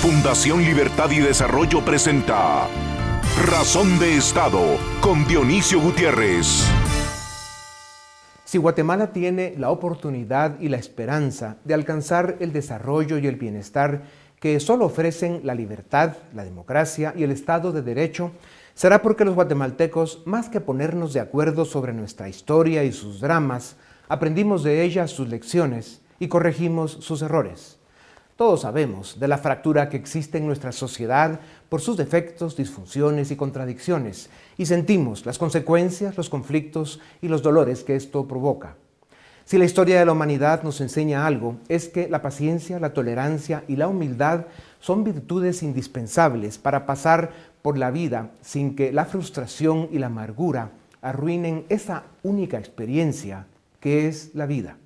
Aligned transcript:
Fundación 0.00 0.62
Libertad 0.62 1.10
y 1.10 1.18
Desarrollo 1.18 1.84
presenta 1.84 2.66
Razón 3.50 3.98
de 3.98 4.16
Estado 4.16 4.78
con 5.02 5.26
Dionisio 5.26 5.78
Gutiérrez. 5.78 6.66
Si 8.46 8.56
Guatemala 8.56 9.12
tiene 9.12 9.52
la 9.58 9.68
oportunidad 9.68 10.58
y 10.58 10.70
la 10.70 10.78
esperanza 10.78 11.58
de 11.66 11.74
alcanzar 11.74 12.38
el 12.40 12.50
desarrollo 12.50 13.18
y 13.18 13.26
el 13.26 13.36
bienestar 13.36 14.04
que 14.40 14.58
solo 14.58 14.86
ofrecen 14.86 15.42
la 15.44 15.54
libertad, 15.54 16.16
la 16.32 16.44
democracia 16.44 17.12
y 17.14 17.22
el 17.24 17.30
Estado 17.30 17.70
de 17.70 17.82
Derecho, 17.82 18.30
será 18.72 19.02
porque 19.02 19.26
los 19.26 19.34
guatemaltecos, 19.34 20.22
más 20.24 20.48
que 20.48 20.62
ponernos 20.62 21.12
de 21.12 21.20
acuerdo 21.20 21.66
sobre 21.66 21.92
nuestra 21.92 22.26
historia 22.26 22.84
y 22.84 22.92
sus 22.92 23.20
dramas, 23.20 23.76
aprendimos 24.08 24.62
de 24.62 24.82
ella 24.82 25.06
sus 25.06 25.28
lecciones 25.28 26.00
y 26.18 26.28
corregimos 26.28 26.92
sus 27.02 27.20
errores. 27.20 27.79
Todos 28.40 28.62
sabemos 28.62 29.20
de 29.20 29.28
la 29.28 29.36
fractura 29.36 29.90
que 29.90 29.98
existe 29.98 30.38
en 30.38 30.46
nuestra 30.46 30.72
sociedad 30.72 31.40
por 31.68 31.82
sus 31.82 31.98
defectos, 31.98 32.56
disfunciones 32.56 33.30
y 33.30 33.36
contradicciones, 33.36 34.30
y 34.56 34.64
sentimos 34.64 35.26
las 35.26 35.36
consecuencias, 35.36 36.16
los 36.16 36.30
conflictos 36.30 37.00
y 37.20 37.28
los 37.28 37.42
dolores 37.42 37.84
que 37.84 37.96
esto 37.96 38.26
provoca. 38.26 38.76
Si 39.44 39.58
la 39.58 39.66
historia 39.66 39.98
de 39.98 40.06
la 40.06 40.12
humanidad 40.12 40.62
nos 40.62 40.80
enseña 40.80 41.26
algo, 41.26 41.58
es 41.68 41.90
que 41.90 42.08
la 42.08 42.22
paciencia, 42.22 42.80
la 42.80 42.94
tolerancia 42.94 43.62
y 43.68 43.76
la 43.76 43.88
humildad 43.88 44.46
son 44.78 45.04
virtudes 45.04 45.62
indispensables 45.62 46.56
para 46.56 46.86
pasar 46.86 47.32
por 47.60 47.76
la 47.76 47.90
vida 47.90 48.30
sin 48.40 48.74
que 48.74 48.90
la 48.90 49.04
frustración 49.04 49.90
y 49.92 49.98
la 49.98 50.06
amargura 50.06 50.70
arruinen 51.02 51.66
esa 51.68 52.04
única 52.22 52.58
experiencia 52.58 53.44
que 53.80 54.08
es 54.08 54.34
la 54.34 54.46
vida. 54.46 54.78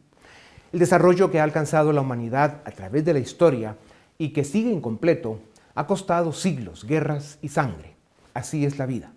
El 0.75 0.81
desarrollo 0.81 1.31
que 1.31 1.39
ha 1.39 1.45
alcanzado 1.45 1.93
la 1.93 2.01
humanidad 2.01 2.61
a 2.65 2.73
través 2.73 3.05
de 3.05 3.13
la 3.13 3.21
historia 3.21 3.77
y 4.19 4.31
que 4.31 4.43
sigue 4.43 4.73
incompleto 4.73 5.39
ha 5.77 5.87
costado 5.87 6.33
siglos, 6.33 6.85
guerras 6.85 7.39
y 7.43 7.51
sangre. 7.51 7.95
Así 8.35 8.65
es 8.65 8.77
la 8.77 8.85
vida. 8.85 9.13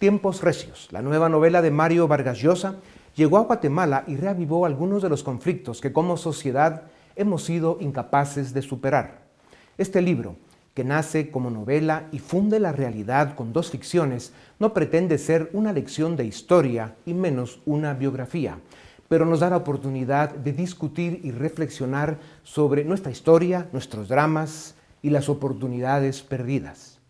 Tiempos 0.00 0.42
Recios, 0.42 0.88
la 0.90 1.00
nueva 1.00 1.28
novela 1.28 1.62
de 1.62 1.70
Mario 1.70 2.08
Vargas 2.08 2.38
Llosa, 2.38 2.74
llegó 3.14 3.38
a 3.38 3.42
Guatemala 3.42 4.02
y 4.08 4.16
reavivó 4.16 4.66
algunos 4.66 5.00
de 5.00 5.08
los 5.08 5.22
conflictos 5.22 5.80
que 5.80 5.92
como 5.92 6.16
sociedad 6.16 6.82
hemos 7.14 7.44
sido 7.44 7.76
incapaces 7.80 8.52
de 8.52 8.62
superar. 8.62 9.20
Este 9.78 10.02
libro, 10.02 10.34
que 10.74 10.82
nace 10.82 11.30
como 11.30 11.50
novela 11.50 12.08
y 12.10 12.18
funde 12.18 12.58
la 12.58 12.72
realidad 12.72 13.36
con 13.36 13.52
dos 13.52 13.70
ficciones, 13.70 14.32
no 14.58 14.74
pretende 14.74 15.18
ser 15.18 15.50
una 15.52 15.72
lección 15.72 16.16
de 16.16 16.24
historia 16.24 16.96
y 17.06 17.14
menos 17.14 17.60
una 17.64 17.94
biografía, 17.94 18.58
pero 19.10 19.26
nos 19.26 19.40
da 19.40 19.50
la 19.50 19.56
oportunidad 19.56 20.30
de 20.36 20.52
discutir 20.52 21.22
y 21.24 21.32
reflexionar 21.32 22.20
sobre 22.44 22.84
nuestra 22.84 23.10
historia, 23.10 23.66
nuestros 23.72 24.06
dramas 24.06 24.76
y 25.02 25.10
las 25.10 25.28
oportunidades 25.28 26.22
perdidas. 26.22 27.00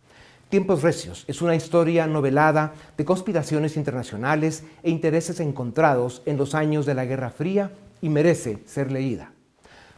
Tiempos 0.49 0.83
Recios 0.83 1.27
es 1.29 1.43
una 1.43 1.55
historia 1.55 2.07
novelada 2.07 2.73
de 2.97 3.05
conspiraciones 3.05 3.77
internacionales 3.77 4.65
e 4.83 4.89
intereses 4.89 5.41
encontrados 5.41 6.23
en 6.25 6.39
los 6.39 6.55
años 6.55 6.87
de 6.87 6.95
la 6.95 7.05
Guerra 7.05 7.29
Fría 7.29 7.71
y 8.01 8.09
merece 8.09 8.63
ser 8.65 8.91
leída. 8.91 9.33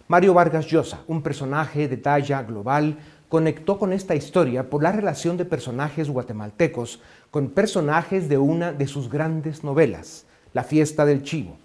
Mario 0.09 0.35
Vargas 0.35 0.67
Llosa, 0.67 1.05
un 1.07 1.23
personaje 1.23 1.87
de 1.87 1.99
talla 1.99 2.43
global, 2.43 2.99
conectó 3.29 3.79
con 3.79 3.93
esta 3.93 4.17
historia 4.17 4.69
por 4.69 4.83
la 4.83 4.91
relación 4.91 5.37
de 5.37 5.45
personajes 5.45 6.11
guatemaltecos 6.11 7.01
con 7.31 7.51
personajes 7.51 8.29
de 8.29 8.39
una 8.39 8.73
de 8.73 8.89
sus 8.89 9.09
grandes 9.09 9.63
novelas, 9.63 10.27
La 10.53 10.65
fiesta 10.65 11.07
del 11.07 11.23
chivo. 11.23 11.62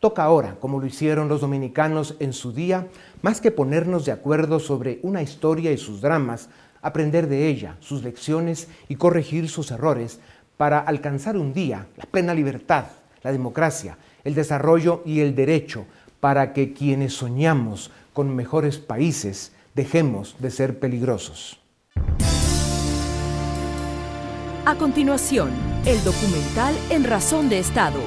Toca 0.00 0.24
ahora, 0.24 0.56
como 0.58 0.80
lo 0.80 0.86
hicieron 0.86 1.28
los 1.28 1.42
dominicanos 1.42 2.16
en 2.20 2.32
su 2.32 2.52
día, 2.52 2.88
más 3.20 3.42
que 3.42 3.50
ponernos 3.50 4.06
de 4.06 4.12
acuerdo 4.12 4.58
sobre 4.58 4.98
una 5.02 5.20
historia 5.20 5.72
y 5.72 5.76
sus 5.76 6.00
dramas, 6.00 6.48
aprender 6.80 7.28
de 7.28 7.48
ella, 7.48 7.76
sus 7.80 8.02
lecciones 8.02 8.68
y 8.88 8.96
corregir 8.96 9.50
sus 9.50 9.70
errores 9.70 10.18
para 10.56 10.78
alcanzar 10.78 11.36
un 11.36 11.52
día 11.52 11.86
la 11.98 12.06
plena 12.06 12.32
libertad, 12.32 12.86
la 13.22 13.30
democracia, 13.30 13.98
el 14.24 14.34
desarrollo 14.34 15.02
y 15.04 15.20
el 15.20 15.34
derecho 15.34 15.84
para 16.18 16.54
que 16.54 16.72
quienes 16.72 17.12
soñamos 17.12 17.90
con 18.14 18.34
mejores 18.34 18.78
países 18.78 19.52
dejemos 19.74 20.34
de 20.38 20.50
ser 20.50 20.78
peligrosos. 20.78 21.60
A 24.64 24.76
continuación, 24.76 25.50
el 25.84 26.02
documental 26.04 26.74
En 26.88 27.04
Razón 27.04 27.50
de 27.50 27.58
Estado 27.58 28.00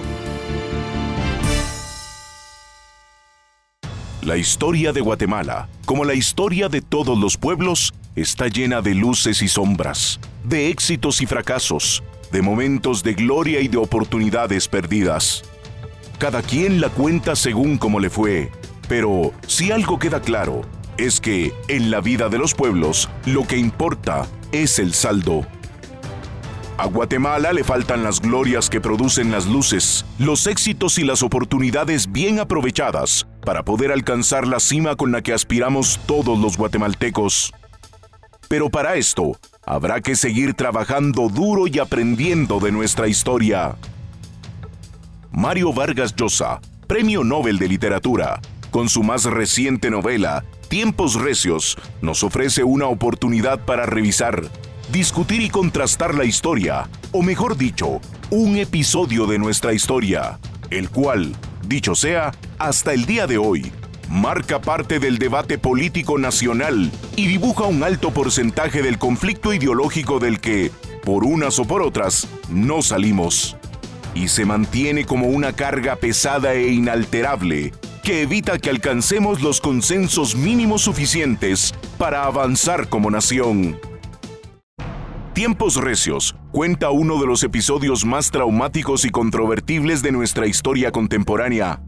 La 4.26 4.38
historia 4.38 4.94
de 4.94 5.02
Guatemala, 5.02 5.68
como 5.84 6.06
la 6.06 6.14
historia 6.14 6.70
de 6.70 6.80
todos 6.80 7.20
los 7.20 7.36
pueblos, 7.36 7.94
está 8.16 8.48
llena 8.48 8.82
de 8.82 8.96
luces 8.96 9.42
y 9.42 9.50
sombras, 9.50 10.18
de 10.46 10.70
éxitos 10.70 11.22
y 11.22 11.26
fracasos, 11.26 12.02
de 12.32 12.42
momentos 12.42 13.04
de 13.04 13.16
gloria 13.16 13.60
y 13.60 13.68
de 13.68 13.76
oportunidades 13.76 14.70
perdidas. 14.70 15.44
Cada 16.20 16.42
quien 16.42 16.80
la 16.80 16.88
cuenta 16.88 17.36
según 17.36 17.78
como 17.78 18.00
le 18.00 18.10
fue, 18.10 18.50
pero 18.88 19.34
si 19.46 19.74
algo 19.74 20.00
queda 20.00 20.22
claro, 20.22 20.62
es 20.96 21.20
que 21.20 21.54
en 21.68 21.92
la 21.92 22.00
vida 22.00 22.30
de 22.30 22.38
los 22.38 22.54
pueblos 22.54 23.10
lo 23.26 23.46
que 23.46 23.58
importa 23.58 24.26
es 24.54 24.80
el 24.80 24.94
saldo. 24.94 25.46
A 26.78 26.86
Guatemala 26.86 27.52
le 27.52 27.66
faltan 27.66 28.06
las 28.06 28.22
glorias 28.22 28.70
que 28.70 28.80
producen 28.80 29.32
las 29.32 29.48
luces, 29.48 30.06
los 30.18 30.48
éxitos 30.48 30.98
y 30.98 31.04
las 31.04 31.24
oportunidades 31.24 32.10
bien 32.10 32.40
aprovechadas 32.40 33.28
para 33.46 33.64
poder 33.64 33.92
alcanzar 33.92 34.48
la 34.48 34.60
cima 34.60 34.96
con 34.96 35.12
la 35.12 35.22
que 35.22 35.34
aspiramos 35.34 36.00
todos 36.06 36.40
los 36.40 36.58
guatemaltecos. 36.58 37.54
Pero 38.48 38.70
para 38.70 38.96
esto, 38.96 39.38
habrá 39.66 40.02
que 40.02 40.16
seguir 40.16 40.54
trabajando 40.54 41.30
duro 41.30 41.68
y 41.68 41.80
aprendiendo 41.80 42.60
de 42.60 42.72
nuestra 42.72 43.08
historia. 43.08 43.76
Mario 45.32 45.74
Vargas 45.74 46.16
Llosa, 46.16 46.62
Premio 46.88 47.24
Nobel 47.24 47.58
de 47.58 47.68
Literatura, 47.68 48.40
con 48.70 48.90
su 48.90 49.04
más 49.04 49.26
reciente 49.26 49.90
novela, 49.90 50.44
Tiempos 50.70 51.16
Recios, 51.16 51.78
nos 52.02 52.24
ofrece 52.24 52.64
una 52.64 52.88
oportunidad 52.88 53.60
para 53.66 53.86
revisar, 53.86 54.44
discutir 54.92 55.42
y 55.42 55.50
contrastar 55.50 56.16
la 56.16 56.26
historia, 56.26 56.90
o 57.12 57.22
mejor 57.22 57.58
dicho, 57.58 58.00
un 58.30 58.58
episodio 58.58 59.28
de 59.28 59.40
nuestra 59.40 59.74
historia, 59.74 60.40
el 60.70 60.90
cual, 60.90 61.36
dicho 61.68 61.96
sea, 61.96 62.32
hasta 62.60 62.94
el 62.94 63.06
día 63.06 63.28
de 63.28 63.38
hoy, 63.38 63.72
marca 64.10 64.62
parte 64.62 65.00
del 65.00 65.18
debate 65.18 65.58
político 65.58 66.18
nacional 66.18 66.92
y 67.16 67.28
dibuja 67.28 67.64
un 67.64 67.84
alto 67.84 68.12
porcentaje 68.12 68.82
del 68.82 68.98
conflicto 69.00 69.54
ideológico 69.54 70.20
del 70.20 70.40
que, 70.40 70.72
por 71.04 71.24
unas 71.24 71.60
o 71.60 71.66
por 71.66 71.82
otras, 71.82 72.28
no 72.50 72.82
salimos. 72.82 73.58
Y 74.16 74.28
se 74.28 74.46
mantiene 74.46 75.06
como 75.06 75.28
una 75.28 75.54
carga 75.54 75.96
pesada 75.96 76.54
e 76.54 76.70
inalterable 76.70 77.74
que 78.04 78.22
evita 78.22 78.60
que 78.60 78.70
alcancemos 78.70 79.42
los 79.42 79.62
consensos 79.62 80.36
mínimos 80.36 80.82
suficientes 80.82 81.74
para 81.98 82.26
avanzar 82.26 82.90
como 82.90 83.10
nación. 83.10 83.80
Tiempos 85.34 85.78
Recios 85.78 86.36
cuenta 86.52 86.92
uno 86.92 87.20
de 87.20 87.26
los 87.26 87.42
episodios 87.44 88.06
más 88.06 88.30
traumáticos 88.30 89.04
y 89.04 89.10
controvertibles 89.10 90.04
de 90.04 90.12
nuestra 90.12 90.46
historia 90.46 90.92
contemporánea, 90.92 91.82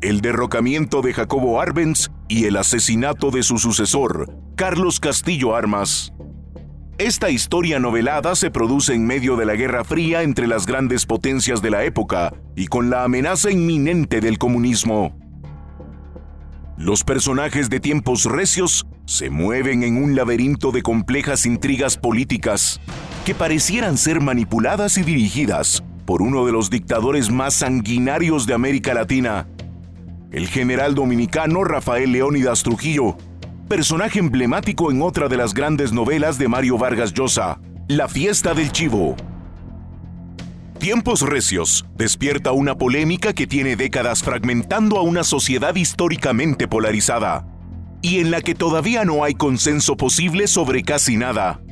el 0.00 0.20
derrocamiento 0.20 1.02
de 1.02 1.12
Jacobo 1.12 1.60
Arbenz 1.60 2.12
y 2.28 2.44
el 2.44 2.56
asesinato 2.56 3.32
de 3.32 3.42
su 3.42 3.58
sucesor, 3.58 4.32
Carlos 4.54 5.00
Castillo 5.00 5.56
Armas. 5.56 6.12
Esta 6.96 7.30
historia 7.30 7.80
novelada 7.80 8.36
se 8.36 8.52
produce 8.52 8.94
en 8.94 9.04
medio 9.04 9.34
de 9.34 9.46
la 9.46 9.56
Guerra 9.56 9.82
Fría 9.82 10.22
entre 10.22 10.46
las 10.46 10.64
grandes 10.64 11.04
potencias 11.04 11.60
de 11.60 11.70
la 11.70 11.82
época 11.82 12.32
y 12.54 12.68
con 12.68 12.90
la 12.90 13.02
amenaza 13.02 13.50
inminente 13.50 14.20
del 14.20 14.38
comunismo. 14.38 15.18
Los 16.76 17.04
personajes 17.04 17.70
de 17.70 17.78
tiempos 17.78 18.24
recios 18.24 18.84
se 19.06 19.30
mueven 19.30 19.84
en 19.84 20.02
un 20.02 20.16
laberinto 20.16 20.72
de 20.72 20.82
complejas 20.82 21.46
intrigas 21.46 21.96
políticas 21.96 22.80
que 23.24 23.32
parecieran 23.32 23.96
ser 23.96 24.20
manipuladas 24.20 24.98
y 24.98 25.02
dirigidas 25.02 25.84
por 26.04 26.20
uno 26.20 26.44
de 26.44 26.50
los 26.50 26.70
dictadores 26.70 27.30
más 27.30 27.54
sanguinarios 27.54 28.46
de 28.46 28.54
América 28.54 28.92
Latina, 28.92 29.46
el 30.32 30.48
general 30.48 30.96
dominicano 30.96 31.62
Rafael 31.62 32.10
Leónidas 32.10 32.64
Trujillo, 32.64 33.16
personaje 33.68 34.18
emblemático 34.18 34.90
en 34.90 35.00
otra 35.00 35.28
de 35.28 35.36
las 35.36 35.54
grandes 35.54 35.92
novelas 35.92 36.38
de 36.38 36.48
Mario 36.48 36.76
Vargas 36.76 37.14
Llosa, 37.14 37.60
La 37.86 38.08
fiesta 38.08 38.52
del 38.52 38.72
chivo. 38.72 39.14
Tiempos 40.78 41.22
Recios 41.22 41.86
despierta 41.96 42.52
una 42.52 42.76
polémica 42.76 43.32
que 43.32 43.46
tiene 43.46 43.76
décadas 43.76 44.22
fragmentando 44.22 44.98
a 44.98 45.02
una 45.02 45.24
sociedad 45.24 45.74
históricamente 45.76 46.68
polarizada 46.68 47.46
y 48.02 48.18
en 48.18 48.30
la 48.30 48.42
que 48.42 48.54
todavía 48.54 49.04
no 49.04 49.24
hay 49.24 49.34
consenso 49.34 49.96
posible 49.96 50.46
sobre 50.46 50.82
casi 50.82 51.16
nada. 51.16 51.62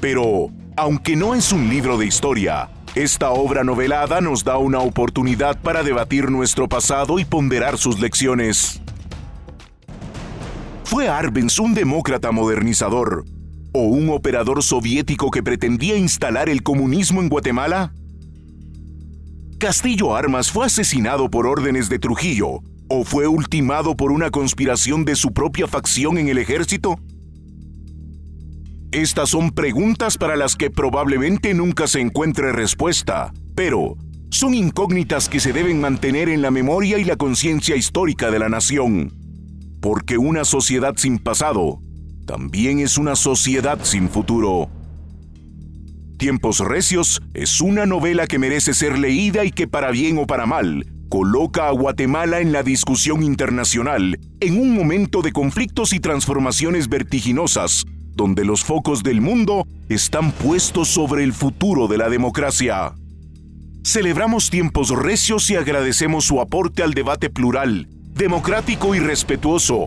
Pero, 0.00 0.50
aunque 0.76 1.16
no 1.16 1.34
es 1.34 1.52
un 1.52 1.70
libro 1.70 1.96
de 1.96 2.06
historia, 2.06 2.68
esta 2.94 3.30
obra 3.30 3.64
novelada 3.64 4.20
nos 4.20 4.44
da 4.44 4.58
una 4.58 4.80
oportunidad 4.80 5.58
para 5.62 5.82
debatir 5.82 6.30
nuestro 6.30 6.68
pasado 6.68 7.18
y 7.18 7.24
ponderar 7.24 7.78
sus 7.78 7.98
lecciones. 7.98 8.82
¿Fue 10.82 11.08
Arbenz 11.08 11.58
un 11.60 11.72
demócrata 11.72 12.30
modernizador 12.30 13.24
o 13.72 13.84
un 13.84 14.10
operador 14.10 14.62
soviético 14.62 15.30
que 15.30 15.42
pretendía 15.42 15.96
instalar 15.96 16.50
el 16.50 16.62
comunismo 16.62 17.22
en 17.22 17.30
Guatemala? 17.30 17.94
¿Castillo 19.58 20.14
Armas 20.14 20.50
fue 20.50 20.66
asesinado 20.66 21.30
por 21.30 21.46
órdenes 21.46 21.88
de 21.88 21.98
Trujillo 21.98 22.60
o 22.88 23.04
fue 23.04 23.28
ultimado 23.28 23.96
por 23.96 24.12
una 24.12 24.30
conspiración 24.30 25.04
de 25.04 25.16
su 25.16 25.32
propia 25.32 25.66
facción 25.66 26.18
en 26.18 26.28
el 26.28 26.38
ejército? 26.38 26.98
Estas 28.90 29.30
son 29.30 29.50
preguntas 29.50 30.18
para 30.18 30.36
las 30.36 30.56
que 30.56 30.70
probablemente 30.70 31.54
nunca 31.54 31.86
se 31.86 32.00
encuentre 32.00 32.52
respuesta, 32.52 33.32
pero 33.54 33.96
son 34.30 34.54
incógnitas 34.54 35.28
que 35.28 35.40
se 35.40 35.52
deben 35.52 35.80
mantener 35.80 36.28
en 36.28 36.42
la 36.42 36.50
memoria 36.50 36.98
y 36.98 37.04
la 37.04 37.16
conciencia 37.16 37.76
histórica 37.76 38.30
de 38.30 38.38
la 38.40 38.48
nación. 38.48 39.12
Porque 39.80 40.18
una 40.18 40.44
sociedad 40.44 40.94
sin 40.96 41.18
pasado 41.18 41.80
también 42.26 42.80
es 42.80 42.98
una 42.98 43.16
sociedad 43.16 43.78
sin 43.82 44.08
futuro. 44.08 44.68
Tiempos 46.16 46.60
Recios 46.60 47.20
es 47.34 47.60
una 47.60 47.86
novela 47.86 48.26
que 48.26 48.38
merece 48.38 48.72
ser 48.72 48.98
leída 48.98 49.44
y 49.44 49.50
que 49.50 49.66
para 49.66 49.90
bien 49.90 50.18
o 50.18 50.26
para 50.26 50.46
mal 50.46 50.86
coloca 51.08 51.68
a 51.68 51.72
Guatemala 51.72 52.40
en 52.40 52.52
la 52.52 52.62
discusión 52.62 53.22
internacional 53.22 54.18
en 54.40 54.60
un 54.60 54.74
momento 54.74 55.22
de 55.22 55.32
conflictos 55.32 55.92
y 55.92 56.00
transformaciones 56.00 56.88
vertiginosas, 56.88 57.84
donde 58.14 58.44
los 58.44 58.64
focos 58.64 59.02
del 59.02 59.20
mundo 59.20 59.66
están 59.88 60.32
puestos 60.32 60.88
sobre 60.88 61.24
el 61.24 61.32
futuro 61.32 61.88
de 61.88 61.98
la 61.98 62.08
democracia. 62.08 62.92
Celebramos 63.84 64.50
tiempos 64.50 64.90
recios 64.90 65.50
y 65.50 65.56
agradecemos 65.56 66.24
su 66.24 66.40
aporte 66.40 66.82
al 66.82 66.94
debate 66.94 67.28
plural, 67.28 67.88
democrático 68.14 68.94
y 68.94 69.00
respetuoso, 69.00 69.86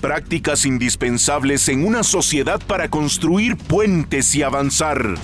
prácticas 0.00 0.66
indispensables 0.66 1.68
en 1.68 1.84
una 1.84 2.04
sociedad 2.04 2.60
para 2.66 2.88
construir 2.88 3.56
puentes 3.56 4.34
y 4.34 4.42
avanzar. 4.42 5.16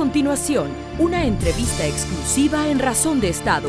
Continuación, 0.00 0.70
una 0.98 1.26
entrevista 1.26 1.86
exclusiva 1.86 2.70
en 2.70 2.78
Razón 2.78 3.20
de 3.20 3.28
Estado. 3.28 3.68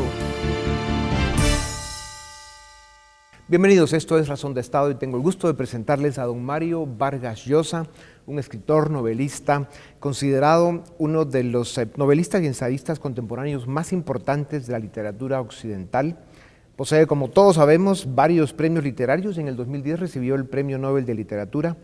Bienvenidos, 3.50 3.92
esto 3.92 4.18
es 4.18 4.30
Razón 4.30 4.54
de 4.54 4.62
Estado 4.62 4.90
y 4.90 4.96
tengo 4.96 5.18
el 5.18 5.24
gusto 5.24 5.48
de 5.48 5.56
presentarles 5.56 6.18
a 6.18 6.24
don 6.24 6.42
Mario 6.42 6.86
Vargas 6.86 7.44
Llosa, 7.44 7.86
un 8.26 8.40
escritor, 8.40 8.92
novelista, 8.92 9.68
considerado 10.00 10.86
uno 11.00 11.26
de 11.26 11.44
los 11.44 11.78
eh, 11.78 11.90
novelistas 11.98 12.42
y 12.42 12.48
ensayistas 12.48 12.98
contemporáneos 12.98 13.68
más 13.68 13.92
importantes 13.92 14.68
de 14.68 14.72
la 14.72 14.80
literatura 14.80 15.42
occidental. 15.42 16.18
Posee, 16.78 17.08
como 17.08 17.30
todos 17.30 17.58
sabemos, 17.58 18.16
varios 18.16 18.54
premios 18.54 18.86
literarios 18.86 19.36
y 19.36 19.42
en 19.42 19.50
el 19.50 19.58
2010 19.58 20.00
recibió 20.00 20.36
el 20.36 20.46
Premio 20.46 20.78
Nobel 20.78 21.06
de 21.06 21.14
Literatura. 21.14 21.76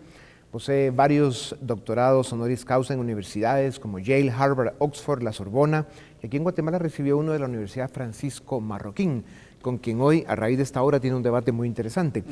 Posee 0.51 0.91
varios 0.91 1.55
doctorados 1.59 2.31
honoris 2.31 2.63
causa 2.63 2.93
en 2.93 2.99
universidades 2.99 3.79
como 3.79 3.99
Yale, 3.99 4.31
Harvard, 4.31 4.75
Oxford, 4.79 5.21
la 5.21 5.33
Sorbona. 5.33 5.87
Y 6.23 6.27
aquí 6.27 6.37
en 6.37 6.43
Guatemala 6.43 6.79
recibió 6.79 7.17
uno 7.17 7.33
de 7.33 7.39
la 7.39 7.45
Universidad 7.45 7.91
Francisco 7.91 8.61
Marroquín 8.61 9.25
con 9.61 9.77
quien 9.77 9.99
hoy, 9.99 10.23
a 10.27 10.35
raíz 10.35 10.57
de 10.57 10.63
esta 10.63 10.81
hora, 10.81 10.99
tiene 10.99 11.17
un 11.17 11.23
debate 11.23 11.51
muy 11.51 11.67
interesante. 11.67 12.23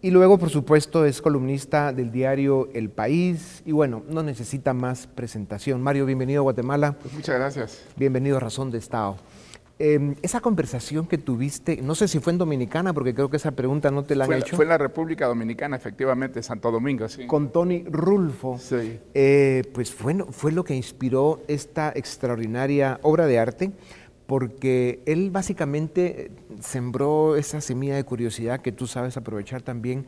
Y 0.00 0.10
luego, 0.10 0.38
por 0.38 0.48
supuesto, 0.48 1.04
es 1.04 1.20
columnista 1.20 1.92
del 1.92 2.10
diario 2.10 2.68
El 2.72 2.88
País 2.88 3.62
y 3.66 3.72
bueno, 3.72 4.02
no 4.08 4.22
necesita 4.22 4.72
más 4.72 5.06
presentación. 5.06 5.82
Mario, 5.82 6.06
bienvenido 6.06 6.40
a 6.40 6.44
Guatemala. 6.44 6.96
Pues 7.00 7.12
muchas 7.12 7.34
gracias. 7.34 7.84
Bienvenido 7.96 8.38
a 8.38 8.40
Razón 8.40 8.70
de 8.70 8.78
Estado. 8.78 9.18
Em, 9.84 10.14
esa 10.22 10.40
conversación 10.40 11.08
que 11.08 11.18
tuviste, 11.18 11.82
no 11.82 11.96
sé 11.96 12.06
si 12.06 12.20
fue 12.20 12.32
en 12.32 12.38
Dominicana, 12.38 12.92
porque 12.92 13.14
creo 13.14 13.28
que 13.28 13.36
esa 13.36 13.50
pregunta 13.50 13.90
no 13.90 14.04
te 14.04 14.14
la 14.14 14.26
han 14.26 14.32
hecho. 14.34 14.54
Fue 14.54 14.64
en 14.64 14.68
la 14.68 14.78
República 14.78 15.26
Dominicana, 15.26 15.74
efectivamente, 15.74 16.40
Santo 16.44 16.70
Domingo, 16.70 17.08
sí. 17.08 17.26
Con 17.26 17.50
Tony 17.50 17.82
Rulfo. 17.90 18.58
Sí. 18.60 19.00
Eh, 19.12 19.64
pues 19.74 19.92
fue, 19.92 20.14
fue 20.30 20.52
lo 20.52 20.62
que 20.62 20.76
inspiró 20.76 21.42
esta 21.48 21.92
extraordinaria 21.96 23.00
obra 23.02 23.26
de 23.26 23.40
arte 23.40 23.72
porque 24.28 25.02
él 25.04 25.32
básicamente 25.32 26.30
sembró 26.60 27.34
esa 27.34 27.60
semilla 27.60 27.96
de 27.96 28.04
curiosidad 28.04 28.60
que 28.60 28.70
tú 28.70 28.86
sabes 28.86 29.16
aprovechar 29.16 29.62
también 29.62 30.06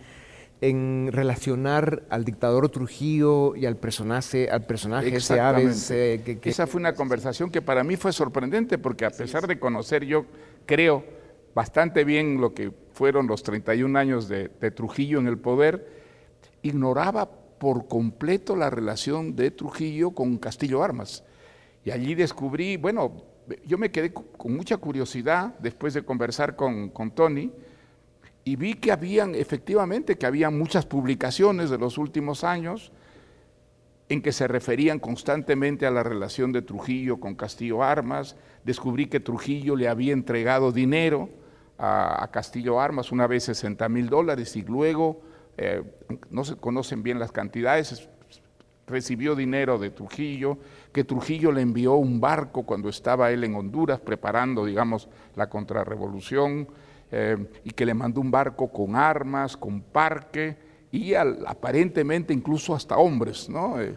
en 0.68 1.10
relacionar 1.12 2.04
al 2.10 2.24
dictador 2.24 2.68
Trujillo 2.70 3.54
y 3.54 3.66
al 3.66 3.76
personaje, 3.76 4.48
al 4.50 4.64
personaje 4.64 5.14
ese 5.14 5.38
Aves. 5.40 5.88
que, 5.88 6.38
Esa 6.44 6.66
fue 6.66 6.80
una 6.80 6.94
conversación 6.94 7.50
que 7.50 7.60
para 7.60 7.84
mí 7.84 7.96
fue 7.96 8.12
sorprendente 8.12 8.78
porque 8.78 9.04
a 9.04 9.10
pesar 9.10 9.46
de 9.46 9.58
conocer 9.58 10.04
yo 10.04 10.26
creo 10.66 11.04
bastante 11.54 12.04
bien 12.04 12.40
lo 12.40 12.54
que 12.54 12.72
fueron 12.92 13.26
los 13.26 13.42
31 13.42 13.98
años 13.98 14.28
de, 14.28 14.50
de 14.60 14.70
Trujillo 14.70 15.18
en 15.18 15.26
el 15.26 15.38
poder, 15.38 15.86
ignoraba 16.62 17.28
por 17.58 17.86
completo 17.86 18.56
la 18.56 18.70
relación 18.70 19.36
de 19.36 19.50
Trujillo 19.50 20.12
con 20.12 20.38
Castillo 20.38 20.82
Armas. 20.82 21.24
Y 21.84 21.90
allí 21.90 22.14
descubrí, 22.14 22.76
bueno, 22.76 23.12
yo 23.66 23.78
me 23.78 23.90
quedé 23.90 24.12
con 24.12 24.54
mucha 24.56 24.76
curiosidad 24.78 25.54
después 25.58 25.94
de 25.94 26.02
conversar 26.02 26.56
con, 26.56 26.90
Tony 27.14 27.52
y 28.44 28.56
vi 28.56 28.74
que 28.74 28.92
habían, 28.92 29.34
efectivamente, 29.34 30.18
que 30.18 30.26
había 30.26 30.50
muchas 30.50 30.84
publicaciones 30.84 31.70
de 31.70 31.78
los 31.78 31.96
últimos 31.96 32.44
años 32.44 32.92
en 34.08 34.20
que 34.20 34.32
se 34.32 34.46
referían 34.46 34.98
constantemente 34.98 35.86
a 35.86 35.90
la 35.90 36.02
relación 36.02 36.52
de 36.52 36.60
Trujillo 36.60 37.18
con 37.18 37.34
Castillo 37.36 37.82
Armas. 37.82 38.36
Descubrí 38.62 39.06
que 39.06 39.20
Trujillo 39.20 39.76
le 39.76 39.88
había 39.88 40.12
entregado 40.12 40.72
dinero 40.72 41.30
a, 41.78 42.28
Castillo 42.30 42.80
Armas, 42.80 43.12
una 43.12 43.26
vez 43.26 43.44
60 43.44 43.88
mil 43.88 44.08
dólares, 44.08 44.54
y 44.56 44.62
luego, 44.62 45.22
eh, 45.56 45.82
no 46.30 46.44
se 46.44 46.56
conocen 46.56 47.02
bien 47.02 47.18
las 47.18 47.32
cantidades, 47.32 48.08
recibió 48.86 49.34
dinero 49.34 49.78
de 49.78 49.90
Trujillo, 49.90 50.58
que 50.92 51.04
Trujillo 51.04 51.50
le 51.50 51.62
envió 51.62 51.94
un 51.94 52.20
barco 52.20 52.64
cuando 52.64 52.90
estaba 52.90 53.30
él 53.30 53.42
en 53.44 53.54
Honduras 53.54 54.00
preparando, 54.00 54.66
digamos, 54.66 55.08
la 55.34 55.48
contrarrevolución, 55.48 56.68
eh, 57.10 57.36
y 57.64 57.70
que 57.70 57.86
le 57.86 57.94
mandó 57.94 58.20
un 58.20 58.30
barco 58.30 58.72
con 58.72 58.96
armas, 58.96 59.56
con 59.56 59.80
parque, 59.80 60.56
y 60.90 61.14
aparentemente 61.14 62.32
incluso 62.32 62.74
hasta 62.74 62.96
hombres, 62.96 63.48
¿no? 63.48 63.80
Eh, 63.80 63.96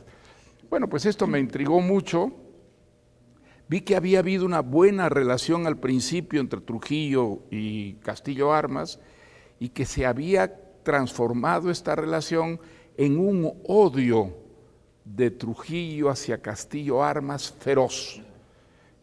bueno, 0.69 0.89
pues 0.89 1.05
esto 1.05 1.27
me 1.27 1.39
intrigó 1.39 1.79
mucho. 1.79 2.33
Vi 3.67 3.81
que 3.81 3.95
había 3.95 4.19
habido 4.19 4.45
una 4.45 4.61
buena 4.61 5.07
relación 5.07 5.67
al 5.67 5.77
principio 5.77 6.41
entre 6.41 6.61
Trujillo 6.61 7.43
y 7.51 7.93
Castillo 7.95 8.53
Armas 8.53 8.99
y 9.59 9.69
que 9.69 9.85
se 9.85 10.05
había 10.05 10.59
transformado 10.83 11.69
esta 11.69 11.95
relación 11.95 12.59
en 12.97 13.19
un 13.19 13.61
odio 13.67 14.35
de 15.05 15.31
Trujillo 15.31 16.09
hacia 16.09 16.41
Castillo 16.41 17.03
Armas 17.03 17.53
feroz. 17.59 18.21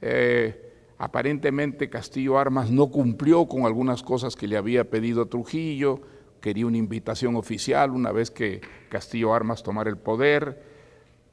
Eh, 0.00 0.63
aparentemente 1.04 1.90
Castillo 1.90 2.38
Armas 2.38 2.70
no 2.70 2.86
cumplió 2.86 3.46
con 3.46 3.66
algunas 3.66 4.02
cosas 4.02 4.36
que 4.36 4.48
le 4.48 4.56
había 4.56 4.88
pedido 4.88 5.26
Trujillo, 5.26 6.00
quería 6.40 6.64
una 6.64 6.78
invitación 6.78 7.36
oficial 7.36 7.90
una 7.90 8.10
vez 8.10 8.30
que 8.30 8.62
Castillo 8.88 9.34
Armas 9.34 9.62
tomara 9.62 9.90
el 9.90 9.98
poder, 9.98 10.62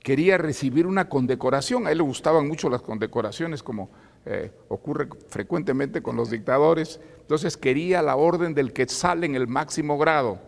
quería 0.03 0.37
recibir 0.37 0.87
una 0.87 1.07
condecoración, 1.07 1.87
a 1.87 1.91
él 1.91 1.99
le 1.99 2.03
gustaban 2.03 2.49
mucho 2.49 2.69
las 2.69 2.81
condecoraciones 2.81 3.63
como 3.63 3.89
eh, 4.25 4.51
ocurre 4.67 5.07
frecuentemente 5.29 6.03
con 6.03 6.17
los 6.17 6.29
dictadores, 6.29 6.99
entonces 7.21 7.55
quería 7.55 8.01
la 8.01 8.17
orden 8.17 8.53
del 8.53 8.73
Quetzal 8.73 9.23
en 9.23 9.35
el 9.35 9.47
máximo 9.47 9.97
grado. 9.97 10.39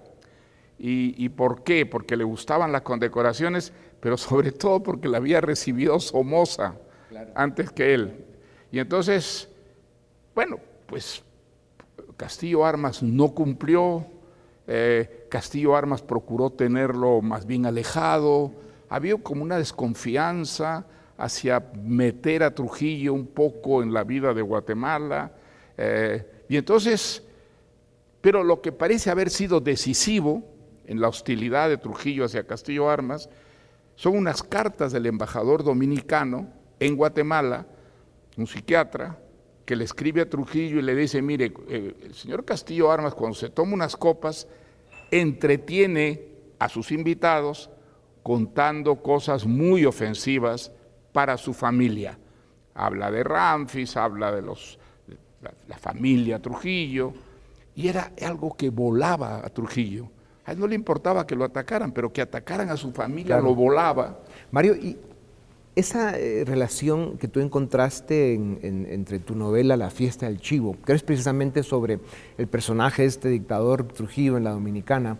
¿Y, 0.77 1.15
¿Y 1.18 1.30
por 1.30 1.63
qué? 1.63 1.86
Porque 1.86 2.18
le 2.18 2.25
gustaban 2.25 2.74
las 2.74 2.82
condecoraciones, 2.82 3.72
pero 4.01 4.18
sobre 4.18 4.51
todo 4.51 4.84
porque 4.84 5.08
la 5.08 5.18
había 5.18 5.39
recibido 5.39 5.98
Somoza 6.01 6.75
antes 7.36 7.72
que 7.72 7.94
él. 7.94 8.33
Y 8.74 8.80
entonces, 8.80 9.48
bueno, 10.34 10.58
pues 10.88 11.24
Castillo 12.18 12.65
Armas 12.65 13.03
no 13.03 13.30
cumplió, 13.30 14.03
eh, 14.65 15.27
Castillo 15.30 15.75
Armas 15.75 16.01
procuró 16.01 16.50
tenerlo 16.50 17.22
más 17.22 17.46
bien 17.46 17.68
alejado, 17.68 18.51
había 18.89 19.15
como 19.18 19.44
una 19.44 19.60
desconfianza 19.60 20.88
hacia 21.20 21.63
meter 21.84 22.42
a 22.42 22.56
Trujillo 22.56 23.13
un 23.13 23.27
poco 23.27 23.84
en 23.84 23.94
la 23.94 24.03
vida 24.03 24.34
de 24.34 24.42
Guatemala. 24.42 25.34
Eh, 25.77 26.46
y 26.50 26.58
entonces, 26.58 27.22
pero 28.22 28.44
lo 28.44 28.60
que 28.60 28.72
parece 28.72 29.12
haber 29.12 29.30
sido 29.30 29.60
decisivo 29.60 30.42
en 30.88 31.00
la 31.00 31.10
hostilidad 31.10 31.70
de 31.70 31.77
Trujillo 31.77 32.25
hacia 32.25 32.48
Castillo 32.48 32.89
Armas 32.89 33.30
son 33.94 34.18
unas 34.18 34.42
cartas 34.42 34.92
del 34.92 35.06
embajador 35.06 35.63
dominicano 35.63 36.48
en 36.80 36.96
Guatemala, 36.96 37.68
un 38.38 38.48
psiquiatra, 38.48 39.20
que 39.66 39.75
le 39.75 39.86
escribe 39.86 40.22
a 40.22 40.30
Trujillo 40.30 40.80
y 40.80 40.82
le 40.82 40.96
dice, 40.96 41.22
mire, 41.22 41.54
eh, 41.70 41.96
el 42.04 42.13
señor 42.13 42.44
Castillo 42.46 42.92
Armas 42.92 43.13
cuando 43.13 43.36
se 43.36 43.50
toma 43.50 43.74
unas 43.74 43.96
copas, 43.96 44.48
entretiene 45.12 46.22
a 46.60 46.70
sus 46.70 46.92
invitados 46.92 47.70
contando 48.24 49.02
cosas 49.02 49.46
muy 49.46 49.86
ofensivas 49.86 50.72
para 51.12 51.38
su 51.38 51.54
familia. 51.54 52.18
Habla 52.74 53.12
de 53.12 53.24
Ramfis, 53.24 53.96
habla 53.98 54.32
de 54.32 54.42
los 54.42 54.80
la, 55.68 55.78
familia 55.78 56.42
Trujillo, 56.42 57.13
y 57.75 57.88
era 57.88 58.13
algo 58.25 58.56
que 58.56 58.70
volaba 58.70 59.38
a 59.46 59.50
Trujillo. 59.50 60.10
A 60.46 60.54
él 60.54 60.60
no 60.60 60.68
le 60.68 60.75
importaba 60.75 61.25
que 61.28 61.36
lo 61.36 61.46
atacaran, 61.46 61.92
pero 61.92 62.12
que 62.12 62.22
atacaran 62.22 62.70
a 62.70 62.78
su 62.78 62.92
familia 62.92 63.40
lo 63.40 63.56
volaba. 63.56 64.20
Mario, 64.52 64.75
y 64.75 64.98
esa 65.75 66.18
eh, 66.18 66.44
relación 66.46 67.18
que 67.18 67.27
tú 67.27 67.39
encontraste 67.39 68.34
entre 68.34 69.20
tu 69.20 69.36
novela 69.36 69.77
La 69.77 69.89
fiesta 69.89 70.27
del 70.27 70.39
chivo, 70.39 70.77
que 70.86 70.94
es 70.94 71.03
precisamente 71.03 71.63
sobre 71.63 72.00
el 72.38 72.48
personaje 72.48 73.03
de 73.03 73.08
este 73.08 73.30
dictador 73.30 73.88
Trujillo 73.88 74.38
en 74.38 74.44
la 74.44 74.51
Dominicana, 74.51 75.18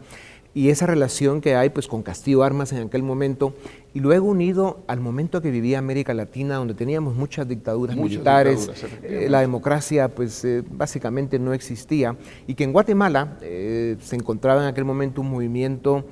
y 0.56 0.70
esa 0.70 0.86
relación 0.86 1.42
que 1.42 1.56
hay 1.56 1.70
pues 1.70 1.88
con 1.88 2.04
Castillo 2.04 2.44
Armas 2.44 2.72
en 2.74 2.86
aquel 2.86 3.02
momento 3.02 3.56
y 3.94 4.00
luego 4.00 4.28
unido 4.28 4.84
al 4.88 5.00
momento 5.00 5.42
que 5.42 5.50
vivía 5.50 5.80
América 5.80 6.14
Latina 6.14 6.56
donde 6.56 6.76
teníamos 6.76 7.16
muchas 7.16 7.48
dictaduras 7.48 7.96
militares, 7.96 8.70
eh, 9.02 9.28
la 9.30 9.42
democracia 9.42 10.14
pues 10.14 10.46
eh, 10.46 10.64
básicamente 10.70 11.40
no 11.40 11.54
existía 11.54 12.16
y 12.46 12.54
que 12.54 12.64
en 12.64 12.72
Guatemala 12.72 13.38
eh, 13.42 13.98
se 14.02 14.16
encontraba 14.16 14.62
en 14.62 14.68
aquel 14.68 14.86
momento 14.86 15.22
un 15.22 15.32
movimiento 15.32 16.06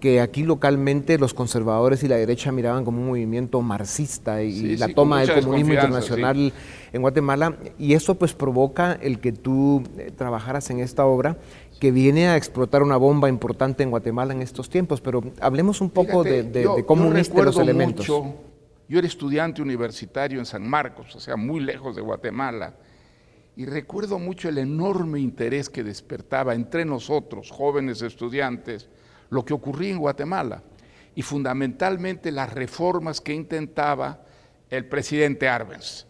que 0.00 0.20
aquí 0.20 0.42
localmente 0.42 1.18
los 1.18 1.34
conservadores 1.34 2.02
y 2.02 2.08
la 2.08 2.16
derecha 2.16 2.50
miraban 2.50 2.84
como 2.84 3.00
un 3.00 3.08
movimiento 3.08 3.60
marxista 3.62 4.42
y 4.42 4.76
la 4.76 4.88
toma 4.88 5.20
del 5.20 5.44
comunismo 5.44 5.74
internacional 5.74 6.52
en 6.92 7.02
Guatemala. 7.02 7.56
Y 7.78 7.94
eso 7.94 8.16
pues 8.16 8.32
provoca 8.32 8.94
el 8.94 9.20
que 9.20 9.32
tú 9.32 9.84
trabajaras 10.16 10.70
en 10.70 10.80
esta 10.80 11.06
obra 11.06 11.36
que 11.80 11.90
viene 11.90 12.28
a 12.28 12.36
explotar 12.36 12.82
una 12.82 12.96
bomba 12.96 13.28
importante 13.28 13.82
en 13.82 13.90
Guatemala 13.90 14.34
en 14.34 14.42
estos 14.42 14.68
tiempos, 14.68 15.00
pero 15.00 15.22
hablemos 15.40 15.80
un 15.80 15.90
poco 15.90 16.22
de, 16.22 16.66
cómo 16.86 17.08
uniste 17.08 17.42
los 17.42 17.58
elementos. 17.58 18.08
Mucho, 18.08 18.34
yo 18.88 18.98
era 18.98 19.06
estudiante 19.06 19.62
universitario 19.62 20.38
en 20.38 20.46
San 20.46 20.68
Marcos, 20.68 21.16
o 21.16 21.20
sea, 21.20 21.36
muy 21.36 21.60
lejos 21.60 21.96
de 21.96 22.02
Guatemala, 22.02 22.74
y 23.56 23.64
recuerdo 23.64 24.18
mucho 24.18 24.48
el 24.48 24.58
enorme 24.58 25.20
interés 25.20 25.70
que 25.70 25.82
despertaba 25.82 26.54
entre 26.54 26.84
nosotros, 26.84 27.50
jóvenes 27.50 28.02
estudiantes, 28.02 28.88
lo 29.30 29.44
que 29.44 29.54
ocurría 29.54 29.90
en 29.90 29.98
Guatemala, 29.98 30.62
y 31.14 31.22
fundamentalmente 31.22 32.30
las 32.30 32.52
reformas 32.52 33.20
que 33.20 33.34
intentaba 33.34 34.22
el 34.68 34.86
presidente 34.86 35.48
Arbenz. 35.48 36.06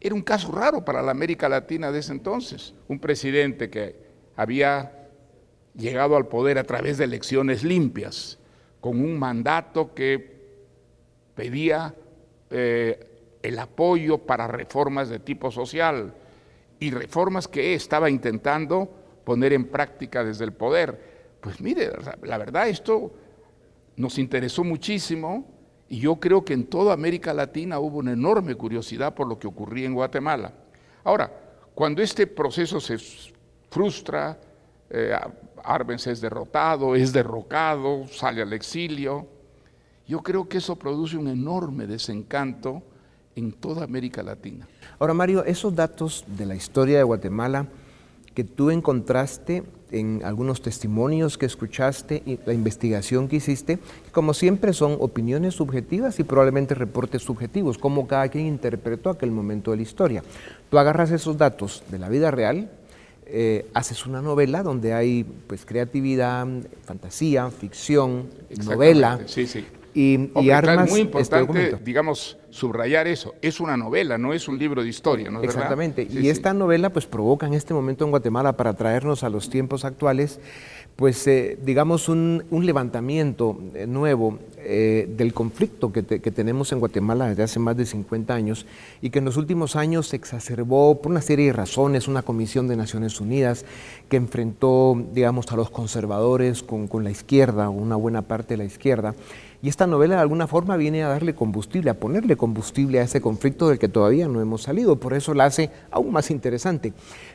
Era 0.00 0.14
un 0.14 0.22
caso 0.22 0.52
raro 0.52 0.84
para 0.84 1.02
la 1.02 1.10
América 1.10 1.48
Latina 1.48 1.90
de 1.90 1.98
ese 1.98 2.12
entonces, 2.12 2.74
un 2.88 2.98
presidente 2.98 3.70
que 3.70 3.96
había 4.36 5.08
llegado 5.74 6.16
al 6.16 6.28
poder 6.28 6.58
a 6.58 6.64
través 6.64 6.98
de 6.98 7.04
elecciones 7.04 7.64
limpias, 7.64 8.38
con 8.80 9.00
un 9.00 9.18
mandato 9.18 9.94
que 9.94 10.36
pedía 11.34 11.94
eh, 12.50 13.38
el 13.42 13.58
apoyo 13.58 14.18
para 14.18 14.46
reformas 14.46 15.08
de 15.08 15.18
tipo 15.18 15.50
social 15.50 16.14
y 16.78 16.90
reformas 16.90 17.48
que 17.48 17.74
estaba 17.74 18.10
intentando 18.10 18.88
poner 19.24 19.52
en 19.52 19.66
práctica 19.66 20.24
desde 20.24 20.44
el 20.44 20.52
poder. 20.52 21.15
Pues 21.40 21.60
mire, 21.60 21.92
la 22.22 22.38
verdad 22.38 22.68
esto 22.68 23.12
nos 23.96 24.18
interesó 24.18 24.64
muchísimo 24.64 25.46
y 25.88 26.00
yo 26.00 26.16
creo 26.16 26.44
que 26.44 26.52
en 26.52 26.66
toda 26.66 26.92
América 26.92 27.32
Latina 27.32 27.78
hubo 27.78 27.98
una 27.98 28.12
enorme 28.12 28.54
curiosidad 28.54 29.14
por 29.14 29.28
lo 29.28 29.38
que 29.38 29.46
ocurría 29.46 29.86
en 29.86 29.94
Guatemala. 29.94 30.52
Ahora, 31.04 31.32
cuando 31.74 32.02
este 32.02 32.26
proceso 32.26 32.80
se 32.80 32.98
frustra, 33.70 34.38
eh, 34.90 35.14
Arbenz 35.62 36.06
es 36.06 36.20
derrotado, 36.20 36.94
es 36.94 37.12
derrocado, 37.12 38.06
sale 38.08 38.42
al 38.42 38.52
exilio. 38.52 39.26
Yo 40.06 40.22
creo 40.22 40.48
que 40.48 40.58
eso 40.58 40.76
produce 40.76 41.16
un 41.16 41.28
enorme 41.28 41.86
desencanto 41.86 42.82
en 43.34 43.52
toda 43.52 43.84
América 43.84 44.22
Latina. 44.22 44.66
Ahora, 44.98 45.14
Mario, 45.14 45.44
esos 45.44 45.74
datos 45.74 46.24
de 46.26 46.46
la 46.46 46.54
historia 46.54 46.98
de 46.98 47.04
Guatemala 47.04 47.68
que 48.34 48.44
tú 48.44 48.70
encontraste 48.70 49.62
en 49.90 50.22
algunos 50.24 50.62
testimonios 50.62 51.38
que 51.38 51.46
escuchaste 51.46 52.22
y 52.26 52.38
la 52.44 52.52
investigación 52.52 53.28
que 53.28 53.36
hiciste, 53.36 53.78
como 54.12 54.34
siempre 54.34 54.72
son 54.72 54.96
opiniones 55.00 55.54
subjetivas 55.54 56.18
y 56.18 56.24
probablemente 56.24 56.74
reportes 56.74 57.22
subjetivos, 57.22 57.78
como 57.78 58.06
cada 58.06 58.28
quien 58.28 58.46
interpretó 58.46 59.10
aquel 59.10 59.30
momento 59.30 59.70
de 59.70 59.78
la 59.78 59.82
historia. 59.82 60.22
Tú 60.70 60.78
agarras 60.78 61.10
esos 61.10 61.38
datos 61.38 61.82
de 61.90 61.98
la 61.98 62.08
vida 62.08 62.30
real, 62.30 62.70
eh, 63.26 63.66
haces 63.74 64.06
una 64.06 64.22
novela 64.22 64.62
donde 64.62 64.92
hay 64.92 65.24
pues 65.46 65.64
creatividad, 65.64 66.46
fantasía, 66.84 67.50
ficción, 67.50 68.28
novela. 68.64 69.20
Sí, 69.26 69.46
sí. 69.46 69.64
Y, 69.98 70.30
y 70.42 70.50
armas 70.50 70.90
muy 70.90 71.00
este 71.00 71.38
importante, 71.38 71.78
digamos, 71.82 72.36
subrayar 72.50 73.06
eso. 73.06 73.34
Es 73.40 73.60
una 73.60 73.78
novela, 73.78 74.18
no 74.18 74.34
es 74.34 74.46
un 74.46 74.58
libro 74.58 74.82
de 74.82 74.90
historia, 74.90 75.30
¿no 75.30 75.42
Exactamente. 75.42 76.06
y 76.10 76.28
esta 76.28 76.52
novela 76.52 76.90
pues 76.90 77.06
provoca 77.06 77.46
en 77.46 77.54
este 77.54 77.72
momento 77.72 78.04
en 78.04 78.10
Guatemala 78.10 78.58
para 78.58 78.74
traernos 78.74 79.24
a 79.24 79.30
los 79.30 79.48
tiempos 79.48 79.86
actuales 79.86 80.38
pues 80.96 81.26
eh, 81.26 81.58
digamos 81.62 82.08
un, 82.08 82.42
levantamiento 82.50 83.58
eh, 83.74 83.86
nuevo 83.86 84.38
eh, 84.56 85.06
del 85.16 85.34
conflicto 85.34 85.92
que, 85.92 86.02
tenemos 86.02 86.72
en 86.72 86.80
Guatemala 86.80 87.28
desde 87.28 87.42
hace 87.42 87.58
más 87.58 87.76
de 87.76 87.84
50 87.84 88.34
años 88.34 88.66
y 89.02 89.10
que 89.10 89.18
en 89.18 89.26
los 89.26 89.36
últimos 89.36 89.76
años 89.76 90.08
se 90.08 90.16
exacerbó 90.16 91.00
por 91.00 91.12
una 91.12 91.20
serie 91.20 91.46
de 91.46 91.52
razones, 91.52 92.08
una 92.08 92.22
comisión 92.22 92.66
de 92.66 92.76
Naciones 92.76 93.20
Unidas 93.20 93.66
que 94.08 94.16
enfrentó, 94.16 95.00
digamos, 95.12 95.52
a 95.52 95.56
los 95.56 95.68
conservadores 95.70 96.62
con, 96.62 96.88
con 96.88 97.04
la 97.04 97.10
izquierda, 97.10 97.68
una 97.68 97.96
buena 97.96 98.22
parte 98.22 98.54
de 98.54 98.58
la 98.58 98.64
izquierda, 98.64 99.14
y 99.66 99.68
esta 99.68 99.88
novela 99.88 100.14
de 100.14 100.20
alguna 100.20 100.46
forma 100.46 100.76
viene 100.76 101.02
a 101.02 101.08
darle 101.08 101.34
combustible, 101.34 101.90
a 101.90 101.98
ponerle 101.98 102.36
combustible 102.36 103.00
a 103.00 103.02
ese 103.02 103.20
conflicto 103.20 103.68
del 103.68 103.80
que 103.80 103.88
todavía 103.88 104.28
no 104.28 104.40
hemos 104.40 104.62
salido, 104.62 105.00
por 105.00 105.12
eso 105.12 105.34
la 105.34 105.46
hace 105.46 105.72
aún 105.90 106.12
más 106.12 106.30
interesante. 106.30 106.92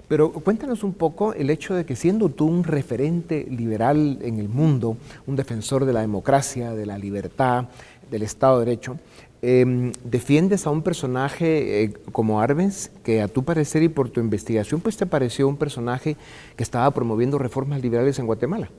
Pero 0.07 0.31
cuéntanos 0.31 0.85
un 0.85 0.93
poco 0.93 1.33
el 1.33 1.49
hecho 1.49 1.73
de 1.73 1.85
que 1.85 1.97
siendo 1.97 2.29
tú 2.29 2.45
un 2.45 2.63
referente 2.63 3.45
liberal 3.49 4.19
en 4.21 4.39
el 4.39 4.47
mundo, 4.47 4.95
un 5.27 5.35
defensor 5.35 5.83
de 5.83 5.91
la 5.91 5.99
democracia, 5.99 6.73
de 6.73 6.85
la 6.85 6.97
libertad, 6.97 7.65
del 8.09 8.21
Estado 8.21 8.59
de 8.59 8.65
Derecho, 8.65 8.97
em, 9.41 9.91
defiendes 10.05 10.65
a 10.65 10.69
un 10.69 10.83
personaje 10.83 11.83
eh, 11.83 11.93
como 12.13 12.39
Arbenz, 12.39 12.91
que 13.03 13.21
a 13.21 13.27
tu 13.27 13.43
parecer 13.43 13.83
y 13.83 13.89
por 13.89 14.09
tu 14.09 14.21
investigación, 14.21 14.79
pues 14.79 14.95
te 14.95 15.05
pareció 15.05 15.49
un 15.49 15.57
personaje 15.57 16.15
que 16.55 16.63
estaba 16.63 16.89
promoviendo 16.91 17.37
reformas 17.37 17.81
liberales 17.81 18.19
en 18.19 18.25
Guatemala. 18.25 18.69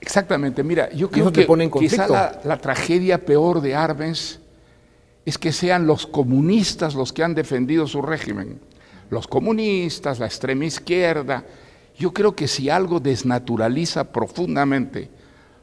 Exactamente, 0.00 0.62
mira, 0.62 0.90
yo 0.90 1.10
creo 1.10 1.32
que 1.32 1.46
quizá 1.78 2.06
la, 2.06 2.40
la, 2.44 2.58
tragedia 2.58 3.24
peor 3.24 3.60
de 3.60 3.74
Arbenz 3.74 4.38
es 5.24 5.38
que 5.38 5.52
sean 5.52 5.86
los 5.86 6.06
comunistas 6.06 6.94
los 6.94 7.12
que 7.12 7.24
han 7.24 7.34
defendido 7.34 7.86
su 7.86 8.00
régimen 8.00 8.60
los 9.10 9.26
comunistas, 9.26 10.18
la 10.18 10.26
extrema 10.26 10.64
izquierda. 10.64 11.44
Yo 11.96 12.12
creo 12.12 12.34
que 12.34 12.48
si 12.48 12.70
algo 12.70 13.00
desnaturaliza 13.00 14.12
profundamente 14.12 15.10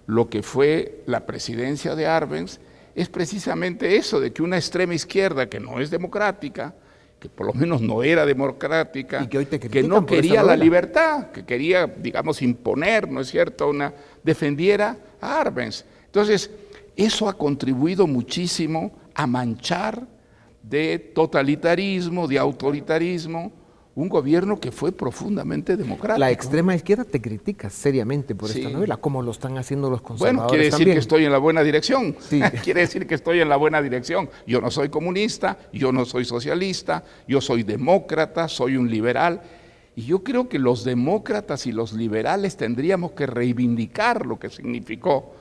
lo 0.07 0.29
que 0.29 0.43
fue 0.43 1.03
la 1.05 1.25
presidencia 1.25 1.95
de 1.95 2.07
Arbenz, 2.07 2.59
es 2.93 3.09
precisamente 3.09 3.97
eso, 3.97 4.19
de 4.19 4.31
que 4.31 4.41
una 4.41 4.57
extrema 4.57 4.93
izquierda 4.93 5.49
que 5.49 5.59
no 5.59 5.79
es 5.79 5.89
democrática, 5.89 6.73
que 7.19 7.29
por 7.29 7.47
lo 7.47 7.53
menos 7.53 7.81
no 7.81 8.03
era 8.03 8.25
democrática, 8.25 9.27
que, 9.27 9.83
no 9.83 10.05
quería 10.05 10.43
la 10.43 10.55
libertad, 10.55 11.31
que 11.31 11.45
quería, 11.45 11.87
digamos, 11.87 12.41
imponer, 12.41 13.09
¿no 13.09 13.21
es 13.21 13.29
cierto?, 13.29 13.69
una, 13.69 13.93
defendiera 14.25 14.97
a 15.21 15.39
Arbenz. 15.39 15.85
Entonces, 16.07 16.49
eso 16.95 17.29
ha 17.29 17.33
contribuido 17.33 18.07
muchísimo 18.07 18.91
a 19.13 19.27
manchar 19.27 20.07
de 20.63 20.97
totalitarismo, 20.97 22.27
de 22.27 22.39
autoritarismo, 22.39 23.51
un 23.93 24.09
gobierno 24.09 24.59
que 24.59 24.73
fue 24.73 24.91
profundamente 24.91 25.77
democrático. 25.77 26.19
La 26.19 26.29
extrema 26.29 26.75
izquierda 26.75 27.05
te 27.05 27.21
critica 27.21 27.69
seriamente 27.69 28.35
por 28.35 28.49
esta 28.49 28.69
novela, 28.69 28.97
como 28.97 29.21
lo 29.21 29.31
están 29.31 29.57
haciendo 29.57 29.89
los 29.89 30.01
conservadores. 30.01 30.35
Bueno, 30.35 30.49
quiere 30.49 30.65
decir 30.65 30.85
que 30.93 30.99
estoy 30.99 31.25
en 31.25 31.31
la 31.31 31.37
buena 31.37 31.63
dirección. 31.63 32.13
quiere 32.63 32.81
decir 32.81 33.07
que 33.07 33.15
estoy 33.15 33.39
en 33.39 33.47
la 33.47 33.55
buena 33.55 33.81
dirección. 33.81 34.29
Yo 34.45 34.59
no 34.59 34.69
soy 34.69 34.89
comunista, 34.89 35.57
yo 35.71 35.93
no 35.93 36.03
soy 36.03 36.25
socialista, 36.25 37.05
yo 37.25 37.39
soy 37.39 37.63
demócrata, 37.63 38.49
soy 38.49 38.75
un 38.75 38.89
liberal. 38.89 39.41
Y 39.95 40.03
yo 40.03 40.23
creo 40.23 40.49
que 40.49 40.59
los 40.59 40.83
demócratas 40.83 41.65
y 41.67 41.71
los 41.71 41.93
liberales 41.93 42.57
tendríamos 42.57 43.11
que 43.11 43.25
reivindicar 43.25 44.25
lo 44.25 44.37
que 44.37 44.49
significó 44.49 45.33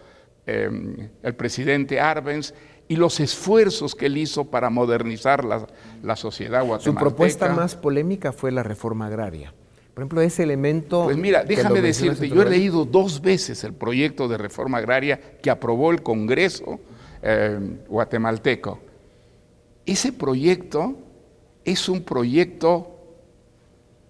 eh, 0.46 1.08
el 1.22 1.34
presidente 1.34 2.00
Arbenz 2.00 2.54
y 2.86 2.96
los 2.96 3.18
esfuerzos 3.18 3.94
que 3.94 4.06
él 4.06 4.18
hizo 4.18 4.44
para 4.44 4.70
modernizar 4.70 5.44
la, 5.44 6.16
sociedad 6.16 6.64
guatemalteca. 6.64 6.84
Su 6.84 6.94
propuesta 6.94 7.48
más 7.48 7.74
polémica 7.74 8.32
fue 8.32 8.52
la 8.52 8.62
reforma 8.62 9.06
agraria. 9.06 9.52
Por 9.94 10.02
ejemplo, 10.02 10.20
ese 10.20 10.42
elemento... 10.42 11.04
Pues 11.04 11.16
mira, 11.16 11.44
déjame 11.44 11.80
decirte, 11.80 12.28
yo 12.28 12.42
he 12.42 12.50
leído 12.50 12.84
dos 12.84 13.22
veces 13.22 13.64
el 13.64 13.72
proyecto 13.72 14.28
de 14.28 14.38
reforma 14.38 14.78
agraria 14.78 15.20
que 15.40 15.50
aprobó 15.50 15.92
el 15.92 16.02
Congreso 16.02 16.80
eh, 17.22 17.58
guatemalteco. 17.88 18.80
Ese 19.86 20.12
proyecto 20.12 20.96
es 21.64 21.88
un 21.88 22.02
proyecto 22.02 22.93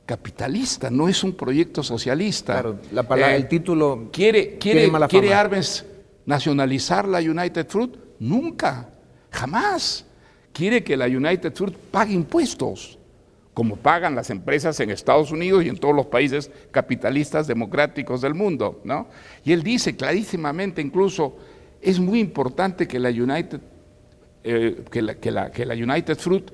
capitalista, 0.07 0.91
no 0.91 1.09
es 1.09 1.25
un 1.25 1.33
proyecto 1.33 1.83
socialista. 1.83 2.53
Claro, 2.55 2.79
la 2.93 3.03
palabra, 3.03 3.37
el 3.37 3.45
eh, 3.45 3.47
título 3.47 4.11
quiere, 4.13 4.59
quiere, 4.59 4.91
quiere 5.09 5.35
Arbenz 5.35 5.85
nacionalizar 6.27 7.09
la 7.09 7.19
United 7.19 7.67
Fruit 7.69 7.97
Nunca, 8.19 8.89
jamás. 9.31 10.07
Quiere 10.53 10.85
que 10.85 10.97
la 10.97 11.07
United 11.07 11.53
Fruit 11.53 11.75
pague 11.91 12.15
impuestos, 12.15 12.99
como 13.53 13.77
pagan 13.77 14.15
las 14.15 14.31
empresas 14.31 14.79
en 14.81 14.91
Estados 14.91 15.31
Unidos 15.31 15.65
y 15.65 15.69
en 15.69 15.77
todos 15.77 15.95
los 15.95 16.07
países 16.07 16.51
capitalistas 16.71 17.47
democráticos 17.47 18.21
del 18.21 18.35
mundo. 18.35 18.81
¿no? 18.85 19.09
Y 19.45 19.53
él 19.53 19.63
dice 19.63 19.97
clarísimamente, 19.97 20.81
incluso, 20.81 21.37
es 21.83 21.99
muy 21.99 22.21
importante 22.21 22.87
que 22.87 22.99
la 22.99 23.11
United, 23.11 23.61
eh, 24.45 24.85
que, 24.91 25.03
la, 25.03 25.17
que, 25.17 25.31
la, 25.31 25.51
que 25.51 25.67
la 25.67 25.75
United 25.75 26.17
Fruit 26.17 26.51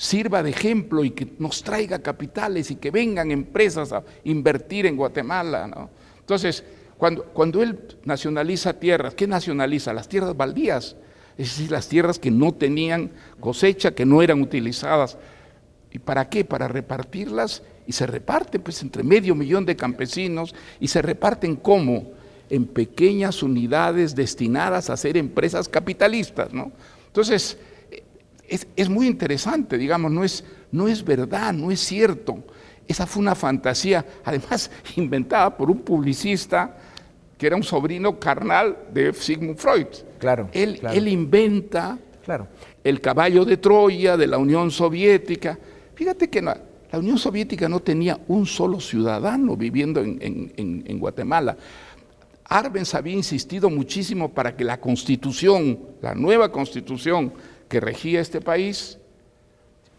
sirva 0.00 0.42
de 0.42 0.50
ejemplo 0.50 1.04
y 1.04 1.10
que 1.10 1.28
nos 1.38 1.62
traiga 1.62 1.98
capitales 1.98 2.70
y 2.70 2.76
que 2.76 2.90
vengan 2.90 3.30
empresas 3.30 3.92
a 3.92 4.02
invertir 4.24 4.86
en 4.86 4.96
Guatemala. 4.96 5.66
¿no? 5.66 5.90
Entonces, 6.18 6.64
cuando, 6.96 7.24
cuando 7.24 7.62
él 7.62 7.78
nacionaliza 8.04 8.72
tierras, 8.80 9.14
¿qué 9.14 9.26
nacionaliza? 9.26 9.92
Las 9.92 10.08
tierras 10.08 10.34
baldías, 10.36 10.96
es 11.36 11.48
decir, 11.56 11.70
las 11.70 11.88
tierras 11.88 12.18
que 12.18 12.30
no 12.30 12.52
tenían 12.52 13.10
cosecha, 13.40 13.94
que 13.94 14.06
no 14.06 14.22
eran 14.22 14.40
utilizadas 14.40 15.18
¿Y 15.92 15.98
para 15.98 16.28
qué? 16.28 16.44
Para 16.44 16.68
repartirlas 16.68 17.62
y 17.86 17.92
se 17.92 18.06
reparte 18.06 18.60
pues 18.60 18.80
entre 18.82 19.02
medio 19.02 19.34
millón 19.34 19.66
de 19.66 19.76
campesinos 19.76 20.54
y 20.78 20.88
se 20.88 21.02
reparten 21.02 21.56
cómo? 21.56 22.12
En 22.48 22.66
pequeñas 22.66 23.42
unidades 23.42 24.14
destinadas 24.14 24.90
a 24.90 24.96
ser 24.96 25.16
empresas 25.16 25.68
capitalistas, 25.68 26.52
¿no? 26.52 26.72
Entonces, 27.06 27.58
es, 28.50 28.66
es, 28.76 28.88
muy 28.88 29.06
interesante, 29.06 29.78
digamos, 29.78 30.10
no 30.10 30.24
es, 30.24 30.44
no 30.72 30.88
es 30.88 31.04
verdad, 31.04 31.52
no 31.52 31.70
es 31.70 31.80
cierto. 31.80 32.44
Esa 32.86 33.06
fue 33.06 33.22
una 33.22 33.34
fantasía, 33.34 34.04
además 34.24 34.70
inventada 34.96 35.56
por 35.56 35.70
un 35.70 35.78
publicista 35.78 36.76
que 37.38 37.46
era 37.46 37.56
un 37.56 37.62
sobrino 37.62 38.20
carnal 38.20 38.76
de 38.92 39.12
Sigmund 39.14 39.56
Freud. 39.56 39.86
Claro. 40.18 40.50
Él, 40.52 40.78
claro. 40.78 40.94
él 40.94 41.08
inventa 41.08 41.98
claro. 42.24 42.48
el 42.84 43.00
caballo 43.00 43.46
de 43.46 43.56
Troya 43.56 44.18
de 44.18 44.26
la 44.26 44.36
Unión 44.36 44.70
Soviética 44.70 45.58
Fíjate 46.00 46.30
que 46.30 46.40
la, 46.40 46.58
la, 46.90 46.98
Unión 46.98 47.18
Soviética 47.18 47.68
no 47.68 47.80
tenía 47.80 48.18
un 48.28 48.46
solo 48.46 48.80
ciudadano 48.80 49.54
viviendo 49.54 50.00
en, 50.00 50.18
en, 50.22 50.82
en, 50.86 50.98
Guatemala. 50.98 51.58
Arbenz 52.42 52.94
había 52.94 53.12
insistido 53.12 53.68
muchísimo 53.68 54.30
para 54.30 54.56
que 54.56 54.64
la 54.64 54.80
constitución, 54.80 55.78
la 56.00 56.14
nueva 56.14 56.50
constitución 56.50 57.34
que 57.70 57.80
regía 57.80 58.20
este 58.20 58.40
país, 58.40 58.98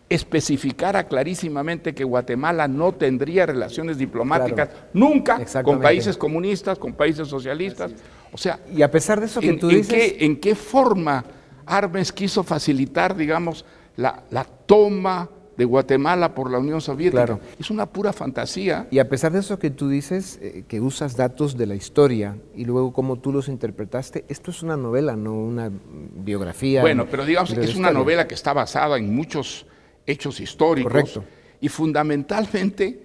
especificara 0.10 1.08
clarísimamente 1.08 1.96
que 1.96 2.04
Guatemala 2.04 2.68
no 2.68 2.92
tendría 2.92 3.46
relaciones 3.46 3.98
diplomáticas 3.98 4.68
claro. 4.68 4.88
nunca 4.94 5.40
con 5.64 5.80
países 5.80 6.18
comunistas, 6.18 6.78
con 6.78 6.94
países 6.94 7.30
socialistas. 7.30 7.94
O 8.34 8.38
sea, 8.38 8.60
y 8.76 8.82
a 8.82 8.92
pesar 8.92 9.22
de 9.22 9.28
eso 9.28 9.40
que 9.40 9.50
en, 9.50 9.60
tú 9.60 9.70
en 9.70 9.78
dices... 9.78 9.94
Qué, 9.94 10.26
¿En 10.26 10.36
qué 10.42 10.54
forma 10.54 11.24
Arbenz 11.66 12.12
quiso 12.12 12.44
facilitar, 12.44 13.16
digamos, 13.16 13.64
la, 13.96 14.26
la 14.32 14.44
toma 14.44 15.30
de 15.62 15.66
Guatemala 15.66 16.34
por 16.34 16.50
la 16.50 16.58
Unión 16.58 16.82
Soviética. 16.82 17.24
Claro. 17.24 17.40
Es 17.60 17.70
una 17.70 17.86
pura 17.86 18.14
fantasía. 18.14 18.88
Y 18.90 18.98
a 18.98 19.08
pesar 19.08 19.32
de 19.32 19.42
eso 19.42 19.60
que 19.60 19.70
tú 19.70 19.90
dices, 19.90 20.40
eh, 20.42 20.64
que 20.68 20.82
usas 20.82 21.16
datos 21.16 21.56
de 21.56 21.68
la 21.68 21.76
historia 21.76 22.36
y 22.56 22.66
luego 22.66 22.92
cómo 22.92 23.20
tú 23.20 23.32
los 23.32 23.48
interpretaste, 23.48 24.26
esto 24.28 24.50
es 24.50 24.64
una 24.64 24.76
novela, 24.76 25.16
no 25.16 25.36
una 25.36 25.72
biografía. 25.72 26.82
Bueno, 26.82 27.06
pero 27.06 27.26
digamos 27.26 27.54
que 27.54 27.62
es 27.62 27.76
una 27.76 27.92
novela 27.92 28.28
que 28.28 28.34
está 28.34 28.54
basada 28.54 28.98
en 28.98 29.14
muchos 29.14 29.68
hechos 30.08 30.40
históricos. 30.40 30.92
Correcto. 30.92 31.24
Y 31.60 31.70
fundamentalmente, 31.70 33.00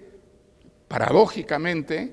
paradójicamente, 0.87 2.11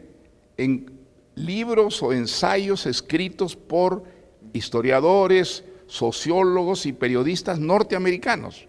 en 0.58 0.92
libros 1.36 2.02
o 2.02 2.12
ensayos 2.12 2.84
escritos 2.84 3.56
por 3.56 4.04
historiadores, 4.52 5.64
sociólogos 5.86 6.84
y 6.84 6.92
periodistas 6.92 7.58
norteamericanos. 7.58 8.68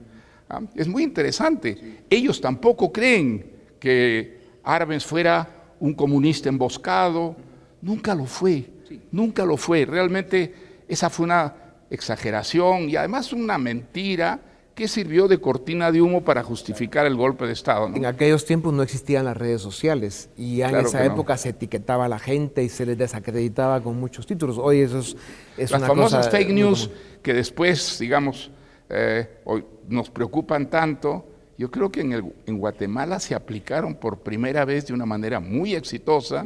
¿Ah? 0.49 0.61
Es 0.75 0.87
muy 0.87 1.03
interesante. 1.03 2.03
Ellos 2.09 2.39
tampoco 2.39 2.91
creen 2.91 3.45
que 3.79 4.39
Arbenz 4.63 5.05
fuera 5.05 5.47
un 5.79 5.93
comunista 5.93 6.49
emboscado. 6.49 7.35
Nunca 7.81 8.15
lo 8.15 8.25
fue. 8.25 8.65
Nunca 9.11 9.45
lo 9.45 9.57
fue. 9.57 9.85
Realmente 9.85 10.53
esa 10.87 11.09
fue 11.09 11.25
una 11.25 11.53
exageración 11.89 12.89
y 12.89 12.95
además 12.95 13.33
una 13.33 13.57
mentira 13.57 14.39
que 14.73 14.89
sirvió 14.89 15.29
de 15.29 15.39
cortina 15.39 15.89
de 15.89 16.01
humo 16.01 16.25
para 16.25 16.43
justificar 16.43 17.05
el 17.05 17.15
golpe 17.15 17.45
de 17.47 17.53
Estado. 17.53 17.87
¿no? 17.87 17.95
En 17.95 18.05
aquellos 18.05 18.43
tiempos 18.43 18.73
no 18.73 18.83
existían 18.83 19.23
las 19.23 19.37
redes 19.37 19.61
sociales 19.61 20.29
y 20.35 20.57
ya 20.57 20.65
en 20.65 20.71
Claro 20.71 20.87
esa 20.89 20.99
no. 20.99 21.13
época 21.13 21.37
se 21.37 21.49
etiquetaba 21.49 22.05
a 22.05 22.09
la 22.09 22.19
gente 22.19 22.61
y 22.61 22.67
se 22.67 22.85
les 22.85 22.97
desacreditaba 22.97 23.81
con 23.81 23.97
muchos 23.97 24.27
títulos. 24.27 24.57
Hoy 24.57 24.81
eso 24.81 24.99
es, 24.99 25.15
es 25.57 25.71
Las 25.71 25.79
una 25.79 25.87
famosas 25.87 26.25
cosa 26.27 26.37
fake 26.37 26.49
news 26.49 26.89
que 27.23 27.33
después, 27.33 27.97
digamos, 27.99 28.51
eh, 28.89 29.39
hoy 29.45 29.63
nos 29.89 30.09
preocupan 30.09 30.69
tanto, 30.69 31.25
yo 31.57 31.71
creo 31.71 31.91
que 31.91 32.01
en, 32.01 32.11
el- 32.13 32.33
en 32.45 32.57
Guatemala 32.57 33.19
se 33.19 33.35
aplicaron 33.35 33.95
por 33.95 34.19
primera 34.19 34.65
vez 34.65 34.87
de 34.87 34.93
una 34.93 35.05
manera 35.05 35.39
muy 35.39 35.73
exitosa 35.75 36.45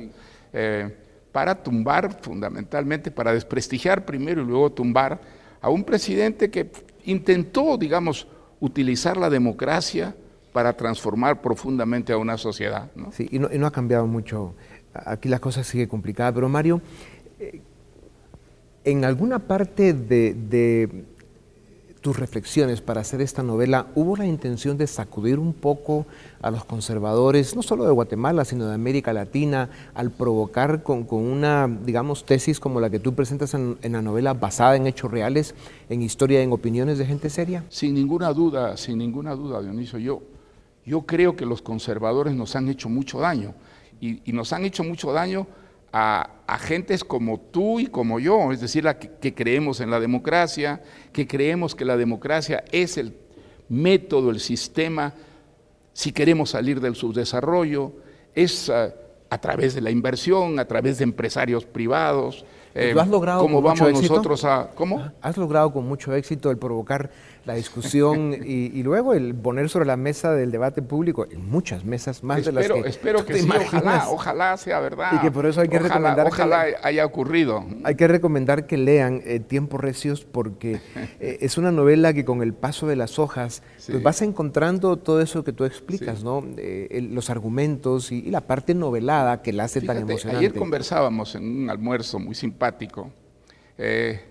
eh, 0.54 0.95
para 1.32 1.62
tumbar, 1.63 2.19
fundamentalmente, 2.21 3.12
para 3.12 3.34
desprestigiar 3.34 4.06
primero 4.06 4.41
y 4.41 4.45
luego 4.45 4.71
tumbar 4.71 5.19
a 5.62 5.69
un 5.69 5.84
presidente 5.84 6.49
que 6.49 6.71
intentó, 7.06 7.78
digamos, 7.78 8.28
utilizar 8.60 9.17
la 9.17 9.30
democracia 9.30 10.15
para 10.54 10.73
transformar 10.73 11.41
profundamente 11.41 12.12
a 12.13 12.17
una 12.17 12.38
sociedad. 12.38 12.89
¿no? 12.95 13.12
Sí, 13.12 13.28
y 13.32 13.39
no, 13.39 13.49
y 13.54 13.58
no 13.58 13.67
ha 13.67 13.71
cambiado 13.71 14.08
mucho. 14.08 14.56
Aquí 14.93 15.30
la 15.30 15.39
cosa 15.39 15.63
sigue 15.63 15.88
complicada. 15.88 16.34
Pero 16.34 16.49
Mario, 16.49 16.82
eh, 17.39 17.62
en 18.84 19.06
alguna 19.06 19.39
parte 19.39 19.93
de, 19.93 20.34
de 20.34 21.06
reflexiones 22.17 22.82
para 22.82 23.02
hacer 23.02 23.22
esta 23.22 23.43
novela, 23.43 23.88
¿hubo 23.95 24.15
la 24.15 24.26
intención 24.26 24.78
de 24.78 24.88
sacudir 24.88 25.39
un 25.39 25.54
poco 25.54 26.06
a 26.41 26.52
los 26.52 26.65
conservadores, 26.65 27.56
no 27.56 27.62
solo 27.62 27.86
de 27.86 27.91
Guatemala, 27.91 28.45
sino 28.45 28.67
de 28.67 28.74
América 28.74 29.13
Latina, 29.13 29.69
al 29.93 30.12
provocar 30.12 30.84
con, 30.84 31.04
con 31.04 31.24
una, 31.24 31.67
digamos, 31.67 32.26
tesis 32.26 32.60
como 32.60 32.80
la 32.80 32.89
que 32.89 33.00
tú 33.00 33.13
presentas 33.13 33.54
en, 33.54 33.78
en 33.82 33.93
la 33.93 34.02
novela, 34.02 34.34
basada 34.34 34.76
en 34.76 34.88
hechos 34.88 35.12
reales, 35.12 35.56
en 35.89 36.02
historia, 36.02 36.41
en 36.41 36.52
opiniones 36.52 36.98
de 36.98 37.06
gente 37.06 37.30
seria? 37.30 37.65
Sin 37.69 37.93
ninguna 37.93 38.34
duda, 38.34 38.78
sin 38.78 38.98
ninguna 38.98 39.36
duda, 39.36 39.62
Dionisio, 39.62 40.00
yo, 40.00 40.22
yo 40.86 41.02
creo 41.02 41.36
que 41.36 41.45
los 41.45 41.62
conservadores 41.62 42.34
nos 42.34 42.56
han 42.56 42.69
hecho 42.69 42.89
mucho 42.89 43.19
daño 43.19 43.54
y, 44.00 44.22
y 44.30 44.34
nos 44.34 44.54
han 44.54 44.65
hecho 44.65 44.84
mucho 44.84 45.12
daño 45.12 45.48
a, 45.91 46.30
a 46.47 46.58
gentes 46.58 47.04
como 47.04 47.39
tú 47.39 47.80
y 47.80 47.88
como 47.88 48.19
yo, 48.19 48.52
es 48.52 48.62
decir, 48.62 48.88
a 48.88 48.99
que, 48.99 49.10
que 49.19 49.34
creemos 49.34 49.80
en 49.82 49.89
la 49.89 49.99
democracia, 49.99 50.82
que 51.13 51.28
creemos 51.28 51.75
que 51.75 51.86
la 51.86 51.97
democracia 51.97 52.63
es 52.71 52.97
el 52.97 53.15
método, 53.69 54.30
el 54.32 54.39
sistema, 54.39 55.13
si 55.93 56.12
queremos 56.12 56.52
salir 56.52 56.80
del 56.80 56.95
subdesarrollo, 56.95 57.93
es 58.34 58.69
ah, 58.69 58.93
a 59.30 59.38
través 59.39 59.75
de 59.75 59.82
la 59.82 59.91
inversión, 59.91 60.60
a 60.60 60.65
través 60.65 60.97
de 60.97 61.04
empresarios 61.04 61.65
privados. 61.65 62.45
eh, 62.73 62.93
¿Lo 62.95 63.02
has 63.02 63.08
logrado 63.08 63.41
¿Cómo 63.41 63.62
con 63.62 63.71
mucho 63.71 63.84
vamos 63.84 63.97
éxito? 63.97 64.13
nosotros 64.13 64.45
a...? 64.45 64.71
¿Cómo? 64.73 65.12
Has 65.21 65.38
logrado 65.38 65.71
con 65.71 65.88
mucho 65.88 66.13
éxito 66.15 66.49
el 66.52 66.58
provocar 66.58 67.12
la 67.49 67.55
discusión 67.55 68.33
y, 68.45 68.67
y 68.77 68.83
luego 68.83 69.13
el 69.13 69.35
poner 69.35 69.69
sobre 69.69 69.85
la 69.85 69.97
mesa 69.97 70.31
del 70.33 70.51
debate 70.51 70.81
público, 70.81 71.27
en 71.29 71.49
muchas 71.49 71.83
mesas, 71.83 72.23
más 72.23 72.38
de 72.45 72.51
espero, 72.51 72.75
las 72.75 72.83
que 72.83 72.89
espero 72.89 73.25
que 73.25 73.33
te 73.33 73.39
sí, 73.39 73.45
imaginas. 73.45 73.73
ojalá, 73.73 74.09
ojalá 74.09 74.57
sea 74.57 74.79
verdad. 74.79 75.12
Y 75.13 75.19
que 75.19 75.31
por 75.31 75.45
eso 75.45 75.62
hay 75.62 75.67
que 75.67 75.77
Ojalá- 75.77 75.89
recomendar 75.95 76.25
que 76.27 76.31
Ojalá 76.33 76.65
la- 76.69 76.77
haya 76.83 77.05
ocurrido. 77.05 77.65
Hay 77.83 77.95
que 77.95 78.07
recomendar 78.07 78.67
que 78.67 78.77
lean 78.77 79.21
eh, 79.25 79.39
Tiempos 79.39 79.81
Recios 79.81 80.23
porque 80.25 80.79
eh, 81.19 81.38
es 81.41 81.57
una 81.57 81.71
novela 81.71 82.13
que 82.13 82.23
con 82.23 82.41
el 82.41 82.53
paso 82.53 82.88
de 82.88 82.95
las 82.95 83.19
hojas 83.19 83.63
Sí. 83.77 83.91
pues 83.93 84.03
vas 84.03 84.21
encontrando 84.21 84.97
todo 84.97 85.21
eso 85.21 85.43
que 85.43 85.51
tú 85.53 85.65
explicas, 85.65 86.23
¿no? 86.23 86.43
Eh, 86.57 87.07
los 87.12 87.29
argumentos 87.29 88.12
y, 88.12 88.19
y 88.19 88.29
la 88.29 88.41
parte 88.41 88.73
novelada 88.75 89.41
que 89.41 89.51
la 89.53 89.63
hace 89.63 89.81
tan 89.81 89.97
emocionante. 89.97 90.38
ayer 90.45 90.53
conversábamos 90.57 91.33
en 91.35 91.63
un 91.63 91.69
almuerzo 91.69 92.19
muy 92.19 92.35
simpático 92.35 93.09
eh, 93.77 94.21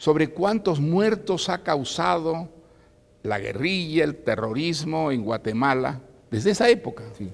sobre 0.00 0.28
cuántos 0.28 0.80
muertos 0.80 1.50
ha 1.50 1.62
causado 1.62 2.48
la 3.22 3.38
guerrilla, 3.38 4.02
el 4.02 4.16
terrorismo 4.16 5.12
en 5.12 5.22
Guatemala 5.22 6.00
desde 6.30 6.52
esa 6.52 6.70
época. 6.70 7.04
Sí. 7.18 7.30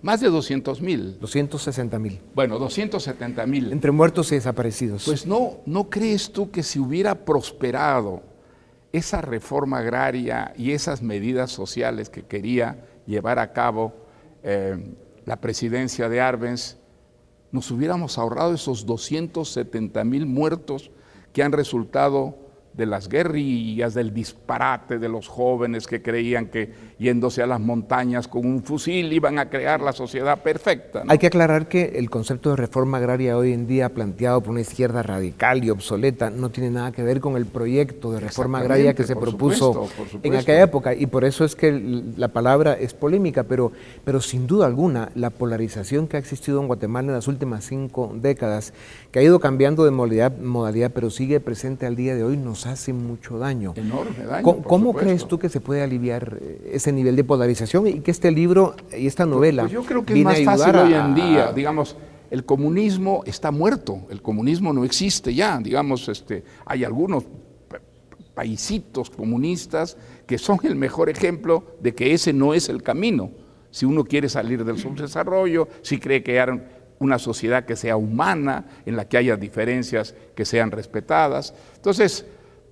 Más 0.00 0.22
de 0.22 0.30
200 0.30 0.80
mil. 0.80 1.18
260 1.20 1.98
mil. 1.98 2.18
Bueno, 2.34 2.58
270 2.58 3.46
mil. 3.46 3.70
Entre 3.70 3.90
muertos 3.90 4.32
y 4.32 4.36
desaparecidos. 4.36 5.04
Pues 5.04 5.26
no, 5.26 5.58
¿no 5.66 5.90
crees 5.90 6.32
tú 6.32 6.50
que 6.50 6.62
si 6.62 6.78
hubiera 6.78 7.26
prosperado 7.26 8.22
esa 8.92 9.20
reforma 9.20 9.80
agraria 9.80 10.54
y 10.56 10.70
esas 10.70 11.02
medidas 11.02 11.50
sociales 11.50 12.08
que 12.08 12.22
quería 12.22 12.82
llevar 13.06 13.38
a 13.38 13.52
cabo 13.52 13.92
eh, 14.42 14.96
la 15.26 15.38
presidencia 15.38 16.08
de 16.08 16.22
Arbenz, 16.22 16.78
nos 17.52 17.70
hubiéramos 17.70 18.16
ahorrado 18.16 18.54
esos 18.54 18.86
270 18.86 20.02
mil 20.04 20.24
muertos 20.24 20.90
que 21.36 21.42
han 21.42 21.52
resultado 21.52 22.34
de 22.76 22.86
las 22.86 23.08
guerrillas, 23.08 23.94
del 23.94 24.12
disparate 24.12 24.98
de 24.98 25.08
los 25.08 25.28
jóvenes 25.28 25.86
que 25.86 26.02
creían 26.02 26.46
que 26.46 26.72
yéndose 26.98 27.42
a 27.42 27.46
las 27.46 27.60
montañas 27.60 28.28
con 28.28 28.46
un 28.46 28.62
fusil 28.62 29.12
iban 29.12 29.38
a 29.38 29.48
crear 29.48 29.80
la 29.80 29.92
sociedad 29.92 30.42
perfecta. 30.42 31.02
Hay 31.08 31.18
que 31.18 31.28
aclarar 31.28 31.68
que 31.68 31.92
el 31.96 32.10
concepto 32.10 32.50
de 32.50 32.56
reforma 32.56 32.98
agraria 32.98 33.36
hoy 33.36 33.52
en 33.52 33.66
día 33.66 33.88
planteado 33.90 34.40
por 34.42 34.52
una 34.52 34.60
izquierda 34.60 35.02
radical 35.02 35.64
y 35.64 35.70
obsoleta 35.70 36.30
no 36.30 36.50
tiene 36.50 36.70
nada 36.70 36.92
que 36.92 37.02
ver 37.02 37.20
con 37.20 37.36
el 37.36 37.46
proyecto 37.46 38.12
de 38.12 38.20
reforma 38.20 38.58
agraria 38.58 38.94
que 38.94 39.04
se 39.04 39.16
propuso 39.16 39.88
en 40.22 40.36
aquella 40.36 40.62
época 40.62 40.94
y 40.94 41.06
por 41.06 41.24
eso 41.24 41.44
es 41.44 41.56
que 41.56 42.02
la 42.16 42.28
palabra 42.28 42.74
es 42.74 42.94
polémica, 42.94 43.44
pero, 43.44 43.72
pero 44.04 44.20
sin 44.20 44.46
duda 44.46 44.66
alguna 44.66 45.10
la 45.14 45.30
polarización 45.30 46.08
que 46.08 46.16
ha 46.16 46.20
existido 46.20 46.60
en 46.60 46.66
Guatemala 46.66 47.08
en 47.08 47.14
las 47.14 47.28
últimas 47.28 47.64
cinco 47.64 48.12
décadas, 48.14 48.72
que 49.10 49.18
ha 49.18 49.22
ido 49.22 49.40
cambiando 49.40 49.84
de 49.84 49.90
modalidad, 49.90 50.36
modalidad 50.36 50.90
pero 50.94 51.10
sigue 51.10 51.40
presente 51.40 51.86
al 51.86 51.96
día 51.96 52.14
de 52.14 52.24
hoy, 52.24 52.36
nos 52.36 52.65
hace 52.66 52.92
mucho 52.92 53.38
daño. 53.38 53.74
Enorme 53.76 54.24
daño. 54.24 54.62
¿Cómo, 54.62 54.94
crees 54.94 55.26
tú 55.26 55.38
que 55.38 55.48
se 55.48 55.60
puede 55.60 55.82
aliviar 55.82 56.38
eh, 56.40 56.70
ese 56.72 56.92
nivel 56.92 57.16
de 57.16 57.24
polarización 57.24 57.86
y 57.86 58.00
que 58.00 58.10
este 58.10 58.30
libro 58.30 58.74
y 58.96 59.06
esta 59.06 59.26
novela... 59.26 59.62
Pues 59.62 59.72
yo 59.72 59.84
creo 59.84 60.04
que 60.04 60.14
es 60.14 60.24
más 60.24 60.42
fácil 60.42 60.76
hoy 60.76 60.94
en 60.94 61.14
día, 61.14 61.52
digamos, 61.52 61.96
el 62.30 62.44
comunismo 62.44 63.22
está 63.24 63.50
muerto, 63.50 64.02
el 64.10 64.20
comunismo 64.20 64.72
no 64.72 64.84
existe 64.84 65.34
ya, 65.34 65.58
digamos, 65.58 66.08
este, 66.08 66.44
hay 66.64 66.84
algunos 66.84 67.24
paisitos 68.34 69.08
comunistas 69.08 69.96
que 70.26 70.36
son 70.36 70.58
el 70.64 70.76
mejor 70.76 71.08
ejemplo 71.08 71.64
de 71.80 71.94
que 71.94 72.12
ese 72.12 72.32
no 72.34 72.52
es 72.52 72.68
el 72.68 72.82
camino. 72.82 73.30
Si 73.70 73.86
uno 73.86 74.04
quiere 74.04 74.28
salir 74.28 74.64
del 74.64 74.78
subdesarrollo, 74.78 75.68
si 75.82 75.98
cree 75.98 76.22
que 76.22 76.38
hay 76.38 76.60
una 76.98 77.18
sociedad 77.18 77.64
que 77.64 77.76
sea 77.76 77.96
humana, 77.96 78.66
en 78.84 78.96
la 78.96 79.08
que 79.08 79.16
haya 79.16 79.36
diferencias 79.36 80.14
que 80.34 80.44
sean 80.44 80.70
respetadas. 80.70 81.54
Entonces, 81.76 82.26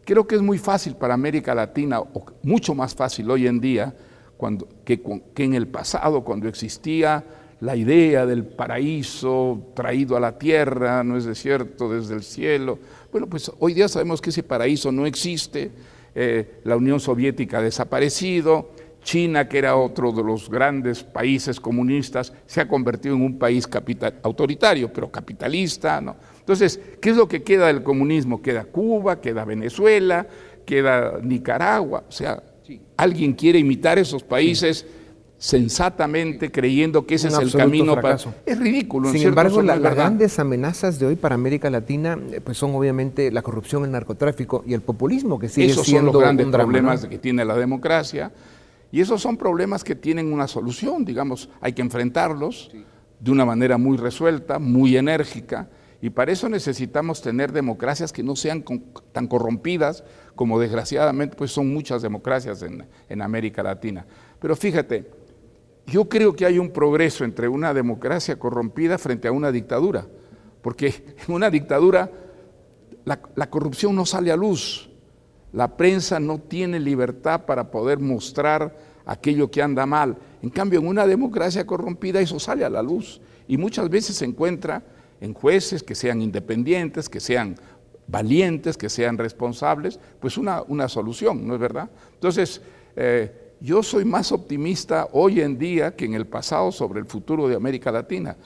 creo 0.05 0.27
que 0.27 0.37
es 0.37 0.43
muy 0.43 0.59
fácil 0.59 0.95
para 0.95 1.15
América 1.15 1.55
Latina, 1.55 2.01
o 2.01 2.27
mucho 2.43 2.75
más 2.75 2.95
fácil 2.95 3.31
hoy 3.31 3.47
en 3.47 3.61
día, 3.61 3.95
cuando, 4.37 4.69
que, 4.85 5.01
en 5.37 5.55
el 5.55 5.69
pasado, 5.69 6.23
cuando 6.23 6.49
existía 6.49 7.25
la 7.61 7.77
idea 7.77 8.27
del 8.27 8.45
paraíso 8.45 9.73
traído 9.75 10.17
a 10.17 10.21
la 10.21 10.39
tierra, 10.39 11.03
no 11.03 11.17
es 11.17 11.39
cierto, 11.39 11.89
desde 11.89 12.15
el 12.15 12.23
cielo. 12.23 12.79
Bueno, 13.11 13.27
pues 13.27 13.51
hoy 13.59 13.75
día 13.75 13.89
sabemos 13.89 14.21
que 14.21 14.31
ese 14.31 14.43
paraíso 14.43 14.93
no 14.93 15.07
existe, 15.07 15.71
eh, 16.15 16.61
la 16.65 16.77
Unión 16.77 17.01
Soviética 17.01 17.59
ha 17.59 17.63
desaparecido, 17.63 18.71
China, 19.03 19.49
que 19.49 19.59
era 19.59 19.77
otro 19.77 20.13
de 20.13 20.23
los 20.23 20.49
grandes 20.49 21.05
países 21.05 21.61
comunistas, 21.61 22.33
se 22.47 22.61
ha 22.61 22.69
convertido 22.69 23.15
en 23.15 23.23
un 23.23 23.39
país 23.39 23.69
autoritario, 24.23 24.93
pero 24.93 25.11
capitalista. 25.11 26.01
¿no? 26.01 26.17
Entonces, 26.45 26.79
¿qué 27.01 27.09
es 27.09 27.17
lo 27.17 27.27
que 27.27 27.43
queda 27.43 27.69
del 27.69 27.83
comunismo? 27.83 28.43
Queda 28.43 28.65
Cuba, 28.65 29.19
queda 29.19 29.47
Venezuela, 29.47 30.27
queda 30.67 31.19
Nicaragua. 31.23 32.05
O 32.07 32.13
sea, 32.13 32.43
alguien 32.99 33.33
quiere 33.33 33.61
imitar 33.61 33.99
esos 33.99 34.23
países 34.23 34.85
sensatamente 35.39 36.53
creyendo 36.53 37.07
que 37.07 37.15
ese 37.15 37.29
es 37.29 37.39
el 37.39 37.51
camino 37.51 37.95
para... 37.95 38.19
Es 38.45 38.59
ridículo. 38.59 39.11
Sin 39.11 39.23
embargo, 39.23 39.63
las 39.63 39.81
grandes 39.81 40.39
amenazas 40.39 40.99
de 40.99 41.07
hoy 41.07 41.17
para 41.17 41.35
América 41.35 41.71
Latina 41.71 42.19
eh, 42.31 42.43
pues 42.43 42.59
son 42.59 42.75
obviamente 42.75 43.33
la 43.33 43.41
corrupción, 43.41 43.85
el 43.85 43.93
narcotráfico 43.93 44.65
y 44.67 44.75
el 44.75 44.83
populismo, 44.83 45.39
que 45.39 45.49
sigue 45.49 45.69
esos 45.69 45.87
siendo 45.87 46.13
son 46.13 46.15
los 46.15 46.23
grandes 46.23 46.47
problemas 46.49 47.07
que 47.07 47.17
tiene 47.17 47.45
la 47.47 47.57
democracia. 47.57 48.33
Y 48.93 49.01
esos 49.01 49.23
son 49.23 49.39
problemas 49.39 49.83
que 49.83 49.95
tienen 49.95 50.31
una 50.31 50.47
solución, 50.47 51.07
digamos, 51.07 51.49
hay 51.63 51.73
que 51.73 51.81
enfrentarlos 51.81 52.71
de 53.19 53.31
una 53.31 53.47
manera 53.47 53.79
muy 53.79 53.97
resuelta, 53.97 54.59
muy 54.59 54.97
enérgica, 54.97 55.69
y 56.05 56.11
para 56.11 56.33
eso 56.33 56.51
necesitamos 56.51 57.23
tener 57.23 57.51
democracias 57.51 58.13
que 58.13 58.23
no 58.23 58.37
sean 58.37 58.63
tan 59.13 59.27
corrompidas 59.27 60.05
como 60.37 60.61
desgraciadamente 60.61 61.35
pues 61.35 61.51
son 61.51 61.73
muchas 61.73 62.03
democracias 62.03 62.61
en, 62.61 62.87
en 63.09 63.23
América 63.23 63.63
Latina. 63.63 64.05
Pero 64.39 64.55
fíjate, 64.55 65.11
yo 65.87 66.07
creo 66.07 66.37
que 66.37 66.45
hay 66.45 66.59
un 66.59 66.69
progreso 66.73 67.25
entre 67.25 67.49
una 67.49 67.73
democracia 67.73 68.39
corrompida 68.39 68.99
frente 68.99 69.29
a 69.29 69.33
una 69.33 69.51
dictadura, 69.51 70.07
porque 70.61 71.17
en 71.27 71.35
una 71.35 71.49
dictadura 71.49 72.11
la, 73.07 73.49
corrupción 73.49 73.97
no 73.97 74.05
sale 74.05 74.31
a 74.31 74.37
luz, 74.37 74.91
la 75.55 75.75
prensa 75.75 76.21
no 76.21 76.39
tiene 76.39 76.81
libertad 76.81 77.47
para 77.47 77.71
poder 77.71 77.99
mostrar 77.99 78.77
aquello 79.07 79.51
que 79.51 79.63
anda 79.63 79.87
mal. 79.87 80.19
En 80.43 80.51
cambio, 80.51 80.81
en 80.81 80.87
una 80.87 81.07
democracia 81.07 81.67
corrompida 81.67 82.21
eso 82.21 82.39
sale 82.39 82.63
a 82.63 82.69
la 82.69 82.83
luz 82.83 83.23
y 83.49 83.57
muchas 83.57 83.89
veces 83.89 84.17
se 84.17 84.27
encuentra 84.27 84.83
en 85.21 85.35
jueces 85.35 85.83
que 85.83 85.95
sean 85.95 86.23
independientes, 86.23 87.09
que 87.09 87.21
sean 87.21 87.57
valientes, 88.07 88.77
que 88.77 88.89
sean 88.89 89.19
responsables, 89.19 89.99
pues 90.21 90.37
una, 90.37 90.63
una 90.63 90.89
solución, 90.89 91.47
¿no 91.47 91.55
es 91.55 91.61
verdad? 91.61 91.91
Entonces, 92.15 92.61
eh, 92.97 93.55
yo 93.61 93.83
soy 93.83 94.05
más 94.05 94.31
optimista 94.33 95.09
hoy 95.13 95.41
en 95.41 95.59
día 95.59 95.97
que 95.97 96.05
en 96.05 96.15
el 96.15 96.27
pasado 96.27 96.71
sobre 96.71 97.01
el 97.01 97.07
futuro 97.07 97.49
de 97.49 97.57
América 97.57 97.91
Latina. 97.91 98.37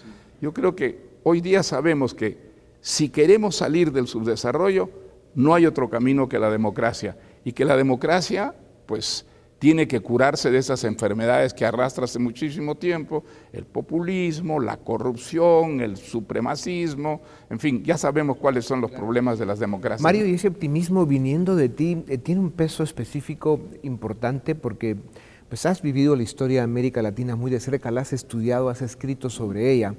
Yo 0.41 0.53
creo 0.53 0.77
que 0.77 1.19
hoy 1.25 1.41
día 1.41 1.63
sabemos 1.63 2.15
que 2.15 2.39
si 2.81 3.09
queremos 3.09 3.57
salir 3.57 3.91
del 3.91 4.07
subdesarrollo, 4.07 4.89
no 5.35 5.55
hay 5.55 5.67
otro 5.67 5.91
camino 5.91 6.29
que 6.29 6.39
la 6.39 6.51
democracia. 6.51 7.17
Y 7.45 7.53
que 7.53 7.65
la 7.65 7.77
democracia, 7.77 8.55
pues, 8.87 9.27
tiene 9.59 9.89
que 9.89 10.01
curarse 10.01 10.51
de 10.51 10.59
esas 10.59 10.85
enfermedades 10.85 11.53
que 11.53 11.65
arrastra 11.65 12.05
hace 12.05 12.19
muchísimo 12.19 12.77
tiempo, 12.77 13.25
el 13.53 13.65
populismo, 13.65 14.61
la 14.61 14.77
corrupción, 14.77 15.81
el 15.81 15.97
supremacismo, 15.97 17.21
en 17.51 17.59
fin, 17.59 17.83
ya 17.83 17.99
sabemos 17.99 18.37
cuáles 18.37 18.65
son 18.65 18.81
los 18.81 18.91
problemas 18.91 19.39
de 19.39 19.47
las 19.47 19.59
democracias. 19.59 20.01
Mario, 20.01 20.27
y 20.27 20.35
ese 20.35 20.49
optimismo 20.49 21.07
viniendo 21.07 21.57
de 21.57 21.69
ti 21.69 22.05
eh, 22.09 22.19
tiene 22.19 22.41
un 22.41 22.51
peso 22.51 22.83
específico 22.83 23.61
importante 23.83 24.55
porque 24.55 24.97
pues 25.49 25.65
has 25.67 25.81
vivido 25.81 26.15
la 26.15 26.23
historia 26.23 26.61
de 26.61 26.65
América 26.65 27.01
Latina 27.03 27.35
muy 27.35 27.51
de 27.51 27.59
cerca, 27.59 27.91
la 27.91 28.03
has 28.03 28.13
estudiado, 28.13 28.69
has 28.69 28.83
escrito 28.83 29.31
sobre 29.31 29.73
ella. 29.73 29.95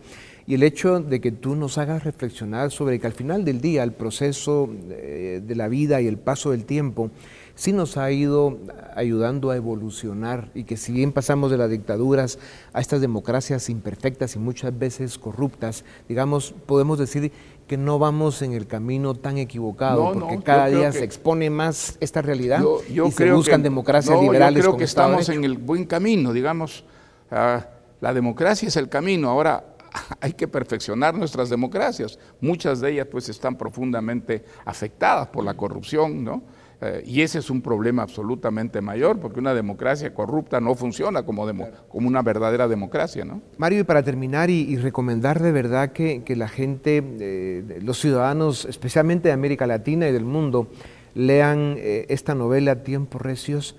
Y 0.45 0.55
el 0.55 0.63
hecho 0.63 0.99
de 0.99 1.19
que 1.21 1.31
tú 1.31 1.55
nos 1.55 1.77
hagas 1.77 2.03
reflexionar 2.03 2.71
sobre 2.71 2.99
que 2.99 3.07
al 3.07 3.13
final 3.13 3.45
del 3.45 3.59
día 3.61 3.83
el 3.83 3.93
proceso 3.93 4.69
eh, 4.89 5.41
de 5.43 5.55
la 5.55 5.67
vida 5.67 6.01
y 6.01 6.07
el 6.07 6.17
paso 6.17 6.51
del 6.51 6.65
tiempo 6.65 7.11
sí 7.59 7.73
nos 7.73 7.97
ha 7.97 8.09
ido 8.09 8.57
ayudando 8.95 9.51
a 9.51 9.57
evolucionar 9.57 10.49
y 10.53 10.63
que 10.63 10.77
si 10.77 10.93
bien 10.93 11.11
pasamos 11.11 11.51
de 11.51 11.57
las 11.57 11.69
dictaduras 11.69 12.39
a 12.71 12.79
estas 12.79 13.01
democracias 13.01 13.69
imperfectas 13.69 14.37
y 14.37 14.39
muchas 14.39 14.79
veces 14.79 15.17
corruptas, 15.17 15.83
digamos, 16.07 16.55
podemos 16.65 16.97
decir 16.97 17.33
que 17.67 17.75
no 17.75 17.99
vamos 17.99 18.41
en 18.43 18.53
el 18.53 18.65
camino 18.65 19.13
tan 19.13 19.37
equivocado, 19.37 20.13
porque 20.13 20.41
cada 20.41 20.67
día 20.67 20.89
se 20.93 21.03
expone 21.03 21.49
más 21.49 21.97
esta 21.99 22.21
realidad 22.21 22.63
y 22.87 23.11
se 23.11 23.33
buscan 23.33 23.61
democracias 23.61 24.21
liberales. 24.21 24.63
Yo 24.63 24.69
creo 24.69 24.77
que 24.77 24.85
estamos 24.85 25.27
en 25.27 25.43
el 25.43 25.57
buen 25.57 25.83
camino, 25.83 26.31
digamos, 26.31 26.85
ah, 27.29 27.65
la 27.99 28.13
democracia 28.13 28.69
es 28.69 28.77
el 28.77 28.87
camino, 28.87 29.29
ahora 29.29 29.65
hay 30.21 30.31
que 30.31 30.47
perfeccionar 30.47 31.13
nuestras 31.13 31.49
democracias, 31.49 32.19
muchas 32.39 32.79
de 32.79 32.93
ellas 32.93 33.07
pues 33.11 33.27
están 33.27 33.57
profundamente 33.57 34.45
afectadas 34.63 35.27
por 35.27 35.43
la 35.43 35.55
corrupción, 35.55 36.23
¿no? 36.23 36.41
Eh, 36.81 37.03
y 37.05 37.21
ese 37.21 37.39
es 37.39 37.49
un 37.49 37.61
problema 37.61 38.03
absolutamente 38.03 38.79
mayor, 38.81 39.19
porque 39.19 39.39
una 39.39 39.53
democracia 39.53 40.13
corrupta 40.13 40.61
no 40.61 40.75
funciona 40.75 41.23
como, 41.23 41.45
como 41.89 42.07
una 42.07 42.21
verdadera 42.21 42.67
democracia. 42.67 43.25
¿no? 43.25 43.41
Mario, 43.57 43.81
y 43.81 43.83
para 43.83 44.03
terminar 44.03 44.49
y, 44.49 44.77
recomendar 44.77 45.41
de 45.41 45.51
verdad 45.51 45.91
que, 45.91 46.23
la 46.35 46.47
gente, 46.47 47.03
eh, 47.19 47.79
los 47.83 47.99
ciudadanos, 47.99 48.65
especialmente 48.65 49.27
de 49.27 49.33
América 49.33 49.67
Latina 49.67 50.07
y 50.07 50.13
del 50.13 50.25
mundo, 50.25 50.67
lean 51.15 51.75
eh, 51.77 52.05
esta 52.07 52.33
novela 52.33 52.83
Tiempos 52.83 53.21
Recios, 53.21 53.75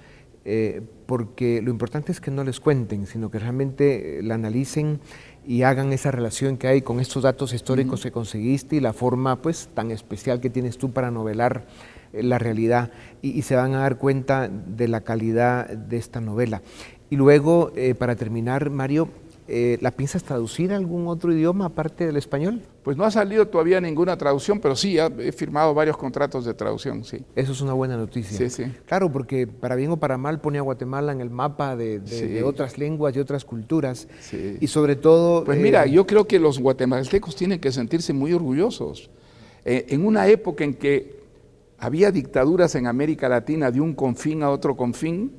porque 1.06 1.62
lo 1.62 1.70
importante 1.70 2.10
es 2.10 2.20
que 2.20 2.32
no 2.32 2.42
les 2.42 2.58
cuenten, 2.58 3.06
sino 3.06 3.30
que 3.30 3.38
realmente 3.38 4.20
la 4.22 4.34
analicen 4.34 4.98
y 5.46 5.62
hagan 5.62 5.92
esa 5.92 6.10
relación 6.10 6.56
que 6.56 6.66
hay 6.66 6.82
con 6.82 6.98
estos 6.98 7.22
datos 7.22 7.52
históricos 7.52 8.02
que 8.02 8.10
conseguiste 8.10 8.76
y 8.76 8.80
la 8.80 8.92
forma 8.92 9.40
pues 9.42 9.68
tan 9.74 9.90
especial 9.90 10.40
que 10.40 10.50
tienes 10.50 10.76
tú 10.76 10.92
para 10.92 11.10
novelar 11.10 11.66
la 12.12 12.38
realidad 12.38 12.90
y, 13.23 13.42
se 13.42 13.57
van 13.57 13.75
a 13.75 13.81
dar 13.81 13.99
cuenta 13.99 14.49
de 14.49 14.88
la 14.88 15.03
calidad 15.03 15.68
de 15.68 15.96
esta 15.96 16.20
novela. 16.20 16.62
Y 17.11 17.16
luego, 17.16 17.73
eh, 17.75 17.94
para 17.94 18.14
terminar, 18.16 18.70
Mario, 18.70 19.09
eh, 19.49 19.79
¿la 19.81 19.90
piensas 19.90 20.23
traducir 20.23 20.73
a 20.73 20.77
algún 20.77 21.09
otro 21.09 21.33
idioma 21.33 21.66
aparte 21.66 22.07
del 22.07 22.16
español? 22.16 22.62
Pues 22.85 22.96
no 22.96 23.03
ha 23.05 23.11
salido 23.11 23.49
todavía 23.49 23.81
ninguna 23.81 24.16
traducción, 24.16 24.61
pero 24.61 24.77
sí, 24.77 24.96
he 24.96 25.33
firmado 25.33 25.75
varios 25.75 25.96
contratos 25.96 26.44
de 26.44 26.55
traducción, 26.55 27.03
sí. 27.03 27.25
Eso 27.35 27.51
es 27.51 27.61
una 27.61 27.73
buena 27.73 27.96
noticia. 27.96 28.38
Sí, 28.38 28.49
sí. 28.49 28.73
Claro, 28.87 29.11
porque 29.11 29.49
para 29.49 29.75
bien 29.75 29.90
o 29.90 29.96
para 29.96 30.16
mal 30.16 30.40
pone 30.40 30.59
a 30.59 30.62
Guatemala 30.62 31.11
en 31.11 31.20
el 31.20 31.31
mapa 31.31 31.75
de, 31.75 32.42
otras 32.44 32.79
lenguas 32.79 33.16
y 33.16 33.18
otras 33.18 33.44
culturas. 33.44 34.07
Sí. 34.20 34.57
Y 34.61 34.68
sobre 34.68 34.94
todo... 34.94 35.44
Pues 35.44 35.59
mira, 35.59 35.87
yo 35.87 36.07
creo 36.07 36.29
que 36.29 36.38
los 36.38 36.61
guatemaltecos 36.61 37.35
tienen 37.35 37.59
que 37.59 37.73
sentirse 37.73 38.12
muy 38.12 38.33
orgullosos. 38.33 39.11
en 39.64 40.07
una 40.07 40.29
época 40.29 40.62
en 40.62 40.75
que 40.75 41.19
había 41.80 42.12
dictaduras 42.12 42.74
en 42.74 42.86
América 42.86 43.26
Latina 43.28 43.70
de 43.70 43.80
un 43.80 43.94
confín 43.94 44.42
a 44.42 44.50
otro 44.50 44.76
confín. 44.76 45.32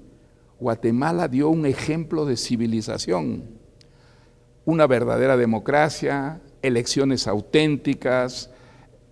Guatemala 0.60 1.27
dio 1.27 1.49
un 1.49 1.67
ejemplo 1.67 2.25
de 2.25 2.36
civilización, 2.36 3.43
una 4.65 4.88
verdadera 4.88 5.38
democracia, 5.38 6.41
elecciones 6.63 7.27
auténticas 7.27 8.49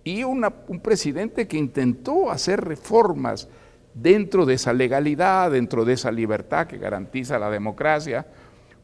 y 0.02 0.24
un 0.24 0.44
presidente 0.82 1.46
que 1.46 1.56
intentó 1.56 2.30
hacer 2.32 2.62
reformas 2.62 3.48
dentro 3.94 4.44
de 4.44 4.54
esa 4.54 4.72
legalidad, 4.72 5.52
dentro 5.52 5.84
de 5.84 5.92
esa 5.92 6.10
libertad 6.10 6.66
que 6.66 6.78
garantiza 6.78 7.38
la 7.38 7.50
democracia. 7.50 8.26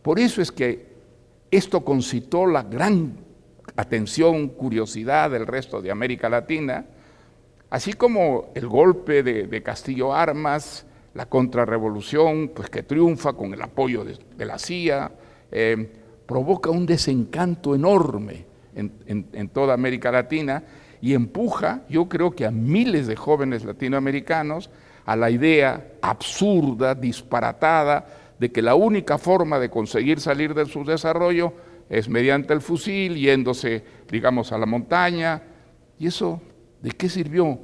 Por 0.02 0.20
eso 0.20 0.40
es 0.40 0.52
que 0.52 0.94
esto 1.50 1.84
concitó 1.84 2.46
la 2.46 2.62
gran 2.62 3.16
atención, 3.74 4.48
curiosidad 4.48 5.32
del 5.32 5.48
resto 5.48 5.82
de 5.82 5.90
América 5.90 6.28
Latina, 6.28 6.86
así 7.70 7.92
como 7.92 8.50
el 8.54 8.66
golpe 8.66 9.22
de, 9.22 9.62
Castillo 9.62 10.14
Armas, 10.14 10.86
la 11.14 11.26
contrarrevolución, 11.26 12.50
pues 12.54 12.68
que 12.70 12.82
triunfa 12.82 13.32
con 13.32 13.54
el 13.54 13.62
apoyo 13.62 14.04
de, 14.04 14.44
la 14.44 14.58
CIA, 14.58 15.12
eh, 15.50 15.90
provoca 16.26 16.70
un 16.70 16.86
desencanto 16.86 17.74
enorme 17.74 18.44
en 18.74 19.48
toda 19.48 19.72
América 19.72 20.12
Latina 20.12 20.62
y 21.00 21.14
empuja, 21.14 21.82
yo 21.88 22.08
creo 22.08 22.32
que 22.32 22.46
a 22.46 22.50
miles 22.50 23.06
de 23.06 23.16
jóvenes 23.16 23.64
latinoamericanos, 23.64 24.70
a 25.04 25.16
la 25.16 25.30
idea 25.30 25.92
absurda, 26.02 26.94
disparatada, 26.94 28.06
de 28.38 28.50
que 28.50 28.60
la 28.60 28.74
única 28.74 29.18
forma 29.18 29.58
de 29.58 29.70
conseguir 29.70 30.20
salir 30.20 30.52
de 30.52 30.66
su 30.66 30.84
desarrollo 30.84 31.52
es 31.88 32.08
mediante 32.08 32.52
el 32.52 32.60
fusil, 32.60 33.14
yéndose, 33.14 33.84
digamos, 34.10 34.52
a 34.52 34.58
la 34.58 34.66
montaña. 34.66 35.42
¿Y 35.98 36.08
eso 36.08 36.40
de 36.86 36.92
qué 36.92 37.08
sirvió? 37.08 37.58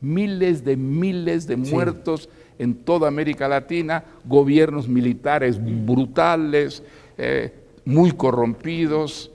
Miles 0.00 0.64
de 0.64 0.74
miles 0.74 1.46
de 1.46 1.54
muertos 1.54 2.30
en 2.58 2.76
toda 2.76 3.06
América 3.06 3.46
Latina, 3.46 4.02
gobiernos 4.24 4.88
militares 4.88 5.60
brutales, 5.62 6.82
eh, 7.18 7.52
muy 7.84 8.12
corrompidos. 8.12 9.30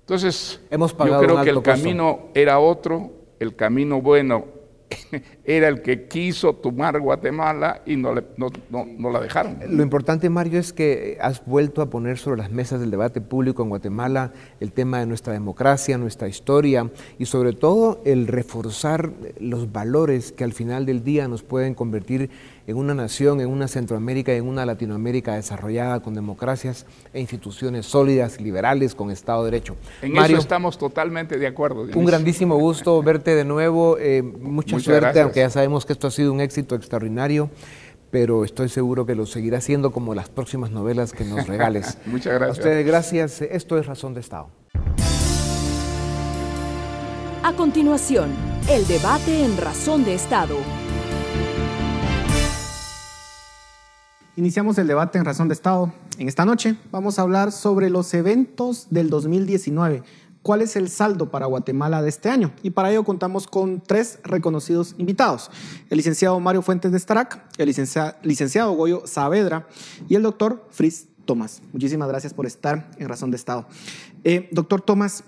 Entonces, 0.00 0.60
Hemos 0.70 0.94
yo 0.94 1.18
creo 1.18 1.42
que 1.42 1.48
el 1.48 1.62
camino 1.62 2.28
era 2.34 2.58
otro, 2.58 3.10
el 3.40 3.56
camino 3.56 4.02
bueno 4.02 4.44
era 5.44 5.68
el 5.68 5.82
que 5.82 6.06
quiso 6.06 6.54
tomar 6.54 7.00
Guatemala 7.00 7.82
y 7.86 7.96
no, 7.96 8.14
no, 8.36 9.10
la 9.10 9.20
dejaron. 9.20 9.58
Lo 9.68 9.82
importante, 9.82 10.30
Mario, 10.30 10.58
es 10.58 10.72
que 10.72 11.18
has 11.20 11.44
vuelto 11.44 11.82
a 11.82 11.90
poner 11.90 12.18
sobre 12.18 12.38
las 12.38 12.50
mesas 12.50 12.80
del 12.80 12.90
debate 12.90 13.20
público 13.20 13.62
en 13.62 13.68
Guatemala 13.68 14.32
el 14.60 14.72
tema 14.72 15.00
de 15.00 15.06
nuestra 15.06 15.32
democracia, 15.32 15.98
nuestra 15.98 16.28
historia 16.28 16.90
y 17.18 17.26
sobre 17.26 17.52
todo 17.52 18.00
el 18.04 18.26
reforzar 18.26 19.10
los 19.38 19.72
valores 19.72 20.32
que 20.32 20.44
al 20.44 20.52
final 20.52 20.86
del 20.86 21.04
día 21.04 21.28
nos 21.28 21.42
pueden 21.42 21.74
convertir 21.74 22.30
en 22.68 22.76
una 22.76 22.94
nación, 22.94 23.40
en 23.40 23.48
una 23.48 23.66
Centroamérica 23.66 24.34
y 24.34 24.36
en 24.36 24.46
una 24.46 24.66
Latinoamérica 24.66 25.34
desarrollada 25.34 26.00
con 26.00 26.12
democracias 26.12 26.84
e 27.14 27.20
instituciones 27.20 27.86
sólidas, 27.86 28.42
liberales, 28.42 28.94
con 28.94 29.10
Estado 29.10 29.42
de 29.44 29.52
Derecho. 29.52 29.74
En 30.02 30.12
Mario, 30.12 30.36
eso 30.36 30.42
estamos 30.42 30.76
totalmente 30.76 31.38
de 31.38 31.46
acuerdo. 31.46 31.86
Un 31.94 32.04
grandísimo 32.04 32.56
gusto 32.56 33.02
verte 33.02 33.34
de 33.34 33.46
nuevo. 33.46 33.96
Eh, 33.98 34.20
mucha 34.20 34.78
suerte, 34.80 35.18
aunque 35.22 35.40
ya 35.40 35.48
sabemos 35.48 35.86
que 35.86 35.94
esto 35.94 36.08
ha 36.08 36.10
sido 36.10 36.30
un 36.30 36.40
éxito 36.40 36.74
extraordinario 36.74 37.50
pero 38.10 38.42
estoy 38.42 38.70
seguro 38.70 39.04
que 39.04 39.14
lo 39.14 39.26
seguirá 39.26 39.60
siendo 39.60 39.90
como 39.90 40.14
las 40.14 40.30
próximas 40.30 40.70
novelas 40.70 41.12
que 41.12 41.24
nos 41.24 41.46
regales. 41.46 41.98
Muchas 42.06 42.32
gracias. 42.32 42.48
A 42.48 42.60
ustedes 42.60 42.86
gracias. 42.86 43.42
Esto 43.42 43.76
es 43.76 43.84
Razón 43.84 44.14
de 44.14 44.20
Estado. 44.20 44.48
A 47.42 47.52
continuación, 47.52 48.30
el 48.70 48.86
debate 48.86 49.44
en 49.44 49.58
Razón 49.58 50.06
de 50.06 50.14
Estado. 50.14 50.56
Iniciamos 54.38 54.78
el 54.78 54.86
debate 54.86 55.18
en 55.18 55.24
Razón 55.24 55.48
de 55.48 55.54
Estado. 55.54 55.92
En 56.16 56.28
esta 56.28 56.44
noche 56.44 56.76
vamos 56.92 57.18
a 57.18 57.22
hablar 57.22 57.50
sobre 57.50 57.90
los 57.90 58.14
eventos 58.14 58.86
del 58.88 59.10
2019. 59.10 60.04
¿Cuál 60.42 60.62
es 60.62 60.76
el 60.76 60.90
saldo 60.90 61.32
para 61.32 61.46
Guatemala 61.46 62.02
de 62.02 62.08
este 62.08 62.30
año? 62.30 62.52
Y 62.62 62.70
para 62.70 62.92
ello 62.92 63.02
contamos 63.02 63.48
con 63.48 63.80
tres 63.80 64.20
reconocidos 64.22 64.94
invitados. 64.96 65.50
El 65.90 65.96
licenciado 65.96 66.38
Mario 66.38 66.62
Fuentes 66.62 66.92
de 66.92 67.00
Starac, 67.00 67.42
el 67.58 67.66
licenciado, 68.22 68.74
Goyo 68.74 69.02
Saavedra 69.06 69.66
y 70.08 70.14
el 70.14 70.22
doctor 70.22 70.68
Fritz 70.70 71.08
Tomás. 71.24 71.60
Muchísimas 71.72 72.06
gracias 72.06 72.32
por 72.32 72.46
estar 72.46 72.92
en 72.96 73.08
Razón 73.08 73.32
de 73.32 73.38
Estado. 73.38 73.66
Eh, 74.22 74.48
doctor 74.52 74.82
Tomás, 74.82 75.24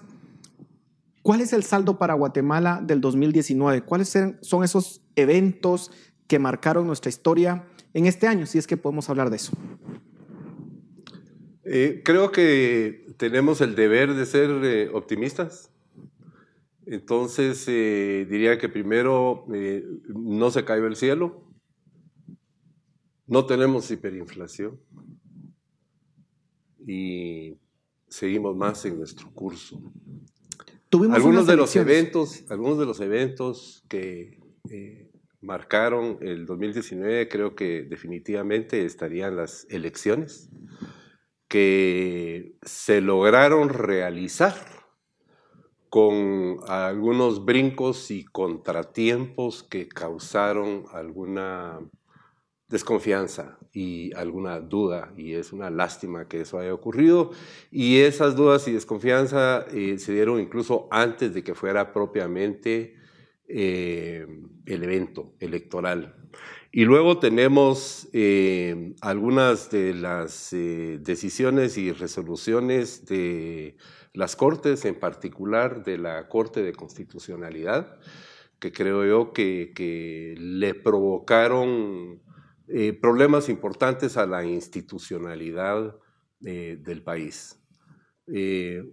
¿cuál 1.22 1.40
es 1.40 1.52
el 1.52 1.64
saldo 1.64 1.98
para 1.98 2.14
Guatemala 2.14 2.80
del 2.80 3.00
2019? 3.00 3.82
¿Cuáles 3.82 4.16
son 4.40 4.62
esos 4.62 5.00
eventos 5.16 5.90
que 6.28 6.38
marcaron 6.38 6.86
nuestra 6.86 7.08
historia 7.08 7.64
en 7.94 8.06
este 8.06 8.26
año, 8.26 8.46
si 8.46 8.58
es 8.58 8.66
que 8.66 8.76
podemos 8.76 9.08
hablar 9.10 9.30
de 9.30 9.36
eso? 9.36 9.52
Eh, 11.64 12.02
creo 12.04 12.32
que 12.32 13.14
tenemos 13.16 13.60
el 13.60 13.74
deber 13.74 14.14
de 14.14 14.26
ser 14.26 14.50
eh, 14.64 14.88
optimistas. 14.92 15.70
Entonces, 16.86 17.64
eh, 17.68 18.26
diría 18.28 18.58
que 18.58 18.68
primero 18.68 19.46
no 20.08 20.50
se 20.50 20.64
cayó 20.64 20.86
el 20.86 20.96
cielo, 20.96 21.44
no 23.26 23.46
tenemos 23.46 23.88
hiperinflación 23.90 24.80
y 26.84 27.56
seguimos 28.08 28.56
más 28.56 28.84
en 28.86 28.98
nuestro 28.98 29.30
curso. 29.30 29.80
Tuvimos 30.88 31.16
algunos 31.16 31.46
de 31.46 31.54
los 31.54 31.76
eventos, 31.76 32.42
algunos 32.50 32.78
de 32.78 32.86
los 32.86 33.00
eventos 33.00 33.84
que 33.88 34.40
marcaron 35.40 36.18
el 36.20 36.46
2019, 36.46 37.28
creo 37.28 37.54
que 37.54 37.82
definitivamente 37.82 38.84
estarían 38.84 39.36
las 39.36 39.66
elecciones 39.70 40.50
que 41.48 42.54
se 42.62 43.00
lograron 43.00 43.70
realizar 43.70 44.54
con 45.88 46.58
algunos 46.68 47.44
brincos 47.44 48.12
y 48.12 48.24
contratiempos 48.24 49.64
que 49.64 49.88
causaron 49.88 50.84
alguna 50.92 51.80
desconfianza 52.68 53.58
y 53.72 54.12
alguna 54.14 54.60
duda, 54.60 55.12
y 55.16 55.34
es 55.34 55.52
una 55.52 55.70
lástima 55.70 56.28
que 56.28 56.42
eso 56.42 56.60
haya 56.60 56.72
ocurrido, 56.72 57.32
y 57.72 57.98
esas 57.98 58.36
dudas 58.36 58.68
y 58.68 58.72
desconfianza 58.72 59.66
eh, 59.72 59.98
se 59.98 60.12
dieron 60.12 60.38
incluso 60.38 60.86
antes 60.92 61.34
de 61.34 61.42
que 61.42 61.56
fuera 61.56 61.92
propiamente 61.92 62.99
eh, 63.52 64.26
el 64.66 64.84
evento 64.84 65.34
electoral. 65.40 66.14
Y 66.70 66.84
luego 66.84 67.18
tenemos 67.18 68.08
eh, 68.12 68.94
algunas 69.00 69.70
de 69.70 69.92
las 69.92 70.52
eh, 70.52 71.00
decisiones 71.00 71.76
y 71.76 71.90
resoluciones 71.90 73.06
de 73.06 73.76
las 74.12 74.36
Cortes, 74.36 74.84
en 74.84 75.00
particular 75.00 75.82
de 75.82 75.98
la 75.98 76.28
Corte 76.28 76.62
de 76.62 76.72
Constitucionalidad, 76.72 77.98
que 78.60 78.70
creo 78.70 79.04
yo 79.04 79.32
que, 79.32 80.36
le 80.38 80.74
provocaron 80.74 82.22
problemas 83.00 83.48
importantes 83.48 84.16
a 84.16 84.26
la 84.26 84.44
institucionalidad 84.44 85.96
del 86.38 87.02
país. 87.02 87.60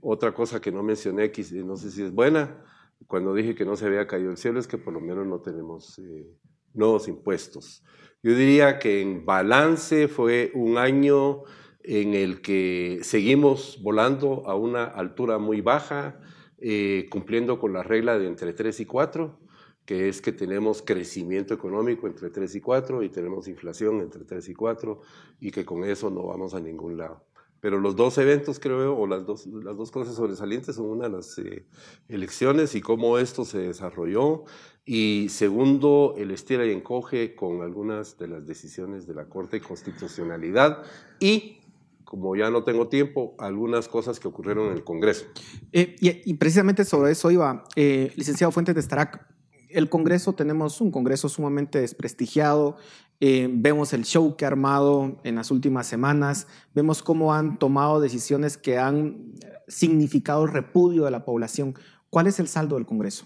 otra 0.01 0.33
cosa 0.33 0.59
que 0.59 0.71
no 0.71 0.81
mencioné, 0.81 1.31
no 1.63 1.75
sé 1.75 1.91
si 1.91 2.01
es 2.01 2.11
buena, 2.11 2.63
cuando 3.05 3.33
dije 3.33 3.55
que 3.55 3.65
no 3.65 3.75
se 3.75 3.85
había 3.85 4.07
caído 4.07 4.31
el 4.31 4.37
cielo 4.37 4.59
es 4.59 4.67
que 4.67 4.77
por 4.77 4.93
lo 4.93 4.99
menos 4.99 5.27
no 5.27 5.39
tenemos 5.41 5.99
eh, 5.99 6.27
nuevos 6.73 7.07
impuestos. 7.07 7.83
Yo 8.23 8.35
diría 8.35 8.79
que 8.79 9.01
en 9.01 9.25
balance 9.25 10.07
fue 10.07 10.51
un 10.55 10.77
año 10.77 11.43
en 11.83 12.13
el 12.13 12.41
que 12.41 12.99
seguimos 13.03 13.79
volando 13.81 14.47
a 14.47 14.55
una 14.55 14.83
altura 14.83 15.37
muy 15.37 15.61
baja, 15.61 16.19
eh, 16.57 17.07
cumpliendo 17.09 17.59
con 17.59 17.71
la 17.73 17.83
regla 17.83 18.17
de 18.17 18.27
entre 18.27 18.53
3 18.53 18.79
y 18.79 18.85
4, 18.85 19.39
que 19.85 20.09
es 20.09 20.21
que 20.21 20.33
tenemos 20.33 20.81
crecimiento 20.81 21.53
económico 21.53 22.07
entre 22.07 22.29
3 22.29 22.55
y 22.55 22.61
4 22.61 23.03
y 23.03 23.09
tenemos 23.09 23.47
inflación 23.47 24.01
entre 24.01 24.25
3 24.25 24.49
y 24.49 24.53
4 24.53 24.99
y 25.39 25.51
que 25.51 25.63
con 25.63 25.83
eso 25.85 26.09
no 26.09 26.23
vamos 26.25 26.53
a 26.55 26.59
ningún 26.59 26.97
lado. 26.97 27.26
Pero 27.67 27.81
los 27.81 27.97
dos 27.97 28.17
eventos, 28.17 28.61
creo, 28.61 28.97
o 28.97 29.07
las 29.07 29.25
dos, 29.25 29.45
las 29.45 29.75
dos 29.75 29.91
cosas 29.91 30.15
sobresalientes 30.15 30.77
son 30.77 30.85
una, 30.85 31.09
las 31.09 31.37
eh, 31.37 31.65
elecciones 32.07 32.75
y 32.75 32.79
cómo 32.79 33.17
esto 33.17 33.43
se 33.43 33.57
desarrolló, 33.57 34.45
y 34.85 35.27
segundo, 35.27 36.15
el 36.17 36.31
estira 36.31 36.65
y 36.65 36.71
encoge 36.71 37.35
con 37.35 37.61
algunas 37.61 38.17
de 38.17 38.29
las 38.29 38.47
decisiones 38.47 39.05
de 39.05 39.15
la 39.15 39.25
Corte 39.25 39.59
de 39.59 39.65
Constitucionalidad 39.65 40.81
y, 41.19 41.57
como 42.05 42.37
ya 42.37 42.49
no 42.49 42.63
tengo 42.63 42.87
tiempo, 42.87 43.35
algunas 43.37 43.89
cosas 43.89 44.17
que 44.21 44.29
ocurrieron 44.29 44.67
en 44.67 44.71
el 44.71 44.85
Congreso. 44.85 45.25
Eh, 45.73 45.97
y, 45.99 46.33
precisamente 46.35 46.85
sobre 46.85 47.11
eso 47.11 47.31
iba, 47.31 47.65
eh, 47.75 48.13
licenciado 48.15 48.53
Fuentes 48.53 48.75
de 48.75 48.81
Starac, 48.81 49.27
el 49.69 49.89
Congreso, 49.89 50.33
tenemos 50.33 50.79
un 50.79 50.91
Congreso 50.91 51.27
sumamente 51.27 51.81
desprestigiado, 51.81 52.77
eh, 53.19 53.49
vemos 53.51 53.93
el 53.93 54.03
show 54.05 54.35
que 54.35 54.45
ha 54.45 54.49
armado 54.49 55.19
en 55.23 55.35
las 55.35 55.49
últimas 55.49 55.87
semanas, 55.87 56.47
vemos 56.75 57.01
cómo 57.01 57.33
han 57.33 57.57
tomado 57.57 57.99
decisiones 57.99 58.57
que 58.57 58.77
han 58.77 59.33
significado 59.67 60.45
el 60.45 60.51
repudio 60.51 61.05
de 61.05 61.11
la 61.11 61.25
población. 61.25 61.73
¿Cuál 62.09 62.27
es 62.27 62.39
el 62.39 62.47
saldo 62.47 62.75
del 62.75 62.85
Congreso? 62.85 63.25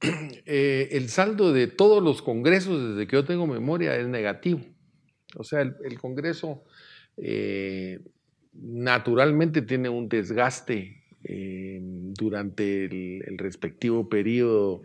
Eh, 0.52 0.88
el 0.92 1.10
saldo 1.10 1.52
de 1.52 1.68
todos 1.68 2.02
los 2.02 2.22
congresos, 2.22 2.96
desde 2.96 3.06
que 3.06 3.14
yo 3.14 3.24
tengo 3.24 3.46
memoria, 3.46 3.94
es 3.94 4.08
negativo. 4.08 4.60
O 5.36 5.44
sea, 5.44 5.60
el, 5.60 6.00
Congreso 6.00 6.64
eh, 7.16 8.00
naturalmente 8.52 9.62
tiene 9.62 9.88
un 9.88 10.08
desgaste 10.08 11.04
durante 11.22 12.86
el, 12.86 13.38
respectivo 13.38 14.08
periodo 14.08 14.82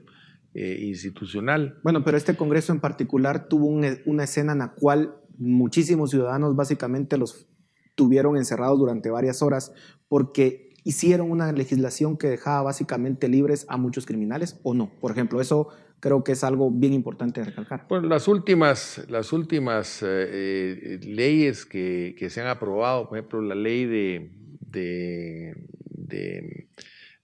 eh, 0.55 0.79
institucional. 0.81 1.79
Bueno, 1.83 2.03
pero 2.03 2.17
este 2.17 2.35
Congreso 2.35 2.73
en 2.73 2.79
particular 2.79 3.47
tuvo 3.47 3.67
una 3.67 4.23
escena 4.23 4.53
en 4.53 4.59
la 4.59 4.73
cual 4.73 5.15
muchísimos 5.37 6.11
ciudadanos 6.11 6.55
básicamente 6.55 7.17
los 7.17 7.47
tuvieron 7.95 8.37
encerrados 8.37 8.79
durante 8.79 9.09
varias 9.09 9.41
horas 9.41 9.73
porque 10.07 10.73
hicieron 10.83 11.31
una 11.31 11.51
legislación 11.51 12.17
que 12.17 12.27
dejaba 12.27 12.63
básicamente 12.63 13.27
libres 13.27 13.65
a 13.69 13.77
muchos 13.77 14.05
criminales 14.05 14.59
o 14.63 14.73
no. 14.73 14.91
Por 15.01 15.11
ejemplo, 15.11 15.41
eso 15.41 15.69
creo 15.99 16.23
que 16.23 16.33
es 16.33 16.43
algo 16.43 16.71
bien 16.71 16.93
importante 16.93 17.41
de 17.41 17.47
recalcar. 17.47 17.85
Bueno, 17.89 18.07
las 18.07 18.27
últimas, 18.27 19.05
las 19.09 19.33
últimas 19.33 20.03
eh, 20.03 20.07
eh, 20.07 20.99
leyes 21.03 21.65
que, 21.65 22.15
que, 22.17 22.29
se 22.29 22.41
han 22.41 22.47
aprobado, 22.47 23.09
por 23.09 23.17
ejemplo, 23.17 23.41
la 23.41 23.55
ley 23.55 23.85
de, 23.85 24.31
de, 24.59 25.55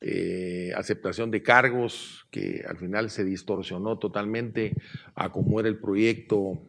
eh, 0.02 0.72
aceptación 0.76 1.32
de 1.32 1.44
cargos, 1.44 2.28
que 2.32 2.64
al 2.68 2.78
final 2.78 3.10
se 3.10 3.24
distorsionó 3.24 4.00
totalmente 4.00 4.74
a 5.16 5.32
cómo 5.32 5.60
era 5.60 5.70
el 5.70 5.78
proyecto 5.78 6.62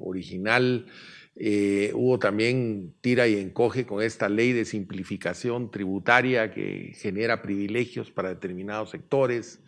original. 0.00 0.86
hubo 1.94 2.18
también 2.18 2.94
tira 3.00 3.28
y 3.28 3.38
encoge 3.38 3.86
con 3.86 4.02
esta 4.02 4.28
ley 4.28 4.52
de 4.52 4.64
simplificación 4.64 5.70
tributaria 5.70 6.50
que 6.50 6.94
genera 6.96 7.42
privilegios 7.42 8.10
para 8.10 8.30
determinados 8.30 8.90
sectores. 8.90 9.60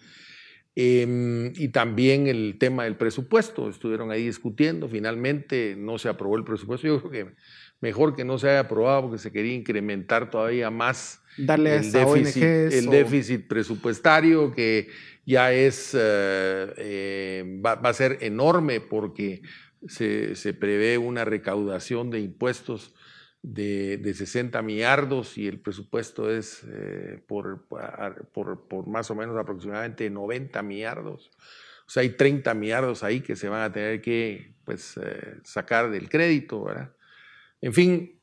Em, 0.77 1.53
y 1.55 1.69
también 1.69 2.27
el 2.27 2.57
tema 2.59 2.85
del 2.85 2.97
presupuesto, 2.97 3.69
estuvieron 3.69 4.11
ahí 4.11 4.25
discutiendo, 4.27 4.89
finalmente 4.89 5.77
no 5.79 5.99
se 5.99 6.09
aprobó 6.09 6.37
el 6.37 6.43
presupuesto, 6.43 6.89
yo 6.89 7.01
creo 7.01 7.11
que 7.13 7.35
mejor 7.81 8.17
que 8.17 8.25
no 8.25 8.39
se 8.39 8.49
haya 8.49 8.61
aprobado 8.61 9.03
porque 9.03 9.19
se 9.19 9.31
quería 9.31 9.55
incrementar 9.55 10.31
todavía 10.31 10.71
más 10.71 11.23
Darle 11.37 11.77
el, 11.77 11.93
déficit, 11.93 12.43
el 12.43 12.87
déficit 12.87 13.49
presupuestario 13.49 14.53
que 14.53 14.89
ya 15.27 15.53
es, 15.53 15.95
eh, 15.95 16.75
eh, 16.77 17.61
va, 17.65 17.73
a 17.73 17.93
ser 17.93 18.19
enorme 18.21 18.81
porque 18.81 19.43
se, 19.87 20.37
se 20.37 20.55
prevé 20.55 20.99
una 20.99 21.25
recaudación 21.25 22.11
de 22.11 22.21
impuestos 22.21 22.95
de, 23.45 23.99
de 23.99 24.15
60 24.15 24.63
millardos 24.63 25.37
y 25.37 25.47
el 25.47 25.61
presupuesto 25.61 26.31
es 26.31 26.63
eh, 26.67 27.23
por, 27.29 27.67
por, 28.33 28.67
por, 28.67 28.87
más 28.87 29.11
o 29.11 29.15
menos 29.15 29.37
aproximadamente 29.37 30.09
90 30.09 30.63
millardos. 30.63 31.31
O 31.87 31.91
sea, 31.91 32.03
hay 32.03 32.11
30 32.11 32.55
millardos 32.55 33.03
ahí 33.03 33.21
que 33.21 33.37
se 33.37 33.51
van 33.51 33.61
a 33.61 33.71
tener 33.71 34.01
que 34.01 34.55
pues, 34.65 34.97
eh, 34.97 35.37
sacar 35.45 35.91
del 35.91 36.09
crédito, 36.09 36.65
¿verdad? 36.65 36.95
En 37.61 37.75
fin, 37.75 38.19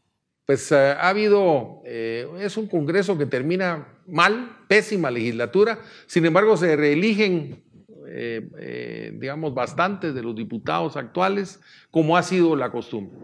pues 0.51 0.71
eh, 0.71 0.75
ha 0.75 1.09
habido, 1.09 1.81
es 1.85 2.57
un 2.57 2.67
Congreso 2.67 3.17
que 3.17 3.25
termina 3.25 3.87
mal, 4.07 4.57
pésima 4.67 5.09
legislatura, 5.09 5.79
sin 6.05 6.25
embargo 6.25 6.57
se 6.57 6.75
reeligen 6.75 7.63
digamos, 9.13 9.53
bastantes 9.53 10.13
de 10.13 10.21
los 10.21 10.35
diputados 10.35 10.97
actuales, 10.97 11.61
como 11.91 12.17
ha 12.17 12.23
sido 12.23 12.57
la 12.57 12.69
costumbre. 12.69 13.17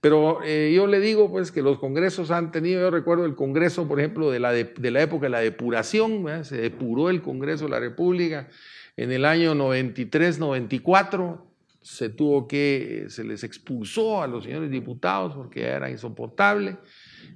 Pero 0.00 0.40
eh, 0.44 0.72
yo 0.74 0.86
le 0.86 1.00
digo 1.00 1.30
pues 1.30 1.50
que 1.50 1.60
los 1.62 1.78
congresos 1.78 2.30
han 2.30 2.52
tenido, 2.52 2.80
yo 2.80 2.90
recuerdo 2.90 3.24
el 3.24 3.34
congreso, 3.34 3.88
por 3.88 3.98
ejemplo, 3.98 4.30
de 4.30 4.38
la, 4.38 4.52
de, 4.52 4.90
la 4.90 5.02
época 5.02 5.26
de 5.26 5.30
la 5.30 5.40
depuración, 5.40 6.24
se 6.44 6.56
depuró 6.56 7.10
el 7.10 7.20
Congreso 7.20 7.64
de 7.64 7.70
la 7.70 7.80
República 7.80 8.48
en 8.96 9.10
el 9.10 9.24
año 9.24 9.54
93-94, 9.54 11.40
se 11.88 12.10
tuvo 12.10 12.46
que, 12.46 13.06
se 13.08 13.24
les 13.24 13.42
expulsó 13.44 14.22
a 14.22 14.26
los 14.26 14.44
señores 14.44 14.70
diputados 14.70 15.34
porque 15.34 15.62
era 15.62 15.90
insoportable 15.90 16.76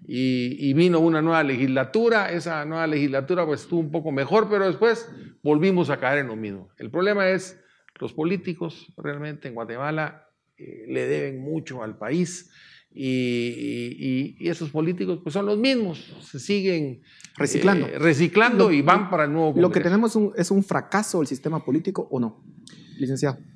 y, 0.07 0.57
y, 0.59 0.75
vino 0.75 1.01
una 1.01 1.23
nueva 1.23 1.43
legislatura, 1.43 2.31
esa 2.31 2.67
nueva 2.67 2.87
legislatura 2.87 3.47
pues 3.47 3.63
estuvo 3.63 3.81
un 3.81 3.91
poco 3.91 4.13
mejor, 4.13 4.51
pero 4.51 4.67
después 4.67 5.11
volvimos 5.43 5.89
a 5.89 5.99
caer 5.99 6.19
en 6.19 6.27
lo 6.27 6.37
mismo. 6.37 6.69
El 6.77 6.91
problema 6.91 7.31
es 7.31 7.59
los 7.99 8.13
políticos 8.13 8.93
realmente 8.99 9.49
en 9.49 9.55
Guatemala 9.55 10.29
eh, 10.59 10.85
le 10.87 11.07
deben 11.07 11.41
mucho 11.41 11.83
al 11.83 11.97
país. 11.97 12.51
Y, 12.95 14.37
esos 14.47 14.69
políticos 14.69 15.21
pues 15.23 15.33
son 15.33 15.47
los 15.47 15.57
mismos, 15.57 16.15
se 16.21 16.39
siguen 16.39 17.01
reciclando, 17.39 17.87
eh, 17.87 17.99
reciclando 17.99 18.71
y 18.71 18.83
van 18.83 19.09
para 19.09 19.25
el 19.25 19.33
nuevo 19.33 19.47
Congreso. 19.47 19.67
¿Lo 19.67 19.73
que 19.73 19.81
tenemos 19.81 20.19
es 20.37 20.51
un 20.51 20.63
fracaso 20.63 21.21
del 21.21 21.27
sistema 21.27 21.65
político 21.65 22.07
o 22.11 22.21
no, 22.21 22.45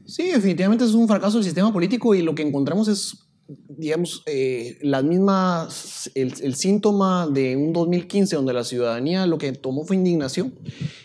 Sí, 0.04 0.28
definitivamente 0.28 0.84
es 0.84 0.94
un 0.94 1.08
fracaso 1.08 1.38
del 1.38 1.44
sistema 1.44 1.72
político 1.72 2.14
y 2.14 2.22
lo 2.22 2.34
que 2.34 2.42
encontramos 2.42 2.88
es 2.88 3.26
digamos, 3.48 4.22
eh, 4.26 4.78
las 4.82 5.04
mismas, 5.04 6.10
el, 6.14 6.54
síntoma 6.56 7.28
de 7.28 7.56
un 7.56 7.72
2015 7.72 8.34
donde 8.34 8.52
la 8.52 8.64
ciudadanía 8.64 9.26
lo 9.26 9.38
que 9.38 9.52
tomó 9.52 9.84
fue 9.84 9.96
indignación 9.96 10.54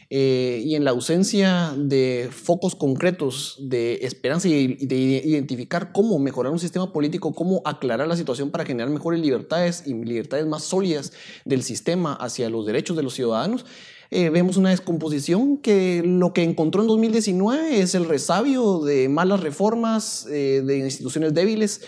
eh, 0.09 0.61
y 0.65 0.75
en 0.75 0.83
la 0.83 0.91
ausencia 0.91 1.73
de 1.77 2.29
focos 2.31 2.75
concretos 2.75 3.57
de 3.61 3.99
esperanza 4.01 4.47
y 4.47 4.75
de 4.75 4.95
identificar 4.95 5.91
cómo 5.91 6.17
mejorar 6.17 6.51
un 6.51 6.59
sistema 6.59 6.91
político, 6.91 7.33
cómo 7.33 7.61
aclarar 7.63 8.07
la 8.07 8.15
situación 8.15 8.49
para 8.49 8.65
generar 8.65 8.89
mejores 8.89 9.21
libertades 9.21 9.83
y 9.85 9.93
libertades 9.93 10.47
más 10.47 10.63
sólidas 10.63 11.13
del 11.45 11.61
sistema 11.61 12.13
hacia 12.13 12.49
los 12.49 12.65
derechos 12.65 12.97
de 12.97 13.03
los 13.03 13.13
ciudadanos, 13.13 13.65
eh, 14.11 14.29
vemos 14.29 14.57
una 14.57 14.69
descomposición 14.69 15.57
que 15.57 16.03
lo 16.05 16.33
que 16.33 16.43
encontró 16.43 16.81
en 16.81 16.87
2019 16.87 17.81
es 17.81 17.95
el 17.95 18.05
resabio 18.05 18.79
de 18.79 19.09
malas 19.09 19.39
reformas, 19.39 20.25
de 20.25 20.77
instituciones 20.77 21.33
débiles, 21.33 21.81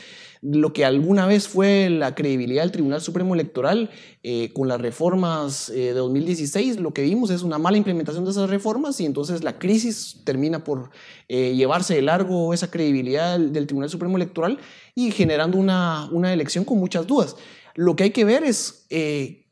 lo 0.43 0.73
que 0.73 0.83
alguna 0.83 1.25
vez 1.25 1.47
fue 1.47 1.89
la 1.89 2.15
credibilidad 2.15 2.63
del 2.63 2.71
Tribunal 2.73 2.99
Supremo 2.99 3.33
Electoral 3.33 3.89
eh, 4.23 4.51
con 4.51 4.67
las 4.67 4.81
reformas 4.81 5.69
eh, 5.69 5.73
de 5.75 5.93
2016, 5.93 6.81
lo 6.81 6.93
que 6.93 7.01
vimos 7.01 7.29
es 7.29 7.43
una 7.43 7.57
mala 7.57 7.77
implementación 7.77 8.25
de 8.25 8.31
esas 8.31 8.49
reformas 8.49 8.99
y 8.99 9.05
entonces 9.05 9.41
la 9.41 9.57
crisis 9.57 10.19
termina 10.25 10.65
por 10.65 10.89
eh, 11.29 11.55
llevarse 11.55 11.95
de 11.95 12.01
largo 12.01 12.53
esa 12.53 12.69
credibilidad 12.69 13.39
del, 13.39 13.67
Tribunal 13.67 13.89
Supremo 13.89 14.17
Electoral 14.17 14.59
y 14.95 15.11
generando 15.11 15.57
una, 15.57 16.09
una, 16.11 16.33
elección 16.33 16.65
con 16.65 16.77
muchas 16.77 17.07
dudas. 17.07 17.37
Lo 17.75 17.95
que 17.95 18.03
hay 18.03 18.11
que 18.11 18.25
ver 18.25 18.43
es 18.43 18.85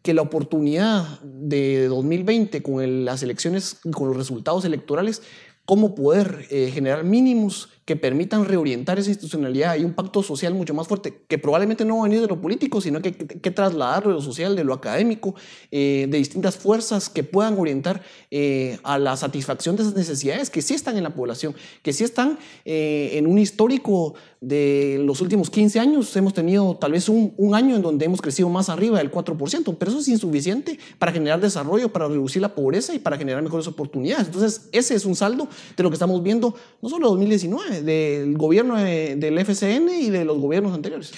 que 0.01 0.13
la 0.13 0.21
oportunidad 0.21 1.19
de 1.21 1.87
2020 1.87 2.63
con 2.63 3.05
las 3.05 3.23
elecciones, 3.23 3.79
con 3.93 4.07
los 4.07 4.17
resultados 4.17 4.65
electorales, 4.65 5.21
cómo 5.65 5.95
poder 5.95 6.45
generar 6.49 7.03
mínimos 7.03 7.69
que 7.85 7.95
permitan 7.95 8.45
reorientar 8.45 8.99
esa 8.99 9.09
institucionalidad 9.09 9.75
y 9.75 9.83
un 9.83 9.93
pacto 9.93 10.21
social 10.21 10.53
mucho 10.53 10.73
más 10.73 10.87
fuerte, 10.87 11.23
que 11.27 11.37
probablemente 11.37 11.83
no 11.83 11.97
va 11.97 12.01
a 12.01 12.03
venir 12.03 12.21
de 12.21 12.27
lo 12.27 12.39
político, 12.39 12.79
sino 12.79 13.01
que 13.01 13.09
hay 13.09 13.13
que, 13.13 13.51
trasladarlo 13.51 14.09
de 14.09 14.15
lo 14.15 14.21
social, 14.21 14.55
de 14.55 14.63
lo 14.63 14.73
académico, 14.73 15.33
eh, 15.71 16.07
de 16.09 16.17
distintas 16.17 16.57
fuerzas 16.57 17.09
que 17.09 17.23
puedan 17.23 17.57
orientar 17.57 18.03
eh, 18.29 18.77
a 18.83 18.99
la 18.99 19.17
satisfacción 19.17 19.75
de 19.75 19.83
esas 19.83 19.95
necesidades 19.95 20.49
que 20.49 20.61
sí 20.61 20.73
están 20.73 20.95
en 20.97 21.03
la 21.03 21.15
población, 21.15 21.55
que 21.81 21.91
sí 21.91 22.03
están 22.03 22.37
eh, 22.65 23.11
en 23.13 23.25
un 23.25 23.39
histórico 23.39 24.13
de 24.41 24.99
los 25.03 25.21
últimos 25.21 25.49
15 25.49 25.79
años. 25.79 26.15
Hemos 26.15 26.33
tenido 26.33 26.75
tal 26.75 26.91
vez 26.91 27.09
un, 27.09 27.33
un 27.37 27.55
año 27.55 27.75
en 27.75 27.81
donde 27.81 28.05
hemos 28.05 28.21
crecido 28.21 28.49
más 28.49 28.69
arriba 28.69 28.99
del 28.99 29.11
4%, 29.11 29.75
pero 29.77 29.91
eso 29.91 29.99
es 29.99 30.07
insuficiente 30.07 30.79
para 30.99 31.11
generar 31.11 31.39
desarrollo, 31.39 31.91
para 31.91 32.07
reducir 32.07 32.41
la 32.41 32.53
pobreza 32.53 32.93
y 32.93 32.99
para 32.99 33.17
generar 33.17 33.41
mejores 33.41 33.67
oportunidades. 33.67 34.27
Entonces, 34.27 34.69
ese 34.71 34.95
es 34.95 35.05
un 35.05 35.15
saldo 35.15 35.47
de 35.75 35.83
lo 35.83 35.89
que 35.89 35.95
estamos 35.95 36.21
viendo, 36.21 36.55
no 36.81 36.89
solo 36.89 37.07
en 37.07 37.13
2019, 37.13 37.70
del 37.79 38.37
gobierno 38.37 38.75
del 38.75 39.37
FCN 39.37 39.89
y 39.89 40.09
de 40.09 40.25
los 40.25 40.39
gobiernos 40.39 40.73
anteriores. 40.73 41.13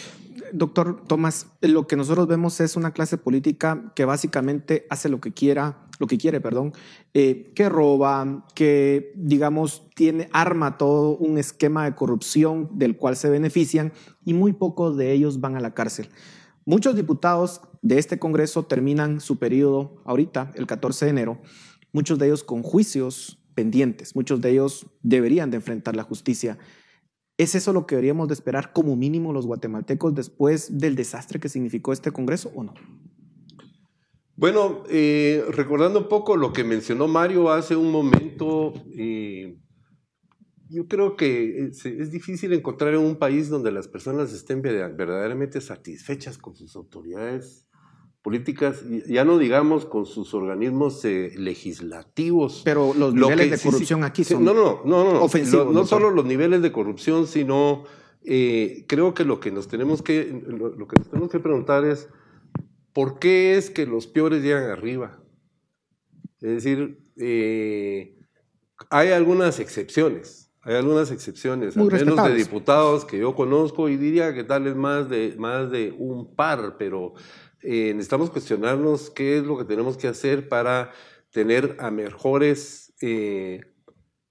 Doctor 0.54 1.04
Tomás, 1.08 1.48
lo 1.62 1.88
que 1.88 1.96
nosotros 1.96 2.28
vemos 2.28 2.60
es 2.60 2.76
una 2.76 2.92
clase 2.92 3.18
política 3.18 3.92
que 3.96 4.06
básicamente 4.06 4.86
hace 4.92 5.10
lo 5.10 5.20
que 5.20 5.34
quiera, 5.34 5.88
lo 6.00 6.06
que 6.06 6.20
quiere, 6.20 6.42
perdón, 6.42 6.74
eh, 7.16 7.52
que 7.56 7.70
roba, 7.70 8.46
que 8.54 9.14
digamos 9.16 9.90
tiene 9.96 10.30
arma 10.32 10.78
todo 10.78 11.18
un 11.18 11.40
esquema 11.40 11.86
de 11.86 11.96
corrupción 11.96 12.70
del 12.74 12.98
cual 12.98 13.16
se 13.16 13.32
benefician 13.32 13.94
y 14.24 14.36
muy 14.36 14.54
pocos 14.54 14.96
de 14.96 15.12
ellos 15.12 15.42
van 15.42 15.56
a 15.56 15.60
la 15.60 15.74
cárcel. 15.74 16.10
Muchos 16.66 16.96
diputados 16.96 17.62
de 17.82 17.98
este 17.98 18.20
Congreso 18.20 18.64
terminan 18.64 19.22
su 19.22 19.40
periodo 19.40 20.02
ahorita, 20.06 20.52
el 20.56 20.68
14 20.68 21.06
de 21.06 21.12
enero, 21.12 21.42
muchos 21.92 22.20
de 22.20 22.28
ellos 22.28 22.44
con 22.44 22.62
juicios 22.62 23.43
pendientes. 23.54 24.16
Muchos 24.16 24.42
de 24.42 24.52
ellos 24.52 24.86
deberían 25.02 25.52
de 25.52 25.58
enfrentar 25.58 25.96
la 25.96 26.04
justicia. 26.04 26.58
¿Es 27.38 27.56
eso 27.56 27.74
lo 27.74 27.88
que 27.88 27.96
deberíamos 27.96 28.28
de 28.28 28.36
esperar 28.36 28.74
como 28.74 28.96
mínimo 28.96 29.34
los 29.34 29.46
guatemaltecos 29.46 30.14
después 30.14 30.78
del 30.78 30.96
desastre 30.96 31.40
que 31.40 31.50
significó 31.50 31.94
este 31.94 32.12
Congreso 32.12 32.52
o 32.56 32.64
no? 32.64 32.74
Bueno, 34.36 34.84
eh, 34.90 35.44
recordando 35.50 36.00
un 36.00 36.10
poco 36.10 36.38
lo 36.38 36.54
que 36.54 36.64
mencionó 36.64 37.08
Mario 37.08 37.52
hace 37.52 37.76
un 37.76 37.92
momento, 37.92 38.74
eh, 38.96 39.58
yo 40.70 40.88
creo 40.88 41.16
que 41.16 41.68
es, 41.68 41.86
es, 41.86 42.12
difícil 42.12 42.52
encontrar 42.54 42.96
en 42.96 43.02
un 43.02 43.18
país 43.18 43.50
donde 43.50 43.72
las 43.72 43.88
personas 43.88 44.34
estén 44.34 44.62
verdaderamente 44.62 45.62
satisfechas 45.62 46.40
con 46.40 46.56
sus 46.56 46.76
autoridades 46.76 47.68
políticas, 48.24 48.84
ya 49.06 49.26
no 49.26 49.38
digamos 49.38 49.86
con 49.86 50.06
sus 50.06 50.34
organismos 50.34 51.04
eh, 51.04 51.34
legislativos. 51.36 52.62
Pero 52.64 52.94
los 52.94 53.14
niveles 53.14 53.52
de 53.52 53.60
corrupción 53.60 54.04
aquí 54.06 54.24
son 54.24 54.46
no, 54.46 54.54
no, 54.54 54.82
no, 54.86 55.14
no, 55.14 55.22
ofensivos. 55.22 55.74
no, 55.74 55.86
solo 55.86 56.10
los 56.10 56.26
niveles 56.26 56.62
de 56.62 56.72
corrupción, 56.72 57.28
sino 57.28 57.84
eh, 58.24 58.86
creo 58.88 59.14
que 59.14 59.26
lo 59.26 59.42
que 59.42 59.52
nos 59.52 59.68
tenemos 59.68 60.02
que 60.02 60.42
lo, 60.48 60.88
que 60.88 60.96
nos 60.98 61.10
tenemos 61.10 61.30
que 61.30 61.40
preguntar 61.40 61.84
es 61.84 62.08
¿por 62.94 63.20
qué 63.20 63.58
es 63.58 63.70
que 63.70 63.86
los 63.86 64.08
peores 64.08 64.42
llegan 64.42 64.70
arriba? 64.70 65.20
Es 66.40 66.64
decir, 66.64 67.00
eh, 67.18 68.18
hay 68.90 69.10
algunas 69.10 69.60
excepciones, 69.60 70.50
hay 70.62 70.76
algunas 70.76 71.12
excepciones, 71.12 71.76
al 71.76 71.92
menos 71.92 72.24
de 72.24 72.36
diputados 72.36 73.04
que 73.04 73.18
yo 73.18 73.36
conozco 73.36 73.90
y 73.90 73.98
diría 73.98 74.34
que 74.34 74.46
tal 74.46 74.66
es 74.68 74.78
más 74.78 75.10
de, 75.10 75.36
más 75.38 75.70
de 75.72 75.94
un 75.98 76.34
par, 76.36 76.78
pero 76.78 77.16
eh, 77.64 77.94
necesitamos 77.94 78.30
cuestionarnos 78.30 79.10
qué 79.10 79.38
es 79.38 79.44
lo 79.44 79.58
que 79.58 79.66
tenemos 79.66 79.98
que 79.98 80.08
hacer 80.08 80.50
para 80.50 80.92
tener 81.32 81.78
a 81.80 81.92
mejores, 81.92 82.94
eh, 83.02 83.62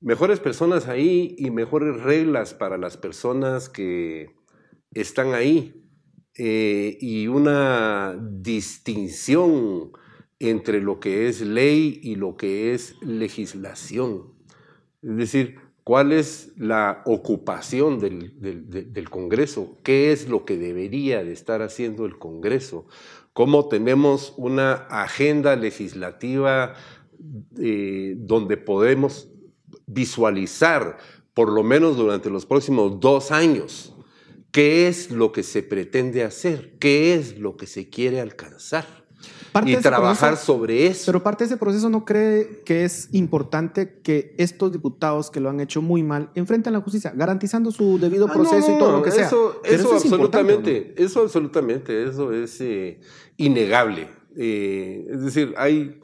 mejores 0.00 0.38
personas 0.38 0.88
ahí 0.88 1.34
y 1.38 1.50
mejores 1.50 2.00
reglas 2.02 2.54
para 2.54 2.78
las 2.78 2.96
personas 2.96 3.68
que 3.68 4.34
están 4.92 5.34
ahí. 5.34 5.78
Eh, 6.38 6.96
y 6.98 7.26
una 7.26 8.18
distinción 8.18 9.92
entre 10.38 10.80
lo 10.80 10.98
que 10.98 11.28
es 11.28 11.42
ley 11.42 12.00
y 12.02 12.14
lo 12.14 12.36
que 12.36 12.72
es 12.72 12.96
legislación. 13.02 14.32
Es 15.02 15.16
decir, 15.16 15.58
cuál 15.84 16.12
es 16.12 16.52
la 16.56 17.02
ocupación 17.04 17.98
del, 17.98 18.32
del, 18.40 19.10
Congreso, 19.10 19.78
qué 19.82 20.12
es 20.12 20.28
lo 20.28 20.44
que 20.44 20.56
debería 20.56 21.24
de 21.24 21.32
estar 21.32 21.60
haciendo 21.62 22.06
el 22.06 22.18
Congreso, 22.18 22.86
cómo 23.32 23.68
tenemos 23.68 24.34
una 24.36 24.72
agenda 24.72 25.56
legislativa 25.56 26.74
eh, 27.58 28.14
donde 28.18 28.56
podemos 28.56 29.28
visualizar, 29.86 30.98
por 31.34 31.50
lo 31.50 31.62
menos 31.62 31.96
durante 31.96 32.30
los 32.30 32.46
próximos 32.46 33.00
dos 33.00 33.30
años, 33.30 33.94
qué 34.50 34.88
es 34.88 35.10
lo 35.10 35.32
que 35.32 35.42
se 35.42 35.62
pretende 35.62 36.24
hacer, 36.24 36.76
qué 36.78 37.14
es 37.14 37.38
lo 37.38 37.56
que 37.56 37.66
se 37.66 37.88
quiere 37.88 38.20
alcanzar 38.20 39.01
y 39.64 39.76
trabajar 39.76 40.36
sobre 40.36 40.86
eso. 40.86 41.04
Pero 41.06 41.22
parte 41.22 41.44
de 41.44 41.48
ese 41.48 41.56
proceso 41.56 41.88
no 41.90 42.04
cree 42.04 42.62
que 42.64 42.84
es 42.84 43.08
importante 43.12 44.00
que 44.02 44.34
estos 44.38 44.72
diputados 44.72 45.30
que 45.30 45.40
lo 45.40 45.50
han 45.50 45.60
hecho 45.60 45.82
muy 45.82 46.02
mal 46.02 46.30
enfrenten 46.34 46.72
la 46.72 46.80
justicia, 46.80 47.12
garantizando 47.14 47.70
su 47.70 47.98
debido 47.98 48.26
ah, 48.28 48.32
proceso 48.32 48.74
y 48.74 48.78
todo 48.78 48.92
lo 48.92 49.02
que 49.02 49.10
sea. 49.10 49.26
Eso, 49.26 49.60
eso, 49.64 49.94
absolutamente, 49.94 50.94
eso 50.96 51.22
absolutamente, 51.22 52.04
eso 52.04 52.32
es 52.32 52.60
eh, 52.60 53.00
innegable. 53.36 54.08
Eh, 54.36 55.06
es 55.10 55.22
decir, 55.22 55.54
hay, 55.56 56.00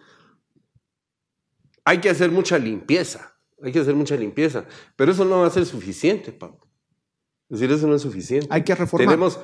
hay 1.84 1.98
que 1.98 2.10
hacer 2.10 2.30
mucha 2.30 2.58
limpieza, 2.58 3.34
hay 3.62 3.72
que 3.72 3.80
hacer 3.80 3.94
mucha 3.94 4.16
limpieza, 4.16 4.64
pero 4.96 5.12
eso 5.12 5.24
no 5.24 5.40
va 5.40 5.46
a 5.46 5.50
ser 5.50 5.64
suficiente, 5.64 6.32
Pablo. 6.32 6.67
Es 7.50 7.60
decir, 7.60 7.74
eso 7.74 7.86
no 7.86 7.94
es 7.94 8.02
suficiente. 8.02 8.46
Hay 8.50 8.62
que 8.62 8.74
reformar. 8.74 9.08
Tenemos, 9.08 9.40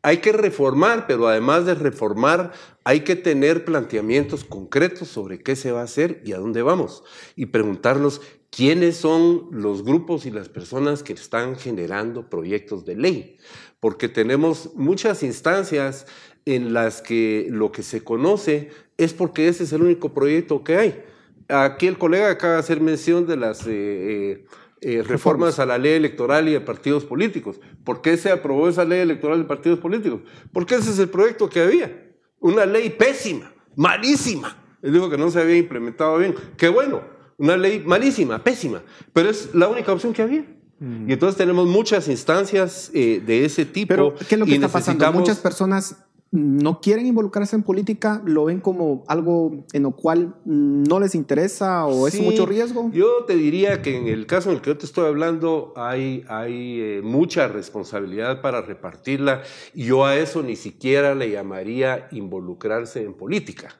hay 0.00 0.16
que 0.18 0.32
reformar, 0.32 1.06
pero 1.06 1.28
además 1.28 1.66
de 1.66 1.74
reformar, 1.74 2.52
hay 2.82 3.00
que 3.00 3.14
tener 3.14 3.64
planteamientos 3.64 4.44
concretos 4.44 5.08
sobre 5.08 5.42
qué 5.42 5.54
se 5.54 5.70
va 5.70 5.80
a 5.80 5.84
hacer 5.84 6.22
y 6.24 6.32
a 6.32 6.38
dónde 6.38 6.62
vamos. 6.62 7.04
Y 7.36 7.46
preguntarnos 7.46 8.22
quiénes 8.50 8.96
son 8.96 9.48
los 9.52 9.84
grupos 9.84 10.26
y 10.26 10.30
las 10.30 10.48
personas 10.48 11.02
que 11.02 11.12
están 11.12 11.56
generando 11.56 12.28
proyectos 12.30 12.84
de 12.84 12.96
ley. 12.96 13.38
Porque 13.78 14.08
tenemos 14.08 14.70
muchas 14.74 15.22
instancias 15.22 16.06
en 16.46 16.72
las 16.72 17.02
que 17.02 17.48
lo 17.50 17.70
que 17.70 17.82
se 17.82 18.02
conoce 18.02 18.70
es 18.96 19.12
porque 19.12 19.48
ese 19.48 19.64
es 19.64 19.72
el 19.72 19.82
único 19.82 20.14
proyecto 20.14 20.64
que 20.64 20.76
hay. 20.76 21.04
Aquí 21.48 21.86
el 21.86 21.98
colega 21.98 22.30
acaba 22.30 22.54
de 22.54 22.60
hacer 22.60 22.80
mención 22.80 23.26
de 23.26 23.36
las... 23.36 23.66
Eh, 23.66 23.70
eh, 23.70 24.44
eh, 24.84 25.04
reformas 25.04 25.60
a 25.60 25.66
la 25.66 25.78
ley 25.78 25.92
electoral 25.92 26.48
y 26.48 26.52
de 26.52 26.60
partidos 26.60 27.04
políticos. 27.04 27.60
¿Por 27.84 28.02
qué 28.02 28.16
se 28.16 28.32
aprobó 28.32 28.68
esa 28.68 28.84
ley 28.84 28.98
electoral 28.98 29.38
de 29.38 29.44
partidos 29.44 29.78
políticos? 29.78 30.22
Porque 30.52 30.74
ese 30.74 30.90
es 30.90 30.98
el 30.98 31.08
proyecto 31.08 31.48
que 31.48 31.60
había. 31.60 32.12
Una 32.40 32.66
ley 32.66 32.90
pésima, 32.90 33.52
malísima. 33.76 34.56
Él 34.82 34.92
dijo 34.92 35.08
que 35.08 35.16
no 35.16 35.30
se 35.30 35.40
había 35.40 35.56
implementado 35.56 36.18
bien. 36.18 36.34
Qué 36.56 36.68
bueno, 36.68 37.00
una 37.38 37.56
ley 37.56 37.80
malísima, 37.86 38.42
pésima, 38.42 38.82
pero 39.12 39.30
es 39.30 39.54
la 39.54 39.68
única 39.68 39.92
opción 39.92 40.12
que 40.12 40.22
había. 40.22 40.44
Mm. 40.80 41.08
Y 41.08 41.12
entonces 41.12 41.38
tenemos 41.38 41.68
muchas 41.68 42.08
instancias 42.08 42.90
eh, 42.92 43.22
de 43.24 43.44
ese 43.44 43.64
tipo. 43.64 43.86
Pero, 43.86 44.16
¿qué 44.16 44.34
es 44.34 44.38
lo 44.40 44.46
que 44.46 44.54
está 44.56 44.66
pasando? 44.66 45.12
Muchas 45.12 45.38
personas 45.38 45.96
no 46.32 46.80
quieren 46.80 47.06
involucrarse 47.06 47.54
en 47.56 47.62
política, 47.62 48.22
lo 48.24 48.46
ven 48.46 48.60
como 48.60 49.04
algo 49.06 49.66
en 49.74 49.82
lo 49.82 49.90
cual 49.90 50.34
no 50.46 50.98
les 50.98 51.14
interesa 51.14 51.84
o 51.84 52.08
es 52.08 52.18
mucho 52.20 52.46
riesgo. 52.46 52.90
Yo 52.90 53.24
te 53.26 53.36
diría 53.36 53.82
que 53.82 53.98
en 53.98 54.08
el 54.08 54.26
caso 54.26 54.48
en 54.48 54.56
el 54.56 54.62
que 54.62 54.70
yo 54.70 54.78
te 54.78 54.86
estoy 54.86 55.06
hablando 55.06 55.74
hay, 55.76 56.24
hay 56.28 56.80
eh, 56.80 57.00
mucha 57.04 57.48
responsabilidad 57.48 58.40
para 58.40 58.62
repartirla 58.62 59.42
y 59.74 59.84
yo 59.84 60.06
a 60.06 60.16
eso 60.16 60.42
ni 60.42 60.56
siquiera 60.56 61.14
le 61.14 61.30
llamaría 61.30 62.08
involucrarse 62.12 63.02
en 63.02 63.12
política, 63.12 63.78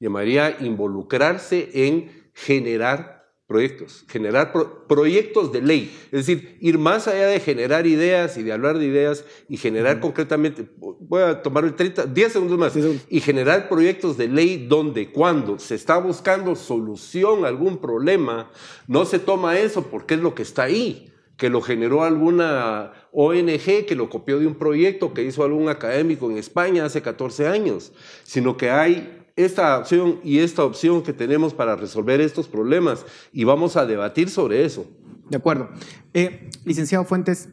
llamaría 0.00 0.56
involucrarse 0.60 1.70
en 1.72 2.10
generar 2.34 3.21
proyectos, 3.52 4.06
generar 4.08 4.50
proyectos 4.88 5.52
de 5.52 5.60
ley, 5.60 5.94
es 6.06 6.26
decir, 6.26 6.56
ir 6.58 6.78
más 6.78 7.06
allá 7.06 7.26
de 7.26 7.38
generar 7.38 7.86
ideas 7.86 8.38
y 8.38 8.42
de 8.42 8.50
hablar 8.50 8.78
de 8.78 8.86
ideas 8.86 9.26
y 9.46 9.58
generar 9.58 10.00
concretamente, 10.00 10.64
voy 10.78 11.20
a 11.20 11.42
tomar 11.42 11.64
el 11.64 11.74
30, 11.74 12.06
10 12.06 12.32
segundos 12.32 12.58
más, 12.58 12.72
y 13.10 13.20
generar 13.20 13.68
proyectos 13.68 14.16
de 14.16 14.28
ley 14.28 14.66
donde 14.66 15.12
cuando 15.12 15.58
se 15.58 15.74
está 15.74 15.98
buscando 15.98 16.56
solución 16.56 17.44
a 17.44 17.48
algún 17.48 17.76
problema, 17.76 18.50
no 18.86 19.04
se 19.04 19.18
toma 19.18 19.58
eso 19.58 19.82
porque 19.82 20.14
es 20.14 20.20
lo 20.20 20.34
que 20.34 20.42
está 20.42 20.62
ahí, 20.62 21.12
que 21.36 21.50
lo 21.50 21.60
generó 21.60 22.04
alguna 22.04 22.92
ONG, 23.12 23.84
que 23.86 23.94
lo 23.94 24.08
copió 24.08 24.38
de 24.38 24.46
un 24.46 24.54
proyecto 24.54 25.12
que 25.12 25.24
hizo 25.24 25.44
algún 25.44 25.68
académico 25.68 26.30
en 26.30 26.38
España 26.38 26.86
hace 26.86 27.02
14 27.02 27.48
años, 27.48 27.92
sino 28.22 28.56
que 28.56 28.70
hay 28.70 29.21
esta 29.36 29.78
opción 29.78 30.20
y 30.22 30.38
esta 30.38 30.64
opción 30.64 31.02
que 31.02 31.12
tenemos 31.12 31.54
para 31.54 31.76
resolver 31.76 32.20
estos 32.20 32.48
problemas 32.48 33.06
y 33.32 33.44
vamos 33.44 33.76
a 33.76 33.86
debatir 33.86 34.28
sobre 34.28 34.64
eso. 34.64 34.86
De 35.30 35.36
acuerdo. 35.36 35.70
Eh, 36.14 36.50
licenciado 36.64 37.04
Fuentes, 37.04 37.48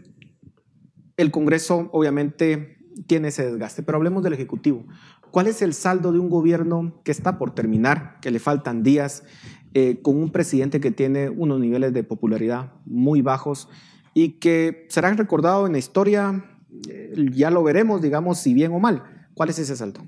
el 1.17 1.31
Congreso 1.31 1.89
obviamente 1.91 2.77
tiene 3.07 3.29
ese 3.29 3.45
desgaste, 3.45 3.83
pero 3.83 3.97
hablemos 3.97 4.23
del 4.23 4.33
Ejecutivo. 4.33 4.85
¿Cuál 5.31 5.47
es 5.47 5.61
el 5.61 5.73
saldo 5.73 6.11
de 6.11 6.19
un 6.19 6.29
gobierno 6.29 6.99
que 7.03 7.11
está 7.11 7.37
por 7.37 7.53
terminar, 7.53 8.19
que 8.21 8.31
le 8.31 8.39
faltan 8.39 8.83
días, 8.83 9.23
eh, 9.73 9.99
con 10.01 10.17
un 10.17 10.31
presidente 10.31 10.79
que 10.79 10.91
tiene 10.91 11.29
unos 11.29 11.59
niveles 11.59 11.93
de 11.93 12.03
popularidad 12.03 12.73
muy 12.85 13.21
bajos 13.21 13.69
y 14.15 14.39
que 14.39 14.87
será 14.89 15.13
recordado 15.13 15.67
en 15.67 15.73
la 15.73 15.77
historia, 15.77 16.43
eh, 16.89 17.13
ya 17.31 17.51
lo 17.51 17.63
veremos, 17.63 18.01
digamos, 18.01 18.39
si 18.39 18.53
bien 18.53 18.71
o 18.73 18.79
mal? 18.79 19.03
¿Cuál 19.35 19.49
es 19.49 19.59
ese 19.59 19.75
saldo? 19.75 20.01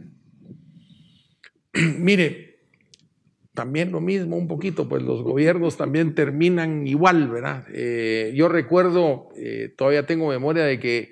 Mire, 1.98 2.52
también 3.54 3.92
lo 3.92 4.00
mismo 4.00 4.38
un 4.38 4.48
poquito, 4.48 4.88
pues 4.88 5.04
los 5.04 5.24
gobiernos 5.24 5.76
también 5.76 6.16
terminan 6.16 6.88
igual, 6.88 7.28
¿verdad? 7.28 7.66
Eh, 7.74 8.32
yo 8.36 8.48
recuerdo, 8.48 9.30
eh, 9.36 9.74
todavía 9.78 10.06
tengo 10.06 10.30
memoria 10.30 10.64
de 10.64 10.80
que 10.80 11.12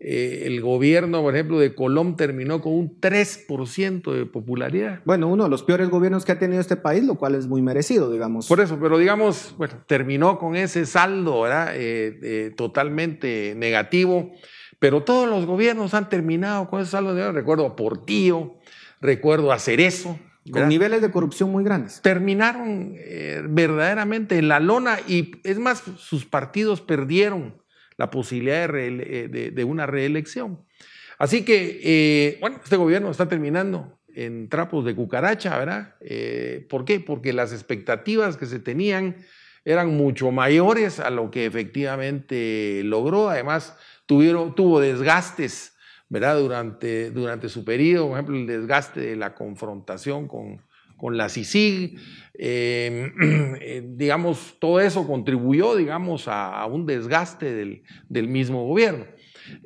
eh, 0.00 0.44
el 0.46 0.60
gobierno, 0.62 1.22
por 1.22 1.34
ejemplo, 1.34 1.58
de 1.58 1.74
Colón 1.74 2.16
terminó 2.16 2.62
con 2.62 2.72
un 2.72 3.00
3% 3.00 4.12
de 4.12 4.24
popularidad. 4.26 5.02
Bueno, 5.04 5.28
uno 5.28 5.44
de 5.44 5.50
los 5.50 5.62
peores 5.62 5.90
gobiernos 5.90 6.24
que 6.24 6.32
ha 6.32 6.38
tenido 6.38 6.60
este 6.60 6.76
país, 6.76 7.04
lo 7.04 7.16
cual 7.16 7.34
es 7.34 7.46
muy 7.46 7.60
merecido, 7.60 8.10
digamos. 8.10 8.48
Por 8.48 8.60
eso, 8.60 8.78
pero 8.80 8.98
digamos, 8.98 9.54
bueno, 9.58 9.74
terminó 9.86 10.38
con 10.38 10.56
ese 10.56 10.86
saldo, 10.86 11.42
¿verdad? 11.42 11.74
totalmente 12.56 13.54
negativo, 13.56 14.32
pero 14.78 15.04
todos 15.04 15.28
los 15.28 15.46
gobiernos 15.46 15.94
han 15.94 16.08
terminado 16.08 16.68
con 16.68 16.80
ese 16.80 16.90
saldo. 16.92 17.14
De, 17.14 17.30
recuerdo 17.30 17.66
a 17.66 17.76
Portillo, 17.76 18.56
recuerdo 19.04 19.52
hacer 19.52 19.80
eso. 19.80 20.18
Con 20.50 20.68
niveles 20.68 21.00
de 21.00 21.10
corrupción 21.10 21.50
muy 21.50 21.64
grandes. 21.64 22.02
Terminaron 22.02 22.94
eh, 22.98 23.42
verdaderamente 23.48 24.36
en 24.36 24.48
la 24.48 24.60
lona 24.60 24.98
y 25.08 25.32
es 25.42 25.58
más, 25.58 25.82
sus 25.96 26.26
partidos 26.26 26.82
perdieron 26.82 27.62
la 27.96 28.10
posibilidad 28.10 28.68
de, 28.68 29.52
eh, 29.56 29.64
una 29.64 29.86
reelección. 29.86 30.62
Así 31.18 31.46
que, 31.46 31.80
eh, 31.82 32.38
bueno, 32.42 32.60
este 32.62 32.76
gobierno 32.76 33.10
está 33.10 33.26
terminando 33.26 33.98
en 34.14 34.50
trapos 34.50 34.84
de 34.84 34.94
cucaracha, 34.94 35.58
¿verdad? 35.58 35.94
¿Por 36.68 36.84
qué? 36.84 37.00
Porque 37.00 37.32
las 37.32 37.54
expectativas 37.54 38.36
que 38.36 38.44
se 38.44 38.58
tenían 38.58 39.16
eran 39.64 39.96
mucho 39.96 40.30
mayores 40.30 41.00
a 41.00 41.08
lo 41.08 41.30
que 41.30 41.46
efectivamente 41.46 42.82
logró. 42.84 43.30
Además, 43.30 43.78
tuvieron, 44.04 44.54
tuvo 44.54 44.78
desgastes 44.78 45.73
¿verdad? 46.08 46.38
Durante, 46.38 47.10
durante 47.10 47.48
su 47.48 47.64
periodo, 47.64 48.08
por 48.08 48.18
ejemplo, 48.18 48.36
el 48.36 48.46
desgaste 48.46 49.00
de 49.00 49.16
la 49.16 49.34
confrontación 49.34 50.28
con, 50.28 50.60
con 50.96 51.16
la 51.16 51.28
CICIG, 51.28 51.98
em, 52.34 53.12
eh, 53.60 53.82
digamos, 53.86 54.56
todo 54.60 54.80
eso 54.80 55.06
contribuyó, 55.06 55.76
digamos, 55.76 56.28
a, 56.28 56.64
un 56.66 56.86
desgaste 56.86 57.52
del, 57.52 57.82
del 58.08 58.28
mismo 58.28 58.66
gobierno. 58.66 59.06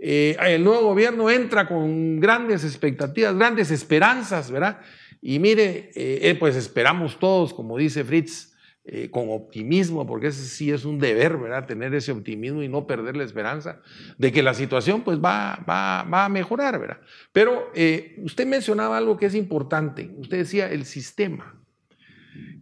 Eh, 0.00 0.36
el 0.40 0.64
nuevo 0.64 0.88
gobierno 0.88 1.30
entra 1.30 1.68
con 1.68 2.18
grandes 2.18 2.64
expectativas, 2.64 3.36
grandes 3.36 3.70
esperanzas, 3.70 4.50
¿verdad? 4.50 4.80
Y 5.20 5.38
mire, 5.38 5.90
eh, 5.94 6.36
pues 6.38 6.56
esperamos 6.56 7.18
todos, 7.18 7.52
como 7.52 7.76
dice 7.76 8.04
Fritz, 8.04 8.47
eh, 8.90 9.10
con 9.10 9.28
optimismo, 9.28 10.06
porque 10.06 10.28
ese 10.28 10.46
sí 10.46 10.70
es 10.70 10.86
un 10.86 10.98
deber, 10.98 11.36
¿verdad? 11.36 11.66
Tener 11.66 11.94
ese 11.94 12.10
optimismo 12.10 12.62
y 12.62 12.68
no 12.68 12.86
perder 12.86 13.18
la 13.18 13.24
esperanza 13.24 13.82
de 14.16 14.32
que 14.32 14.42
la 14.42 14.54
situación 14.54 15.02
pues 15.02 15.18
va, 15.18 15.62
va, 15.68 16.04
va 16.04 16.24
a 16.24 16.28
mejorar, 16.30 16.80
¿verdad? 16.80 16.98
Pero 17.30 17.70
eh, 17.74 18.16
usted 18.22 18.46
mencionaba 18.46 18.96
algo 18.96 19.18
que 19.18 19.26
es 19.26 19.34
importante, 19.34 20.10
usted 20.16 20.38
decía 20.38 20.70
el 20.70 20.86
sistema. 20.86 21.54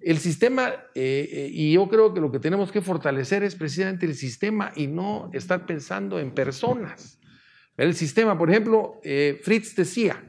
El 0.00 0.18
sistema, 0.18 0.72
eh, 0.96 1.48
y 1.52 1.74
yo 1.74 1.88
creo 1.88 2.12
que 2.12 2.20
lo 2.20 2.32
que 2.32 2.40
tenemos 2.40 2.72
que 2.72 2.80
fortalecer 2.80 3.44
es 3.44 3.54
precisamente 3.54 4.04
el 4.04 4.16
sistema 4.16 4.72
y 4.74 4.88
no 4.88 5.30
estar 5.32 5.64
pensando 5.64 6.18
en 6.18 6.32
personas. 6.32 7.20
El 7.76 7.94
sistema, 7.94 8.36
por 8.36 8.50
ejemplo, 8.50 9.00
Fritz 9.44 9.76
decía, 9.76 10.24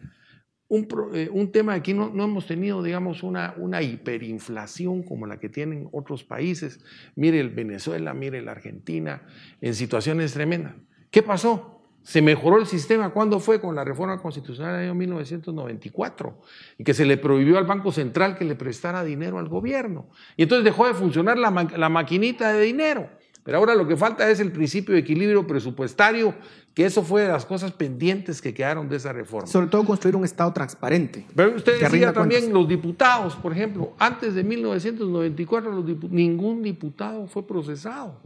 un, 0.70 0.88
un, 1.32 1.52
tema 1.52 1.74
aquí 1.74 1.94
no, 1.94 2.10
no, 2.14 2.26
hemos 2.26 2.46
tenido, 2.46 2.84
digamos, 2.84 3.24
una, 3.24 3.54
una 3.58 3.82
hiperinflación 3.82 5.04
como 5.04 5.26
la 5.26 5.40
que 5.40 5.48
tienen 5.48 5.88
otros 5.92 6.24
países. 6.24 6.80
Mire 7.16 7.40
el 7.40 7.50
Venezuela, 7.50 8.14
mire 8.14 8.42
la 8.42 8.52
Argentina, 8.52 9.22
en 9.62 9.74
situaciones 9.76 10.34
tremendas. 10.34 10.76
¿Qué 11.10 11.24
pasó? 11.24 11.82
Se 12.04 12.22
mejoró 12.22 12.58
el 12.58 12.66
sistema. 12.66 13.10
¿Cuándo 13.10 13.40
fue? 13.40 13.60
Con 13.60 13.76
la 13.76 13.84
reforma 13.84 14.22
constitucional 14.22 14.74
del 14.74 14.86
año 14.86 14.96
1994. 14.96 16.42
Y 16.78 16.84
que 16.84 16.94
se 16.94 17.06
le 17.06 17.18
prohibió 17.18 17.58
al 17.58 17.66
Banco 17.66 17.92
Central 17.92 18.38
que 18.38 18.46
le 18.46 18.56
prestara 18.56 19.04
dinero 19.04 19.40
al 19.40 19.50
gobierno. 19.50 20.10
Y 20.36 20.44
entonces 20.44 20.66
dejó 20.66 20.88
de 20.88 20.94
funcionar 20.94 21.38
la, 21.38 21.50
la 21.76 21.90
maquinita 21.90 22.54
de 22.54 22.62
dinero. 22.62 23.10
Pero 23.48 23.60
ahora 23.60 23.76
lo 23.76 23.88
que 23.88 23.96
falta 23.96 24.30
es 24.30 24.42
el 24.42 24.52
principio 24.52 24.94
de 24.94 25.00
equilibrio 25.00 25.48
presupuestario, 25.48 26.36
que 26.74 26.84
eso 26.84 27.02
fue 27.02 27.22
de 27.22 27.30
las 27.30 27.46
cosas 27.46 27.72
pendientes 27.72 28.42
que 28.42 28.54
quedaron 28.54 28.90
de 28.90 28.98
esa 28.98 29.14
reforma. 29.14 29.48
Sobre 29.48 29.68
todo 29.68 29.86
construir 29.86 30.18
un 30.18 30.26
Estado 30.26 30.52
transparente. 30.52 31.26
Pero 31.34 31.56
usted 31.56 31.80
decía 31.80 32.12
también 32.12 32.52
los 32.52 32.68
diputados, 32.68 33.38
por 33.38 33.54
ejemplo, 33.54 33.94
antes 34.00 34.36
de 34.36 34.44
1994 34.44 35.86
ningún 36.10 36.62
diputado 36.62 37.26
fue 37.28 37.48
procesado. 37.48 38.20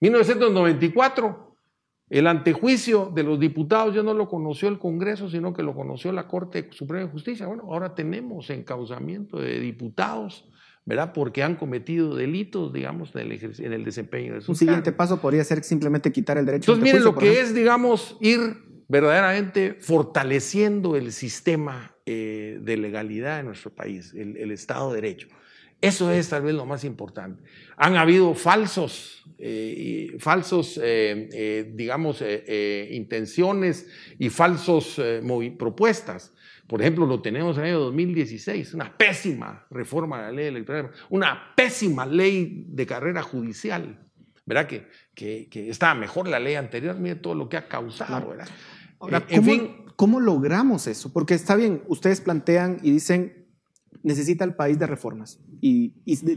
1994 0.00 1.56
el 2.10 2.26
antejuicio 2.26 3.12
de 3.14 3.22
los 3.22 3.38
diputados 3.38 3.94
ya 3.94 4.02
no 4.02 4.14
lo 4.14 4.28
conoció 4.28 4.68
el 4.68 4.80
Congreso, 4.80 5.30
sino 5.30 5.54
que 5.54 5.62
lo 5.62 5.76
conoció 5.76 6.10
la 6.10 6.26
Corte 6.26 6.68
Suprema 6.72 7.04
de 7.04 7.12
Justicia. 7.12 7.46
Bueno, 7.46 7.62
ahora 7.68 7.94
tenemos 7.94 8.50
encauzamiento 8.50 9.38
de 9.38 9.60
diputados, 9.60 10.44
¿verdad? 10.84 11.12
Porque 11.12 11.42
han 11.42 11.56
cometido 11.56 12.16
delitos, 12.16 12.72
digamos, 12.72 13.14
en 13.14 13.32
el, 13.32 13.54
en 13.58 13.72
el 13.72 13.84
desempeño 13.84 14.34
de 14.34 14.40
sus 14.40 14.50
Un 14.50 14.56
siguiente 14.56 14.92
paso 14.92 15.20
podría 15.20 15.44
ser 15.44 15.62
simplemente 15.62 16.10
quitar 16.10 16.38
el 16.38 16.46
derecho 16.46 16.72
Entonces, 16.72 16.92
miren 16.92 17.04
lo 17.04 17.16
que 17.16 17.40
es, 17.40 17.54
digamos, 17.54 18.16
ir 18.20 18.56
verdaderamente 18.88 19.74
fortaleciendo 19.80 20.96
el 20.96 21.12
sistema 21.12 21.94
eh, 22.04 22.58
de 22.60 22.76
legalidad 22.76 23.40
en 23.40 23.46
nuestro 23.46 23.72
país, 23.74 24.12
el, 24.14 24.36
el 24.36 24.50
Estado 24.50 24.92
de 24.92 25.00
Derecho. 25.00 25.28
Eso 25.80 26.10
es 26.12 26.28
tal 26.28 26.42
vez 26.42 26.54
lo 26.54 26.66
más 26.66 26.84
importante. 26.84 27.42
Han 27.76 27.96
habido 27.96 28.34
falsos, 28.34 29.24
eh, 29.38 30.14
falsos 30.18 30.78
eh, 30.82 31.72
digamos, 31.74 32.22
intenciones 32.90 33.88
y 34.18 34.28
falsos 34.28 35.00
propuestas. 35.58 36.31
Por 36.72 36.80
ejemplo, 36.80 37.04
lo 37.04 37.20
tenemos 37.20 37.58
en 37.58 37.64
el 37.64 37.68
año 37.72 37.80
2016, 37.80 38.72
una 38.72 38.96
pésima 38.96 39.66
reforma 39.68 40.16
de 40.16 40.22
la 40.22 40.32
ley 40.32 40.46
electoral, 40.46 40.90
una 41.10 41.54
pésima 41.54 42.06
ley 42.06 42.64
de 42.66 42.86
carrera 42.86 43.20
judicial. 43.20 44.08
¿Verdad? 44.46 44.66
Que, 44.66 44.88
que, 45.50 45.68
está 45.68 45.94
mejor 45.94 46.28
la 46.28 46.40
ley 46.40 46.54
anterior, 46.54 46.98
mire 46.98 47.16
todo 47.16 47.34
lo 47.34 47.50
que 47.50 47.58
ha 47.58 47.68
causado. 47.68 48.26
¿verdad? 48.30 48.48
en 49.28 49.44
fin, 49.44 49.84
¿cómo 49.96 50.18
logramos 50.18 50.86
eso? 50.86 51.12
Porque 51.12 51.34
está 51.34 51.56
bien, 51.56 51.82
ustedes 51.88 52.22
plantean 52.22 52.78
y 52.82 52.90
dicen, 52.92 53.50
necesita 54.02 54.46
el 54.46 54.54
país 54.54 54.78
de 54.78 54.86
reformas. 54.86 55.40
Y, 55.60 55.92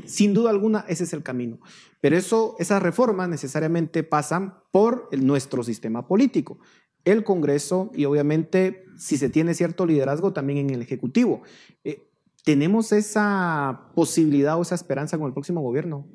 sin 0.06 0.34
duda 0.34 0.50
alguna 0.50 0.84
ese 0.90 1.06
es 1.06 1.14
el 1.14 1.24
camino. 1.24 1.60
Pero 2.02 2.18
eso, 2.18 2.58
esas 2.60 2.84
reformas 2.84 3.30
necesariamente 3.30 4.04
pasan 4.04 4.56
por 4.74 5.08
nuestro 5.18 5.64
sistema 5.64 6.06
político, 6.10 6.60
el 7.06 7.24
Congreso 7.24 7.92
y 7.96 8.06
obviamente 8.06 8.86
si 8.98 9.18
se 9.18 9.30
tiene 9.30 9.54
cierto 9.54 9.86
liderazgo 9.86 10.34
también 10.34 10.60
en 10.60 10.70
el 10.72 10.82
Ejecutivo. 10.82 11.42
Eh, 11.84 12.10
¿Tenemos 12.44 12.92
esa 12.92 13.90
posibilidad 13.96 14.58
o 14.60 14.62
esa 14.62 14.76
esperanza 14.76 15.18
con 15.18 15.28
el 15.28 15.34
próximo 15.34 15.62
gobierno? 15.62 16.08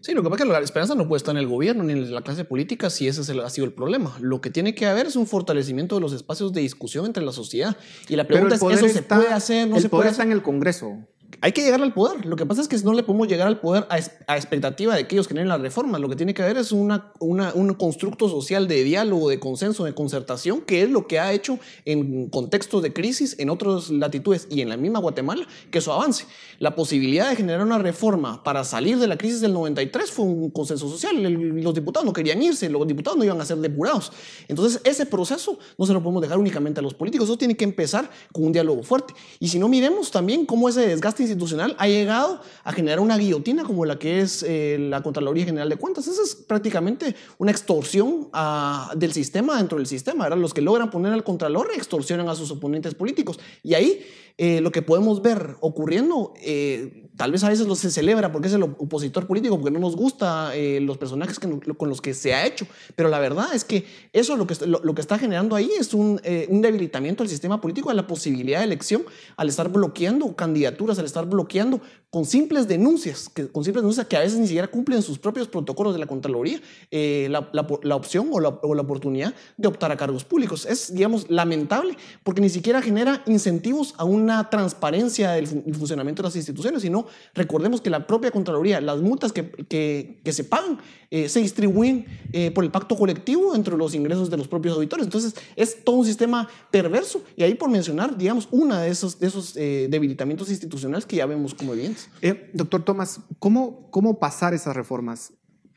Sí, 0.00 0.12
lo 0.12 0.22
que 0.22 0.28
pasa 0.28 0.42
es 0.42 0.48
que 0.48 0.52
la 0.52 0.58
esperanza 0.60 0.94
no 0.96 1.06
puede 1.06 1.18
estar 1.18 1.34
en 1.34 1.38
el 1.38 1.46
gobierno 1.46 1.84
ni 1.84 1.92
en 1.92 2.12
la 2.12 2.22
clase 2.22 2.44
política 2.44 2.90
si 2.90 3.06
ese 3.06 3.20
ha 3.40 3.50
sido 3.50 3.64
el 3.64 3.72
problema. 3.72 4.16
Lo 4.20 4.40
que 4.40 4.50
tiene 4.50 4.74
que 4.74 4.86
haber 4.86 5.06
es 5.06 5.14
un 5.14 5.26
fortalecimiento 5.26 5.94
de 5.94 6.00
los 6.00 6.12
espacios 6.12 6.52
de 6.52 6.62
discusión 6.62 7.06
entre 7.06 7.22
la 7.24 7.32
sociedad. 7.32 7.76
Y 8.08 8.16
la 8.16 8.26
pregunta 8.26 8.56
es, 8.56 8.62
¿eso 8.62 8.88
se 8.88 9.02
puede 9.02 9.28
hacer? 9.28 9.68
¿No 9.68 9.78
se 9.78 9.88
puede 9.88 10.10
está 10.10 10.24
en 10.24 10.32
el 10.32 10.42
Congreso 10.42 11.06
hay 11.40 11.52
que 11.52 11.62
llegar 11.62 11.80
al 11.82 11.92
poder. 11.92 12.26
Lo 12.26 12.36
que 12.36 12.46
pasa 12.46 12.62
es 12.62 12.68
que 12.68 12.76
no 12.78 12.92
le 12.92 13.02
podemos 13.02 13.28
llegar 13.28 13.46
al 13.46 13.60
poder 13.60 13.86
a, 13.90 14.36
expectativa 14.36 14.96
de 14.96 15.06
que 15.06 15.14
ellos 15.14 15.28
generen 15.28 15.48
la 15.48 15.58
reforma. 15.58 15.98
Lo 15.98 16.08
que 16.08 16.16
tiene 16.16 16.34
que 16.34 16.42
haber 16.42 16.56
es 16.56 16.72
una, 16.72 17.12
un 17.20 17.74
constructo 17.74 18.28
social 18.28 18.66
de 18.66 18.82
diálogo, 18.82 19.28
de 19.28 19.38
consenso, 19.38 19.84
de 19.84 19.94
concertación, 19.94 20.62
que 20.62 20.82
es 20.82 20.90
lo 20.90 21.06
que 21.06 21.20
ha 21.20 21.32
hecho 21.32 21.58
en 21.84 22.28
contextos 22.28 22.82
de 22.82 22.92
crisis 22.92 23.36
en 23.38 23.50
otras 23.50 23.90
latitudes 23.90 24.48
y 24.50 24.62
en 24.62 24.68
la 24.68 24.76
misma 24.76 24.98
Guatemala, 24.98 25.46
que 25.70 25.78
eso 25.78 25.92
avance. 25.92 26.26
La 26.58 26.74
posibilidad 26.74 27.28
de 27.30 27.36
generar 27.36 27.62
una 27.62 27.78
reforma 27.78 28.42
para 28.42 28.64
salir 28.64 28.98
de 28.98 29.06
la 29.06 29.16
crisis 29.16 29.40
del 29.40 29.52
93 29.52 30.10
fue 30.10 30.24
un 30.24 30.50
consenso 30.50 30.88
social. 30.88 31.22
los 31.22 31.74
diputados 31.74 32.04
no 32.04 32.12
querían 32.12 32.42
irse, 32.42 32.68
los 32.68 32.86
diputados 32.86 33.18
no 33.18 33.24
iban 33.24 33.40
a 33.40 33.44
ser 33.44 33.58
depurados. 33.58 34.12
Entonces, 34.48 34.80
ese 34.82 35.06
proceso 35.06 35.58
no 35.76 35.86
se 35.86 35.92
lo 35.92 36.02
podemos 36.02 36.22
dejar 36.22 36.38
únicamente 36.38 36.80
a 36.80 36.82
los 36.82 36.94
políticos. 36.94 37.28
Eso 37.28 37.38
tiene 37.38 37.56
que 37.56 37.64
empezar 37.64 38.10
con 38.32 38.44
un 38.44 38.52
diálogo 38.52 38.82
fuerte. 38.82 39.14
Y 39.38 39.48
si 39.48 39.58
no, 39.58 39.68
miremos 39.68 40.10
también 40.10 40.46
cómo 40.46 40.68
ese 40.68 40.80
desgaste 40.80 41.17
institucional 41.22 41.74
ha 41.78 41.88
llegado 41.88 42.40
a 42.64 42.72
generar 42.72 43.00
una 43.00 43.16
guillotina 43.16 43.64
como 43.64 43.84
la 43.84 43.98
que 43.98 44.20
es 44.20 44.42
eh, 44.42 44.76
la 44.78 45.02
Contraloría 45.02 45.44
General 45.44 45.68
de 45.68 45.76
Cuentas. 45.76 46.06
Esa 46.06 46.22
es 46.22 46.34
prácticamente 46.34 47.14
una 47.38 47.50
extorsión 47.50 48.28
ah, 48.32 48.92
del 48.96 49.12
sistema 49.12 49.56
dentro 49.56 49.78
del 49.78 49.86
sistema. 49.86 50.28
Los 50.30 50.54
que 50.54 50.60
logran 50.60 50.90
poner 50.90 51.12
al 51.12 51.24
Contralor 51.24 51.70
extorsionan 51.74 52.28
a 52.28 52.34
sus 52.34 52.50
oponentes 52.50 52.94
políticos. 52.94 53.38
Y 53.62 53.74
ahí 53.74 54.00
eh, 54.36 54.60
lo 54.60 54.70
que 54.70 54.82
podemos 54.82 55.20
ver 55.20 55.56
ocurriendo, 55.60 56.32
eh, 56.40 57.07
tal 57.18 57.32
vez 57.32 57.44
a 57.44 57.50
veces 57.50 57.66
lo 57.66 57.74
se 57.74 57.90
celebra 57.90 58.32
porque 58.32 58.48
es 58.48 58.54
el 58.54 58.62
opositor 58.62 59.26
político, 59.26 59.58
porque 59.58 59.70
no 59.70 59.80
nos 59.80 59.96
gusta 59.96 60.56
eh, 60.56 60.80
los 60.80 60.96
personajes 60.96 61.38
con 61.38 61.88
los 61.88 62.00
que 62.00 62.14
se 62.14 62.32
ha 62.32 62.46
hecho, 62.46 62.66
pero 62.96 63.10
la 63.10 63.18
verdad 63.18 63.48
es 63.52 63.64
que 63.64 63.84
eso 64.14 64.36
lo 64.36 64.46
que, 64.46 64.54
lo, 64.66 64.94
que 64.94 65.00
está 65.02 65.18
generando 65.18 65.54
ahí 65.54 65.70
es 65.78 65.92
un, 65.92 66.20
un, 66.48 66.62
debilitamiento 66.62 67.22
del 67.22 67.28
sistema 67.28 67.60
político, 67.60 67.90
de 67.90 67.96
la 67.96 68.06
posibilidad 68.06 68.60
de 68.60 68.64
elección, 68.64 69.04
al 69.36 69.48
estar 69.48 69.68
bloqueando 69.68 70.34
candidaturas, 70.34 70.98
al 70.98 71.04
estar 71.04 71.26
bloqueando 71.26 71.80
con 72.10 72.24
simples 72.24 72.66
denuncias, 72.66 73.28
que, 73.28 73.48
con 73.48 73.64
simples 73.64 73.82
denuncias 73.82 74.06
que 74.06 74.16
a 74.16 74.20
veces 74.20 74.38
ni 74.38 74.46
siquiera 74.46 74.68
cumplen 74.68 75.02
sus 75.02 75.18
propios 75.18 75.46
protocolos 75.46 75.92
de 75.92 75.98
la 75.98 76.06
Contraloría, 76.06 76.58
eh, 76.90 77.28
la, 77.30 77.50
la, 77.52 77.96
opción 77.96 78.28
o 78.32 78.40
la, 78.40 78.48
o 78.48 78.74
la, 78.74 78.82
oportunidad 78.82 79.34
de 79.58 79.68
optar 79.68 79.92
a 79.92 79.96
cargos 79.96 80.24
públicos. 80.24 80.64
Es, 80.64 80.94
digamos, 80.94 81.28
lamentable 81.28 81.96
porque 82.22 82.40
ni 82.40 82.48
siquiera 82.48 82.80
genera 82.80 83.22
incentivos 83.26 83.94
a 83.98 84.04
una 84.04 84.48
transparencia 84.48 85.32
del 85.32 85.46
funcionamiento 85.46 86.22
de 86.22 86.28
las 86.28 86.36
instituciones, 86.36 86.80
sino 86.80 87.06
recordemos 87.34 87.80
que 87.80 87.90
la 87.90 88.06
propia 88.06 88.30
Contraloría, 88.30 88.80
las 88.80 89.00
multas 89.00 89.32
que, 89.32 89.50
que, 89.50 90.20
que 90.24 90.32
se 90.32 90.44
pagan, 90.44 90.78
eh, 91.10 91.28
se 91.28 91.40
distribuyen 91.40 92.06
eh, 92.32 92.50
por 92.50 92.64
el 92.64 92.70
pacto 92.70 92.96
colectivo 92.96 93.54
entre 93.54 93.76
los 93.76 93.94
ingresos 93.94 94.30
de 94.30 94.36
los 94.36 94.48
propios 94.48 94.74
auditores. 94.74 95.06
Entonces, 95.06 95.34
es 95.56 95.84
todo 95.84 95.96
un 95.96 96.04
sistema 96.04 96.48
perverso 96.70 97.22
y 97.36 97.42
ahí 97.42 97.54
por 97.54 97.70
mencionar, 97.70 98.16
digamos, 98.16 98.48
una 98.50 98.82
de 98.82 98.90
esos, 98.90 99.18
de 99.18 99.26
esos 99.26 99.54
debilitamientos 99.54 100.50
institucionales 100.50 101.06
que 101.06 101.16
ya 101.16 101.26
vemos 101.26 101.54
como 101.54 101.72
evidentes. 101.74 102.08
Eh, 102.20 102.50
doctor 102.52 102.84
Tomás, 102.84 103.20
¿cómo, 103.38 103.90
¿cómo 103.90 104.18
pasar 104.18 104.54
esas 104.54 104.76
reformas? 104.76 105.32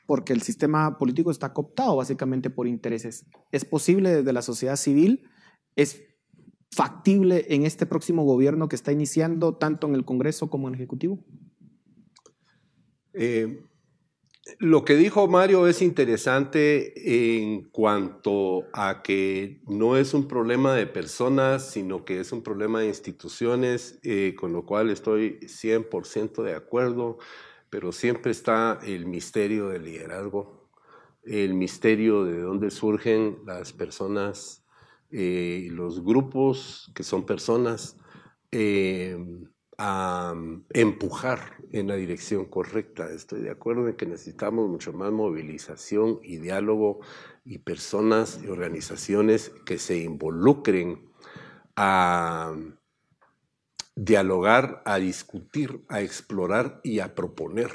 Porque 0.05 0.33
el 0.33 0.41
sistema 0.41 0.97
político 0.97 1.31
está 1.31 1.53
cooptado 1.53 1.95
básicamente 1.95 2.49
por 2.49 2.67
intereses. 2.67 3.25
¿Es 3.51 3.65
posible 3.65 4.17
desde 4.17 4.33
la 4.33 4.41
sociedad 4.41 4.75
civil? 4.75 5.29
¿Es 5.75 6.01
factible 6.73 7.45
en 7.49 7.65
este 7.65 7.85
próximo 7.85 8.23
gobierno 8.23 8.69
que 8.69 8.75
está 8.75 8.91
iniciando 8.91 9.55
tanto 9.55 9.87
en 9.87 9.95
el 9.95 10.05
Congreso 10.05 10.49
como 10.49 10.67
en 10.67 10.75
el 10.75 10.79
Ejecutivo? 10.79 11.19
Eh, 13.13 13.63
lo 14.59 14.83
que 14.85 14.95
dijo 14.95 15.27
Mario 15.27 15.67
es 15.67 15.81
interesante 15.81 17.43
en 17.43 17.69
cuanto 17.69 18.63
a 18.73 19.01
que 19.03 19.61
no 19.67 19.97
es 19.97 20.13
un 20.13 20.27
problema 20.27 20.73
de 20.73 20.87
personas, 20.87 21.69
sino 21.69 22.05
que 22.05 22.19
es 22.19 22.31
un 22.31 22.41
problema 22.41 22.79
de 22.79 22.87
instituciones, 22.87 23.99
eh, 24.03 24.35
con 24.39 24.51
lo 24.51 24.65
cual 24.65 24.89
estoy 24.89 25.39
100% 25.41 26.43
de 26.43 26.55
acuerdo, 26.55 27.19
pero 27.69 27.91
siempre 27.91 28.31
está 28.31 28.79
el 28.83 29.05
misterio 29.05 29.69
del 29.69 29.85
liderazgo, 29.85 30.69
el 31.23 31.53
misterio 31.53 32.23
de 32.25 32.39
dónde 32.41 32.71
surgen 32.71 33.39
las 33.45 33.73
personas, 33.73 34.60
eh, 35.11 35.67
los 35.71 36.03
grupos 36.03 36.91
que 36.95 37.03
son 37.03 37.25
personas. 37.25 37.97
Eh, 38.51 39.17
a 39.83 40.35
empujar 40.75 41.57
en 41.71 41.87
la 41.87 41.95
dirección 41.95 42.45
correcta. 42.45 43.09
Estoy 43.09 43.41
de 43.41 43.49
acuerdo 43.49 43.87
en 43.87 43.95
que 43.95 44.05
necesitamos 44.05 44.69
mucho 44.69 44.93
más 44.93 45.11
movilización 45.11 46.19
y 46.21 46.37
diálogo 46.37 46.99
y 47.43 47.57
personas 47.57 48.39
y 48.43 48.47
organizaciones 48.47 49.51
que 49.65 49.79
se 49.79 49.97
involucren 49.97 51.09
a 51.75 52.55
dialogar, 53.95 54.83
a 54.85 54.97
discutir, 54.97 55.83
a 55.89 56.01
explorar 56.01 56.79
y 56.83 56.99
a 56.99 57.15
proponer. 57.15 57.71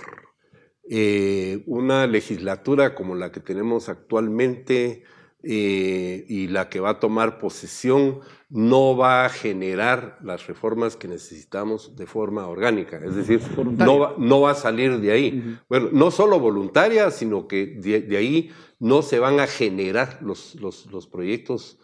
Eh, 0.89 1.65
una 1.67 2.07
legislatura 2.07 2.95
como 2.95 3.17
la 3.17 3.33
que 3.33 3.41
tenemos 3.41 3.89
actualmente 3.89 5.03
eh, 5.49 6.25
y 6.29 6.49
la 6.49 6.69
que 6.69 6.81
va 6.81 6.91
a 6.91 6.99
tomar 6.99 7.39
posesión 7.39 8.19
no 8.51 8.97
va 8.97 9.25
a 9.25 9.29
generar 9.29 10.19
las 10.21 10.49
reformas 10.49 10.97
que 10.97 11.07
necesitamos 11.07 11.95
de 11.95 12.05
forma 12.07 12.49
orgánica, 12.49 13.01
es 13.05 13.15
decir, 13.15 13.41
no 13.57 14.01
va, 14.01 14.15
no 14.19 14.41
va, 14.41 14.51
a 14.51 14.55
salir 14.57 14.99
de 14.99 15.13
ahí. 15.13 15.59
Bueno, 15.69 15.91
no 15.93 16.11
solo 16.11 16.41
voluntaria, 16.41 17.13
sino 17.13 17.47
que 17.47 17.67
de, 17.67 18.17
ahí 18.17 18.51
no 18.81 19.03
se 19.03 19.21
van 19.21 19.39
a 19.39 19.47
generar 19.47 20.19
los, 20.21 20.57
los, 20.57 20.87
los 20.87 21.07
proyectos 21.07 21.79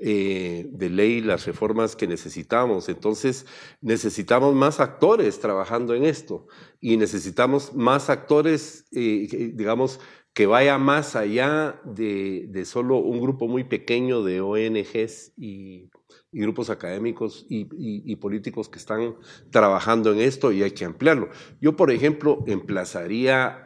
eh, 0.00 0.68
de 0.70 0.90
ley, 0.90 1.20
las 1.20 1.44
reformas 1.44 1.96
que 1.96 2.06
necesitamos. 2.06 2.88
Entonces, 2.88 3.46
necesitamos 3.80 4.54
más 4.54 4.78
actores 4.78 5.40
trabajando 5.40 5.92
en 5.92 6.04
esto 6.04 6.46
y 6.80 6.96
necesitamos 6.96 7.74
más 7.74 8.08
actores, 8.08 8.86
eh, 8.92 9.50
digamos, 9.54 9.98
que 10.38 10.46
vaya 10.46 10.78
más 10.78 11.16
allá 11.16 11.80
de, 11.82 12.62
solo 12.64 12.98
un 12.98 13.20
grupo 13.20 13.48
muy 13.48 13.64
pequeño 13.64 14.22
de 14.22 14.40
ONGs 14.40 15.32
y, 15.36 15.90
grupos 16.30 16.70
académicos 16.70 17.44
y, 17.48 18.14
políticos 18.14 18.68
que 18.68 18.78
están 18.78 19.16
trabajando 19.50 20.12
en 20.12 20.20
esto 20.20 20.52
y 20.52 20.62
hay 20.62 20.70
que 20.70 20.84
ampliarlo. 20.84 21.28
Yo, 21.60 21.74
por 21.74 21.90
ejemplo, 21.90 22.44
emplazaría 22.46 23.64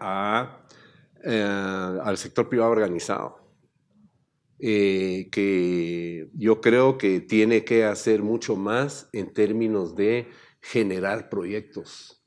eh, 1.22 1.42
al 1.42 2.16
sector 2.16 2.48
privado 2.48 2.70
organizado, 2.70 3.36
eh, 4.58 5.28
que 5.30 6.30
yo 6.32 6.62
creo 6.62 6.96
que 6.96 7.20
tiene 7.20 7.66
que 7.66 7.84
hacer 7.84 8.22
mucho 8.22 8.56
más 8.56 9.10
en 9.12 9.30
términos 9.34 9.94
de 9.94 10.30
generar 10.62 11.28
proyectos 11.28 12.21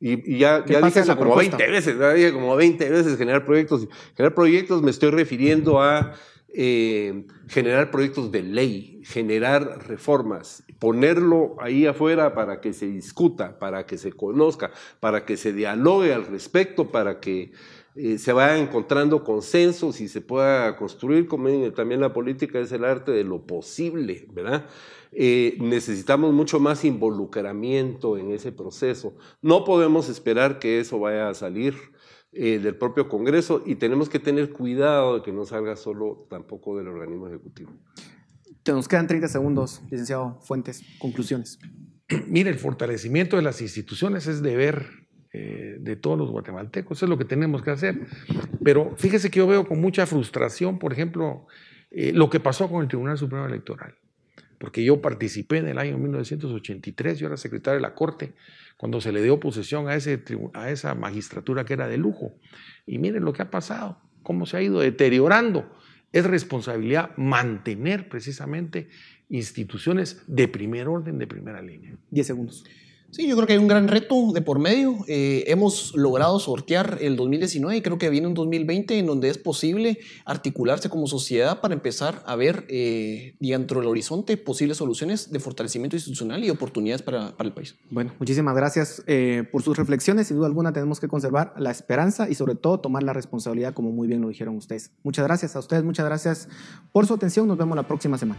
y, 0.00 0.38
ya, 0.38 0.64
ya 0.64 0.80
dije 0.80 1.00
eso 1.00 1.16
como 1.16 1.34
20 1.34 1.56
veces, 1.66 1.96
dije 2.14 2.32
como 2.32 2.54
20 2.54 2.88
veces 2.88 3.18
generar 3.18 3.44
proyectos. 3.44 3.88
Generar 4.16 4.34
proyectos 4.34 4.82
me 4.82 4.90
estoy 4.90 5.10
refiriendo 5.10 5.82
a 5.82 6.14
eh, 6.50 7.24
generar 7.48 7.90
proyectos 7.90 8.30
de 8.30 8.42
ley, 8.42 9.02
generar 9.04 9.86
reformas, 9.88 10.62
ponerlo 10.78 11.56
ahí 11.60 11.86
afuera 11.86 12.34
para 12.34 12.60
que 12.60 12.72
se 12.72 12.86
discuta, 12.86 13.58
para 13.58 13.86
que 13.86 13.98
se 13.98 14.12
conozca, 14.12 14.70
para 15.00 15.24
que 15.24 15.36
se 15.36 15.52
dialogue 15.52 16.14
al 16.14 16.26
respecto, 16.26 16.90
para 16.90 17.20
que 17.20 17.52
eh, 18.00 18.16
se 18.18 18.32
vaya 18.32 18.58
encontrando 18.58 19.24
consensos 19.24 20.00
y 20.00 20.06
se 20.06 20.20
pueda 20.20 20.76
construir, 20.76 21.26
como 21.26 21.48
también 21.72 22.00
la 22.00 22.12
política 22.12 22.60
es 22.60 22.70
el 22.70 22.84
arte 22.84 23.10
de 23.10 23.24
lo 23.24 23.44
posible, 23.44 24.28
¿verdad? 24.32 24.66
Eh, 25.10 25.56
necesitamos 25.58 26.32
mucho 26.32 26.60
más 26.60 26.84
involucramiento 26.84 28.16
en 28.16 28.30
ese 28.30 28.52
proceso. 28.52 29.16
No 29.42 29.64
podemos 29.64 30.08
esperar 30.08 30.60
que 30.60 30.78
eso 30.78 31.00
vaya 31.00 31.28
a 31.28 31.34
salir 31.34 31.74
eh, 32.30 32.60
del 32.60 32.76
propio 32.76 33.08
Congreso 33.08 33.64
y 33.66 33.74
tenemos 33.74 34.08
que 34.08 34.20
tener 34.20 34.52
cuidado 34.52 35.16
de 35.16 35.22
que 35.22 35.32
no 35.32 35.44
salga 35.44 35.74
solo 35.74 36.24
tampoco 36.30 36.78
del 36.78 36.86
organismo 36.86 37.26
ejecutivo. 37.26 37.72
Nos 38.64 38.86
quedan 38.86 39.08
30 39.08 39.26
segundos, 39.26 39.82
licenciado 39.90 40.38
Fuentes. 40.42 40.84
Conclusiones. 41.00 41.58
Mire, 42.28 42.50
el 42.50 42.58
fortalecimiento 42.60 43.34
de 43.34 43.42
las 43.42 43.60
instituciones 43.60 44.28
es 44.28 44.40
deber 44.40 45.07
eh, 45.32 45.76
de 45.80 45.96
todos 45.96 46.18
los 46.18 46.30
guatemaltecos, 46.30 46.98
eso 46.98 47.06
es 47.06 47.10
lo 47.10 47.18
que 47.18 47.24
tenemos 47.24 47.62
que 47.62 47.70
hacer. 47.70 48.06
Pero 48.62 48.94
fíjese 48.96 49.30
que 49.30 49.38
yo 49.38 49.46
veo 49.46 49.66
con 49.66 49.80
mucha 49.80 50.06
frustración, 50.06 50.78
por 50.78 50.92
ejemplo, 50.92 51.46
lo 51.90 52.28
que 52.28 52.38
pasó 52.38 52.68
con 52.68 52.82
el 52.82 52.88
Tribunal 52.88 53.16
Supremo 53.16 53.46
Electoral 53.46 53.94
porque 54.58 54.84
yo 54.84 55.00
participé 55.00 55.58
en 55.58 55.68
el 55.68 55.78
año 55.78 55.96
1983, 55.98 57.18
yo 57.18 57.28
era 57.28 57.36
secretario 57.36 57.76
de 57.76 57.82
la 57.82 57.94
Corte, 57.94 58.34
cuando 58.76 59.00
se 59.00 59.12
le 59.12 59.22
dio 59.22 59.40
posesión 59.40 59.88
a, 59.88 59.94
ese, 59.94 60.22
a 60.54 60.70
esa 60.70 60.94
magistratura 60.94 61.64
que 61.64 61.72
era 61.72 61.88
de 61.88 61.96
lujo. 61.96 62.34
Y 62.86 62.98
miren 62.98 63.24
lo 63.24 63.32
que 63.32 63.42
ha 63.42 63.50
pasado, 63.50 64.00
cómo 64.22 64.46
se 64.46 64.56
ha 64.56 64.62
ido 64.62 64.80
deteriorando. 64.80 65.72
Es 66.12 66.24
responsabilidad 66.24 67.16
mantener 67.16 68.08
precisamente 68.08 68.88
instituciones 69.28 70.22
de 70.26 70.48
primer 70.48 70.88
orden, 70.88 71.18
de 71.18 71.26
primera 71.26 71.62
línea. 71.62 71.96
Diez 72.10 72.26
segundos. 72.26 72.64
Sí, 73.10 73.26
yo 73.26 73.36
creo 73.36 73.46
que 73.46 73.54
hay 73.54 73.58
un 73.58 73.68
gran 73.68 73.88
reto 73.88 74.32
de 74.32 74.42
por 74.42 74.58
medio. 74.58 74.98
Eh, 75.08 75.44
hemos 75.46 75.94
logrado 75.94 76.38
sortear 76.40 76.98
el 77.00 77.16
2019 77.16 77.78
y 77.78 77.80
creo 77.80 77.96
que 77.96 78.10
viene 78.10 78.26
un 78.26 78.34
2020 78.34 78.98
en 78.98 79.06
donde 79.06 79.30
es 79.30 79.38
posible 79.38 79.98
articularse 80.26 80.90
como 80.90 81.06
sociedad 81.06 81.62
para 81.62 81.72
empezar 81.72 82.22
a 82.26 82.36
ver 82.36 82.66
eh, 82.68 83.34
dentro 83.40 83.80
del 83.80 83.88
horizonte 83.88 84.36
posibles 84.36 84.76
soluciones 84.76 85.32
de 85.32 85.40
fortalecimiento 85.40 85.96
institucional 85.96 86.44
y 86.44 86.50
oportunidades 86.50 87.00
para, 87.00 87.34
para 87.34 87.48
el 87.48 87.54
país. 87.54 87.76
Bueno, 87.90 88.12
muchísimas 88.18 88.54
gracias 88.54 89.02
eh, 89.06 89.44
por 89.50 89.62
sus 89.62 89.78
reflexiones. 89.78 90.26
Sin 90.26 90.36
duda 90.36 90.46
alguna 90.46 90.74
tenemos 90.74 91.00
que 91.00 91.08
conservar 91.08 91.54
la 91.56 91.70
esperanza 91.70 92.28
y 92.28 92.34
sobre 92.34 92.56
todo 92.56 92.78
tomar 92.80 93.02
la 93.02 93.14
responsabilidad 93.14 93.72
como 93.72 93.90
muy 93.90 94.06
bien 94.06 94.20
lo 94.20 94.28
dijeron 94.28 94.54
ustedes. 94.56 94.90
Muchas 95.02 95.24
gracias 95.24 95.56
a 95.56 95.60
ustedes, 95.60 95.82
muchas 95.82 96.04
gracias 96.04 96.48
por 96.92 97.06
su 97.06 97.14
atención. 97.14 97.48
Nos 97.48 97.56
vemos 97.56 97.74
la 97.74 97.86
próxima 97.86 98.18
semana. 98.18 98.38